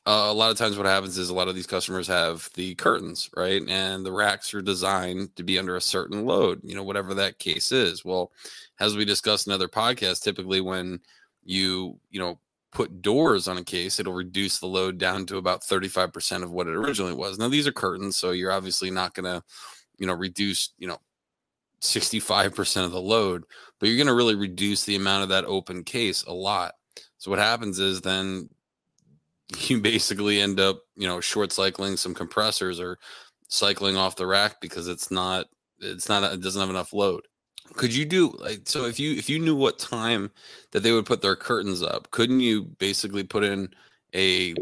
uh, 0.08 0.28
a 0.28 0.34
lot 0.34 0.51
of 0.51 0.58
times 0.58 0.78
what 0.78 0.86
happens 0.86 1.18
is 1.18 1.30
a 1.30 1.34
lot 1.34 1.47
of 1.47 1.56
these 1.56 1.66
customers 1.66 2.08
have 2.08 2.49
the 2.53 2.76
curtains, 2.76 3.30
right, 3.36 3.64
and 3.68 4.06
the 4.06 4.12
racks 4.12 4.53
are 4.53 4.62
designed 4.62 5.36
to 5.36 5.43
be 5.43 5.58
under 5.58 5.76
a 5.76 5.82
certain 5.82 6.26
load, 6.26 6.62
you 6.64 6.76
know, 6.76 6.84
whatever 6.84 7.16
that 7.16 7.39
case 7.39 7.72
is. 7.72 8.06
Well, 8.06 8.32
as 8.80 8.95
we 8.95 9.03
discussed 9.03 9.47
in 9.47 9.53
other 9.53 9.68
podcasts, 9.68 10.22
typically 10.22 10.62
when 10.62 10.99
you 11.43 11.99
you 12.12 12.20
know 12.20 12.39
put 12.72 13.01
doors 13.01 13.47
on 13.47 13.58
a 13.58 13.64
case, 13.64 13.99
it'll 13.99 14.14
reduce 14.14 14.60
the 14.60 14.68
load 14.68 14.99
down 14.99 15.26
to 15.26 15.38
about 15.38 15.64
thirty 15.64 15.88
five 15.88 16.14
percent 16.14 16.43
of 16.43 16.51
what 16.51 16.68
it 16.68 16.76
originally 16.76 17.14
was. 17.14 17.39
Now 17.39 17.49
these 17.49 17.66
are 17.66 17.72
curtains, 17.72 18.16
so 18.16 18.30
you're 18.32 18.51
obviously 18.51 18.91
not 18.91 19.16
going 19.16 19.26
to 19.26 19.43
you 19.97 20.06
know 20.06 20.14
reduce 20.14 20.74
you 20.78 20.88
know 20.88 20.99
65% 21.82 22.86
of 22.86 22.91
the 22.91 23.01
load, 23.01 23.43
but 23.80 23.88
you're 23.88 23.97
going 23.97 24.08
to 24.08 24.14
really 24.14 24.34
reduce 24.34 24.86
the 24.86 24.95
amount 24.95 25.24
of 25.24 25.30
that 25.30 25.45
open 25.45 25.84
case 25.84 26.24
a 26.24 26.34
lot. 26.34 26.74
So 27.18 27.30
what 27.30 27.39
happens 27.39 27.80
is 27.80 28.01
then 28.01 28.49
you 29.67 29.81
basically 29.81 30.41
end 30.41 30.59
up, 30.59 30.81
you 30.95 31.07
know, 31.07 31.19
short 31.21 31.51
cycling 31.51 31.97
some 31.97 32.13
compressors 32.13 32.79
or 32.79 32.97
cycling 33.47 33.95
off 33.95 34.15
the 34.15 34.25
rack 34.25 34.59
because 34.61 34.87
it's 34.87 35.11
not 35.11 35.45
it's 35.79 36.09
not 36.09 36.23
it 36.33 36.41
doesn't 36.41 36.59
have 36.59 36.69
enough 36.69 36.93
load. 36.93 37.21
Could 37.73 37.93
you 37.93 38.05
do 38.05 38.35
like 38.39 38.61
so 38.65 38.85
if 38.85 38.99
you 38.99 39.13
if 39.15 39.29
you 39.29 39.39
knew 39.39 39.55
what 39.55 39.79
time 39.79 40.31
that 40.71 40.81
they 40.81 40.91
would 40.91 41.05
put 41.05 41.21
their 41.21 41.35
curtains 41.35 41.81
up, 41.81 42.09
couldn't 42.11 42.39
you 42.39 42.63
basically 42.63 43.23
put 43.23 43.43
in 43.43 43.69
a 44.13 44.53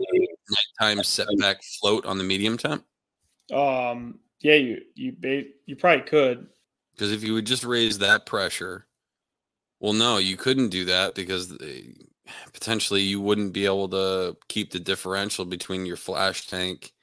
nighttime 0.80 1.04
setback 1.04 1.62
float 1.80 2.06
on 2.06 2.18
the 2.18 2.24
medium 2.24 2.58
temp? 2.58 2.86
Um, 3.54 4.20
yeah, 4.40 4.56
you 4.56 4.82
you 4.96 5.16
you 5.66 5.76
probably 5.76 6.06
could. 6.06 6.48
Because 6.94 7.12
if 7.12 7.24
you 7.24 7.34
would 7.34 7.46
just 7.46 7.64
raise 7.64 7.98
that 8.00 8.26
pressure, 8.26 8.88
well, 9.80 9.94
no, 9.94 10.18
you 10.18 10.38
couldn't 10.38 10.70
do 10.70 10.86
that 10.86 11.16
because 11.16 11.50
the- 11.50 11.96
potentially 12.54 13.02
you 13.02 13.22
wouldn't 13.22 13.54
be 13.54 13.66
able 13.66 13.90
to 13.90 14.38
keep 14.48 14.72
the 14.72 14.80
differential 14.80 15.46
between 15.46 15.86
your 15.86 15.98
flash 15.98 16.48
tank 16.48 16.94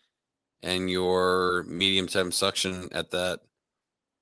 and 0.63 0.91
your 0.91 1.65
medium 1.65 2.07
temp 2.07 2.33
suction 2.33 2.89
at 2.93 3.11
that, 3.11 3.41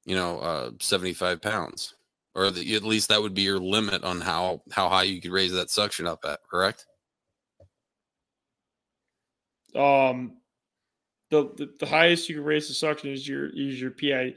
you 0.05 0.16
know, 0.16 0.38
uh, 0.38 0.70
75 0.80 1.40
pounds. 1.42 1.94
Or 2.34 2.51
the, 2.51 2.76
at 2.76 2.84
least 2.84 3.09
that 3.09 3.20
would 3.20 3.34
be 3.34 3.42
your 3.42 3.59
limit 3.59 4.05
on 4.05 4.20
how 4.20 4.62
how 4.70 4.88
high 4.88 5.05
you 5.05 5.20
could 5.20 5.32
raise 5.32 5.53
that 5.53 5.70
suction 5.70 6.07
up 6.07 6.24
at, 6.24 6.38
correct? 6.49 6.86
Um, 9.74 10.36
the, 11.30 11.51
the 11.57 11.74
the 11.80 11.86
highest 11.86 12.28
you 12.28 12.36
can 12.36 12.44
raise 12.44 12.68
the 12.68 12.74
suction 12.74 13.11
is 13.11 13.26
your 13.26 13.46
is 13.46 13.80
your 13.80 13.90
PI 13.90 14.34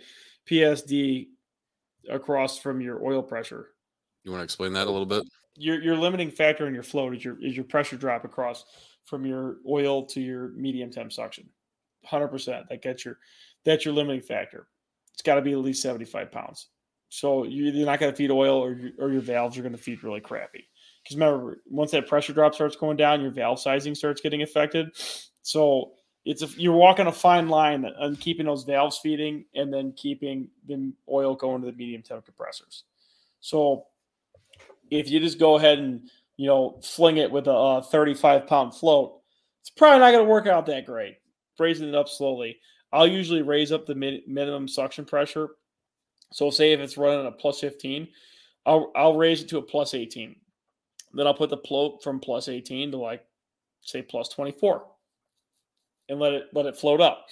PSD 0.49 1.28
across 2.09 2.57
from 2.57 2.82
your 2.82 3.05
oil 3.05 3.22
pressure. 3.22 3.70
You 4.24 4.32
want 4.32 4.41
to 4.41 4.45
explain 4.45 4.74
that 4.74 4.88
a 4.88 4.91
little 4.91 5.05
bit? 5.05 5.24
Your 5.58 5.82
your 5.82 5.97
limiting 5.97 6.32
factor 6.32 6.68
in 6.68 6.74
your 6.74 6.84
float 6.84 7.16
is 7.16 7.24
your 7.26 7.43
is 7.43 7.56
your 7.56 7.66
pressure 7.66 7.97
drop 7.97 8.24
across 8.26 8.66
from 9.06 9.26
your 9.26 9.58
oil 9.68 10.06
to 10.06 10.22
your 10.22 10.49
medium 10.49 10.91
temp 10.91 11.12
suction. 11.12 11.49
Hundred 12.06 12.30
percent. 12.30 12.68
That 12.70 12.82
gets 12.82 13.04
your 13.06 13.18
that's 13.66 13.86
your 13.86 13.93
limiting 13.93 14.22
factor. 14.22 14.68
It's 15.14 15.22
got 15.22 15.36
to 15.36 15.41
be 15.41 15.52
at 15.52 15.60
least 15.60 15.82
seventy 15.82 16.06
five 16.06 16.32
pounds. 16.32 16.68
So 17.10 17.43
you- 17.43 17.66
you're 17.72 17.86
not 17.86 17.99
going 17.99 18.12
to 18.12 18.16
feed 18.16 18.32
oil, 18.32 18.56
or 18.64 18.74
your, 18.74 18.91
or 18.97 19.12
your 19.12 19.22
valves 19.22 19.58
are 19.58 19.62
going 19.62 19.74
to 19.74 19.78
feed 19.78 20.02
really 20.04 20.22
crappy. 20.22 20.64
because 21.04 21.18
remember, 21.18 21.62
once 21.70 21.91
that 21.91 22.08
pressure 22.08 22.32
drop 22.34 22.54
starts 22.56 22.76
going 22.78 22.95
down, 22.95 23.22
your 23.22 23.32
valve 23.32 23.60
sizing 23.60 23.95
starts 23.95 24.22
getting 24.22 24.43
affected. 24.43 24.88
So 25.41 25.91
it's 26.24 26.41
a, 26.43 26.47
you're 26.58 26.74
walking 26.76 27.08
a 27.08 27.12
fine 27.12 27.49
line 27.49 27.86
on 27.99 28.16
keeping 28.16 28.45
those 28.45 28.64
valves 28.64 28.99
feeding 28.99 29.43
and 29.56 29.74
then 29.74 29.91
keeping 29.97 30.47
the 30.68 30.93
oil 31.10 31.36
going 31.36 31.62
to 31.62 31.68
the 31.72 31.76
medium 31.76 32.02
temp 32.02 32.24
compressors. 32.24 32.84
So 33.41 33.88
if 34.92 35.10
you 35.10 35.20
just 35.20 35.39
go 35.39 35.56
ahead 35.56 35.80
and 35.80 36.10
you 36.38 36.48
know 36.48 36.80
fling 36.84 37.18
it 37.18 37.32
with 37.32 37.48
a, 37.48 37.52
a 37.52 37.82
35 37.82 38.46
pound 38.46 38.76
float, 38.76 39.20
it's 39.62 39.72
probably 39.72 40.00
not 40.00 40.12
going 40.12 40.26
to 40.26 40.30
work 40.30 40.46
out 40.46 40.68
that 40.68 40.86
great. 40.86 41.16
Raising 41.58 41.88
it 41.88 41.96
up 41.96 42.10
slowly. 42.10 42.58
I'll 42.92 43.08
usually 43.08 43.42
raise 43.42 43.72
up 43.72 43.86
the 43.86 43.96
min- 43.96 44.24
minimum 44.28 44.68
suction 44.68 45.06
pressure. 45.06 45.50
So 46.34 46.50
say 46.50 46.72
if 46.72 46.80
it's 46.80 46.98
running 46.98 47.26
a 47.26 47.32
plus 47.32 47.60
15, 47.60 48.08
I'll 48.66 48.92
I'll 48.96 49.16
raise 49.16 49.42
it 49.42 49.50
to 49.50 49.58
a 49.58 49.62
plus 49.62 49.94
18. 49.94 50.36
Then 51.14 51.28
I'll 51.28 51.34
put 51.34 51.50
the 51.50 51.58
float 51.58 52.04
from 52.04 52.20
plus 52.20 52.48
18 52.48 52.92
to 52.92 52.98
like 52.98 53.24
say 53.82 54.02
plus 54.02 54.30
24 54.30 54.86
and 56.10 56.20
let 56.20 56.34
it 56.34 56.44
let 56.54 56.66
it 56.66 56.78
float 56.78 57.02
up. 57.02 57.28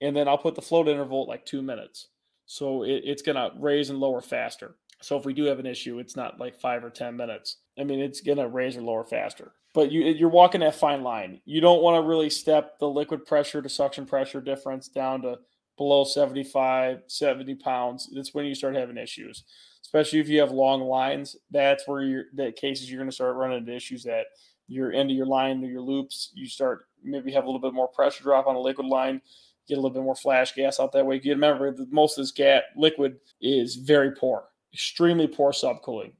And 0.00 0.14
then 0.14 0.28
I'll 0.28 0.38
put 0.38 0.54
the 0.54 0.62
float 0.62 0.88
interval 0.88 1.22
at 1.22 1.28
like 1.28 1.46
two 1.46 1.62
minutes. 1.62 2.08
So 2.46 2.82
it, 2.82 3.02
it's 3.04 3.22
gonna 3.22 3.50
raise 3.58 3.90
and 3.90 3.98
lower 3.98 4.20
faster. 4.20 4.76
So 5.04 5.18
if 5.18 5.26
we 5.26 5.34
do 5.34 5.44
have 5.44 5.58
an 5.58 5.66
issue, 5.66 5.98
it's 5.98 6.16
not 6.16 6.40
like 6.40 6.58
five 6.58 6.82
or 6.82 6.90
ten 6.90 7.14
minutes. 7.16 7.58
I 7.78 7.84
mean, 7.84 8.00
it's 8.00 8.22
gonna 8.22 8.48
raise 8.48 8.76
or 8.76 8.82
lower 8.82 9.04
faster. 9.04 9.52
But 9.74 9.92
you 9.92 10.02
you're 10.04 10.30
walking 10.30 10.62
that 10.62 10.74
fine 10.74 11.02
line. 11.02 11.40
You 11.44 11.60
don't 11.60 11.82
want 11.82 12.02
to 12.02 12.08
really 12.08 12.30
step 12.30 12.78
the 12.78 12.88
liquid 12.88 13.26
pressure 13.26 13.60
to 13.60 13.68
suction 13.68 14.06
pressure 14.06 14.40
difference 14.40 14.88
down 14.88 15.22
to 15.22 15.38
below 15.76 16.04
75, 16.04 17.02
70 17.06 17.54
pounds. 17.56 18.08
That's 18.14 18.32
when 18.32 18.46
you 18.46 18.54
start 18.54 18.76
having 18.76 18.96
issues. 18.96 19.44
Especially 19.82 20.20
if 20.20 20.28
you 20.28 20.40
have 20.40 20.52
long 20.52 20.80
lines, 20.80 21.36
that's 21.50 21.86
where 21.86 22.02
you're 22.02 22.24
the 22.32 22.52
cases 22.52 22.90
you're 22.90 23.00
gonna 23.00 23.12
start 23.12 23.36
running 23.36 23.58
into 23.58 23.74
issues 23.74 24.06
at 24.06 24.26
your 24.68 24.92
end 24.92 25.10
of 25.10 25.16
your 25.16 25.26
line 25.26 25.62
or 25.62 25.68
your 25.68 25.82
loops. 25.82 26.30
You 26.34 26.46
start 26.46 26.86
maybe 27.02 27.30
have 27.32 27.44
a 27.44 27.46
little 27.46 27.60
bit 27.60 27.74
more 27.74 27.88
pressure 27.88 28.22
drop 28.22 28.46
on 28.46 28.56
a 28.56 28.60
liquid 28.60 28.86
line 28.86 29.20
get 29.66 29.78
a 29.78 29.80
little 29.80 29.90
bit 29.90 30.02
more 30.02 30.14
flash 30.14 30.54
gas 30.54 30.78
out 30.78 30.92
that 30.92 31.06
way. 31.06 31.20
You 31.22 31.32
remember 31.32 31.72
that 31.72 31.92
most 31.92 32.18
of 32.18 32.22
this 32.22 32.32
gas 32.32 32.62
liquid 32.76 33.16
is 33.40 33.76
very 33.76 34.12
poor, 34.12 34.44
extremely 34.74 35.26
poor 35.26 35.52
subcooling, 35.52 36.12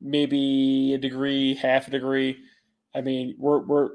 maybe 0.00 0.94
a 0.94 0.98
degree, 0.98 1.54
half 1.54 1.86
a 1.86 1.90
degree. 1.90 2.38
I 2.94 3.02
mean, 3.02 3.36
we're 3.38 3.60
we're 3.60 3.90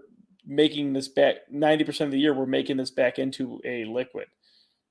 making 0.47 0.93
this 0.93 1.07
back 1.07 1.37
90% 1.51 2.01
of 2.01 2.11
the 2.11 2.19
year 2.19 2.31
we're 2.31 2.45
making 2.45 2.77
this 2.77 2.91
back 2.91 3.17
into 3.19 3.59
a 3.65 3.83
liquid. 3.85 4.27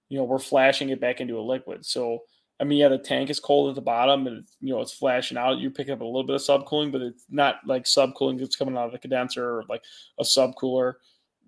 You 0.08 0.18
know, 0.18 0.24
we're 0.24 0.40
flashing 0.40 0.88
it 0.88 1.00
back 1.00 1.20
into 1.20 1.38
a 1.38 1.40
liquid. 1.40 1.86
So 1.86 2.20
I 2.60 2.64
mean, 2.64 2.78
yeah, 2.78 2.88
the 2.88 2.98
tank 2.98 3.30
is 3.30 3.40
cold 3.40 3.70
at 3.70 3.74
the 3.74 3.80
bottom 3.80 4.26
and 4.26 4.46
you 4.60 4.74
know 4.74 4.80
it's 4.80 4.92
flashing 4.92 5.38
out. 5.38 5.58
You're 5.58 5.70
picking 5.70 5.94
up 5.94 6.00
a 6.00 6.04
little 6.04 6.24
bit 6.24 6.36
of 6.36 6.42
subcooling, 6.42 6.92
but 6.92 7.00
it's 7.00 7.24
not 7.30 7.56
like 7.66 7.84
subcooling 7.84 8.38
that's 8.38 8.56
coming 8.56 8.76
out 8.76 8.86
of 8.86 8.92
the 8.92 8.98
condenser 8.98 9.58
or 9.58 9.64
like 9.68 9.82
a 10.18 10.24
subcooler. 10.24 10.94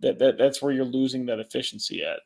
That, 0.01 0.19
that 0.19 0.39
that's 0.39 0.61
where 0.63 0.73
you're 0.73 0.85
losing 0.85 1.27
that 1.27 1.41
efficiency 1.41 2.03
at. 2.05 2.21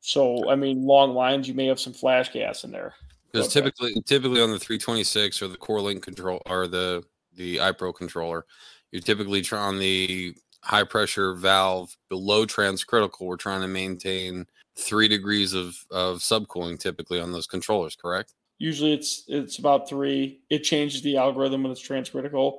So, 0.00 0.50
I 0.50 0.56
mean, 0.56 0.84
long 0.84 1.14
lines, 1.14 1.48
you 1.48 1.54
may 1.54 1.66
have 1.66 1.80
some 1.80 1.94
flash 1.94 2.30
gas 2.30 2.64
in 2.64 2.70
there. 2.70 2.94
Because 3.34 3.52
typically, 3.52 3.94
typically 4.06 4.40
on 4.40 4.52
the 4.52 4.58
326 4.58 5.42
or 5.42 5.48
the 5.48 5.56
CoreLink 5.56 6.02
control 6.02 6.40
or 6.46 6.68
the 6.68 7.02
the 7.34 7.56
iPro 7.56 7.92
controller, 7.92 8.46
you're 8.92 9.02
typically 9.02 9.42
trying 9.42 9.74
on 9.74 9.78
the 9.80 10.34
high 10.62 10.84
pressure 10.84 11.34
valve 11.34 11.96
below 12.08 12.46
transcritical. 12.46 13.22
We're 13.22 13.36
trying 13.36 13.62
to 13.62 13.68
maintain 13.68 14.46
three 14.78 15.08
degrees 15.08 15.52
of 15.52 15.76
of 15.90 16.18
subcooling 16.18 16.78
typically 16.78 17.20
on 17.20 17.32
those 17.32 17.48
controllers. 17.48 17.96
Correct? 17.96 18.34
Usually, 18.58 18.94
it's 18.94 19.24
it's 19.26 19.58
about 19.58 19.88
three. 19.88 20.42
It 20.48 20.60
changes 20.60 21.02
the 21.02 21.16
algorithm 21.16 21.64
when 21.64 21.72
it's 21.72 21.86
transcritical. 21.86 22.58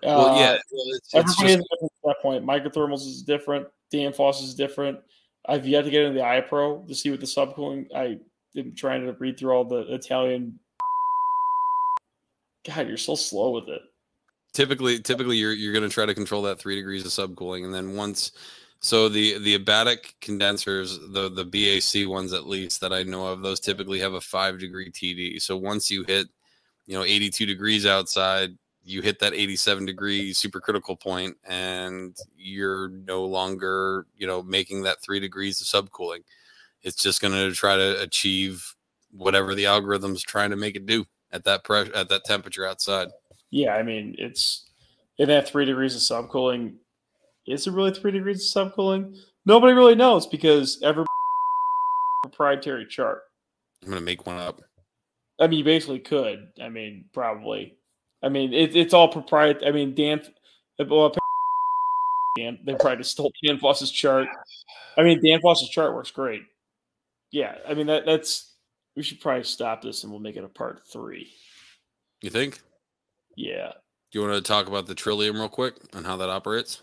Well, 0.00 0.26
uh, 0.26 0.38
yeah, 0.38 0.58
well, 0.70 0.84
it's, 0.94 1.12
everybody 1.12 1.54
it's 1.54 1.62
just, 1.62 1.82
at 1.82 1.90
that 2.04 2.16
point. 2.22 2.44
Micro 2.44 2.70
Thermo's 2.70 3.04
is 3.04 3.22
different. 3.22 3.66
Danfoss 3.92 4.42
is 4.44 4.54
different. 4.54 5.00
I've 5.46 5.66
yet 5.66 5.82
to 5.82 5.90
get 5.90 6.02
into 6.04 6.18
the 6.18 6.24
iPro 6.24 6.86
to 6.86 6.94
see 6.94 7.10
what 7.10 7.18
the 7.18 7.26
subcooling. 7.26 7.86
I 7.94 8.18
trying 8.76 9.04
to 9.06 9.12
read 9.12 9.38
through 9.38 9.52
all 9.52 9.64
the 9.64 9.92
Italian. 9.92 10.58
God, 12.66 12.88
you're 12.88 12.96
so 12.96 13.14
slow 13.14 13.50
with 13.50 13.68
it. 13.68 13.82
Typically, 14.52 15.00
typically 15.00 15.36
you're 15.36 15.52
you're 15.52 15.72
going 15.72 15.88
to 15.88 15.92
try 15.92 16.06
to 16.06 16.14
control 16.14 16.42
that 16.42 16.58
three 16.58 16.76
degrees 16.76 17.04
of 17.04 17.10
subcooling, 17.10 17.64
and 17.64 17.74
then 17.74 17.94
once, 17.96 18.32
so 18.80 19.08
the 19.08 19.38
the 19.38 19.58
adiabatic 19.58 20.14
condensers, 20.20 20.98
the 21.10 21.28
the 21.28 21.44
BAC 21.44 22.08
ones 22.08 22.32
at 22.32 22.46
least 22.46 22.80
that 22.80 22.92
I 22.92 23.02
know 23.02 23.26
of, 23.26 23.42
those 23.42 23.58
typically 23.58 23.98
have 23.98 24.14
a 24.14 24.20
five 24.20 24.58
degree 24.58 24.90
TD. 24.90 25.42
So 25.42 25.56
once 25.56 25.90
you 25.90 26.04
hit, 26.04 26.28
you 26.86 26.96
know, 26.96 27.04
82 27.04 27.46
degrees 27.46 27.84
outside, 27.84 28.50
you 28.84 29.02
hit 29.02 29.18
that 29.18 29.34
87 29.34 29.86
degree 29.86 30.32
supercritical 30.32 31.00
point 31.00 31.36
and 31.44 32.16
you're 32.36 32.90
no 32.90 33.24
longer 33.24 34.06
you 34.16 34.26
know 34.26 34.42
making 34.42 34.82
that 34.82 35.02
three 35.02 35.18
degrees 35.18 35.60
of 35.60 35.66
subcooling 35.66 36.20
it's 36.84 37.02
just 37.02 37.20
going 37.20 37.34
to 37.34 37.54
try 37.54 37.76
to 37.76 38.00
achieve 38.00 38.74
whatever 39.10 39.54
the 39.54 39.66
algorithm's 39.66 40.22
trying 40.22 40.50
to 40.50 40.56
make 40.56 40.76
it 40.76 40.86
do 40.86 41.04
at 41.32 41.44
that 41.44 41.64
pressure 41.64 41.94
at 41.94 42.08
that 42.08 42.24
temperature 42.24 42.66
outside 42.66 43.08
yeah 43.50 43.74
i 43.74 43.82
mean 43.82 44.14
it's 44.18 44.70
in 45.18 45.28
that 45.28 45.48
three 45.48 45.64
degrees 45.64 45.94
of 45.94 46.00
subcooling 46.00 46.74
is 47.46 47.66
it 47.66 47.72
really 47.72 47.92
three 47.92 48.12
degrees 48.12 48.54
of 48.54 48.72
subcooling 48.72 49.16
nobody 49.44 49.72
really 49.72 49.94
knows 49.94 50.26
because 50.26 50.80
every 50.82 51.04
proprietary 52.22 52.86
chart 52.86 53.22
i'm 53.82 53.88
going 53.88 54.00
to 54.00 54.04
make 54.04 54.26
one 54.26 54.36
up 54.36 54.60
i 55.40 55.46
mean 55.46 55.58
you 55.58 55.64
basically 55.64 55.98
could 55.98 56.48
i 56.62 56.68
mean 56.68 57.04
probably 57.12 57.76
I 58.24 58.30
mean, 58.30 58.54
it, 58.54 58.74
it's 58.74 58.94
all 58.94 59.08
proprietary. 59.08 59.68
I 59.68 59.72
mean, 59.72 59.94
Dan, 59.94 60.22
well, 60.88 61.14
Dan, 62.38 62.58
they 62.64 62.74
probably 62.74 63.04
stole 63.04 63.30
Danfoss's 63.44 63.90
chart. 63.90 64.28
I 64.96 65.02
mean, 65.02 65.20
Danfoss's 65.22 65.68
chart 65.68 65.94
works 65.94 66.10
great. 66.10 66.42
Yeah, 67.34 67.56
I 67.68 67.74
mean 67.74 67.88
that 67.88 68.06
that's 68.06 68.54
we 68.94 69.02
should 69.02 69.20
probably 69.20 69.42
stop 69.42 69.82
this 69.82 70.04
and 70.04 70.12
we'll 70.12 70.20
make 70.20 70.36
it 70.36 70.44
a 70.44 70.48
part 70.48 70.82
three. 70.86 71.32
You 72.22 72.30
think? 72.30 72.60
Yeah. 73.36 73.72
Do 74.12 74.20
you 74.20 74.24
want 74.24 74.36
to 74.36 74.48
talk 74.48 74.68
about 74.68 74.86
the 74.86 74.94
Trillium 74.94 75.34
real 75.34 75.48
quick 75.48 75.74
and 75.94 76.06
how 76.06 76.16
that 76.18 76.28
operates? 76.28 76.80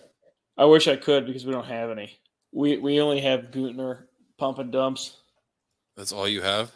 I 0.58 0.66
wish 0.66 0.90
I 0.90 0.98
could 0.98 1.26
because 1.26 1.46
we 1.46 1.54
don't 1.54 1.68
have 1.68 1.90
any. 1.90 2.20
We 2.52 2.76
we 2.80 3.00
only 3.00 3.22
have 3.22 3.52
Guntner 3.52 4.08
pump 4.38 4.60
and 4.60 4.74
dumps. 4.74 5.16
That's 5.96 6.12
all 6.12 6.28
you 6.28 6.42
have? 6.42 6.74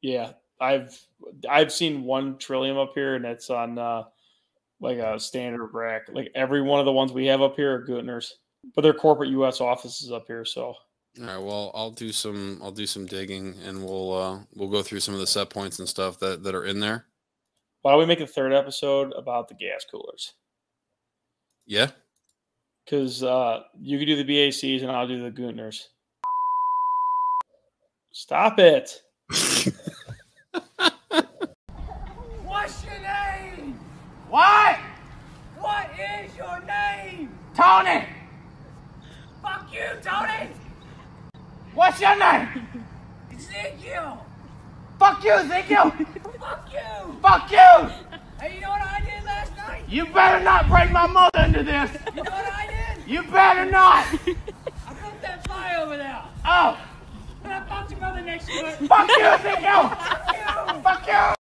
Yeah. 0.00 0.32
I've 0.58 0.98
I've 1.46 1.70
seen 1.70 2.04
one 2.04 2.38
Trillium 2.38 2.78
up 2.78 2.92
here, 2.94 3.14
and 3.14 3.26
it's 3.26 3.50
on 3.50 3.78
uh, 3.78 4.04
like 4.80 4.96
a 4.96 5.20
standard 5.20 5.68
rack. 5.74 6.08
Like 6.10 6.32
every 6.34 6.62
one 6.62 6.80
of 6.80 6.86
the 6.86 6.92
ones 6.92 7.12
we 7.12 7.26
have 7.26 7.42
up 7.42 7.56
here 7.56 7.74
are 7.74 7.86
Guntners, 7.86 8.30
but 8.74 8.80
they're 8.80 8.94
corporate 8.94 9.30
U.S. 9.32 9.60
offices 9.60 10.10
up 10.10 10.24
here. 10.26 10.46
So. 10.46 10.76
All 11.20 11.26
right. 11.26 11.38
Well, 11.38 11.70
I'll 11.74 11.90
do 11.90 12.12
some. 12.12 12.60
I'll 12.62 12.70
do 12.70 12.86
some 12.86 13.06
digging, 13.06 13.54
and 13.64 13.84
we'll 13.84 14.12
uh, 14.14 14.38
we'll 14.54 14.68
go 14.68 14.82
through 14.82 15.00
some 15.00 15.14
of 15.14 15.20
the 15.20 15.26
set 15.26 15.50
points 15.50 15.78
and 15.78 15.88
stuff 15.88 16.18
that 16.20 16.42
that 16.44 16.54
are 16.54 16.64
in 16.64 16.80
there. 16.80 17.06
Why 17.82 17.92
don't 17.92 18.00
we 18.00 18.06
make 18.06 18.20
a 18.20 18.26
third 18.26 18.52
episode 18.52 19.12
about 19.16 19.48
the 19.48 19.54
gas 19.54 19.86
coolers? 19.90 20.34
Yeah. 21.66 21.90
Because 22.84 23.22
uh, 23.22 23.60
you 23.80 23.98
can 23.98 24.06
do 24.06 24.22
the 24.22 24.24
BACs 24.24 24.82
and 24.82 24.90
I'll 24.90 25.06
do 25.06 25.22
the 25.22 25.30
Guntners. 25.30 25.84
Stop 28.10 28.58
it. 28.58 29.02
What's 32.44 32.84
your 32.84 32.98
name? 33.00 33.78
What? 34.28 34.78
What 35.58 35.90
is 35.92 36.36
your 36.36 36.60
name? 36.66 37.30
Tony. 37.54 38.06
Fuck 39.42 39.72
you, 39.72 39.86
Tony. 40.02 40.48
What's 41.78 42.00
your 42.00 42.18
name? 42.18 42.48
Ezekiel. 43.32 44.26
Fuck 44.98 45.22
you, 45.22 45.30
Ezekiel. 45.30 45.92
Fuck 46.40 46.72
you. 46.72 47.12
Fuck 47.22 47.52
you. 47.52 47.58
Hey, 48.40 48.56
you 48.56 48.60
know 48.62 48.70
what 48.70 48.82
I 48.82 49.00
did 49.00 49.24
last 49.24 49.56
night? 49.56 49.84
You 49.88 50.06
better 50.06 50.42
not 50.42 50.68
break 50.68 50.90
my 50.90 51.06
mother 51.06 51.38
into 51.38 51.62
this. 51.62 51.88
You 52.16 52.24
know 52.24 52.32
what 52.32 52.52
I 52.52 52.66
did? 52.66 53.08
You 53.08 53.22
better 53.22 53.70
not. 53.70 54.04
I 54.12 54.94
broke 54.94 55.20
that 55.22 55.46
fly 55.46 55.76
over 55.76 55.96
there. 55.96 56.20
Oh. 56.44 56.76
And 57.44 57.52
I 57.52 57.64
fucked 57.68 57.92
your 57.92 58.00
mother 58.00 58.22
next 58.22 58.46
to 58.46 58.52
it. 58.54 58.74
Fuck 58.88 59.08
you, 59.16 59.24
Ezekiel. 59.24 59.88
Fuck 59.88 60.34
you. 60.34 60.82
Fuck 60.82 61.06
you. 61.06 61.37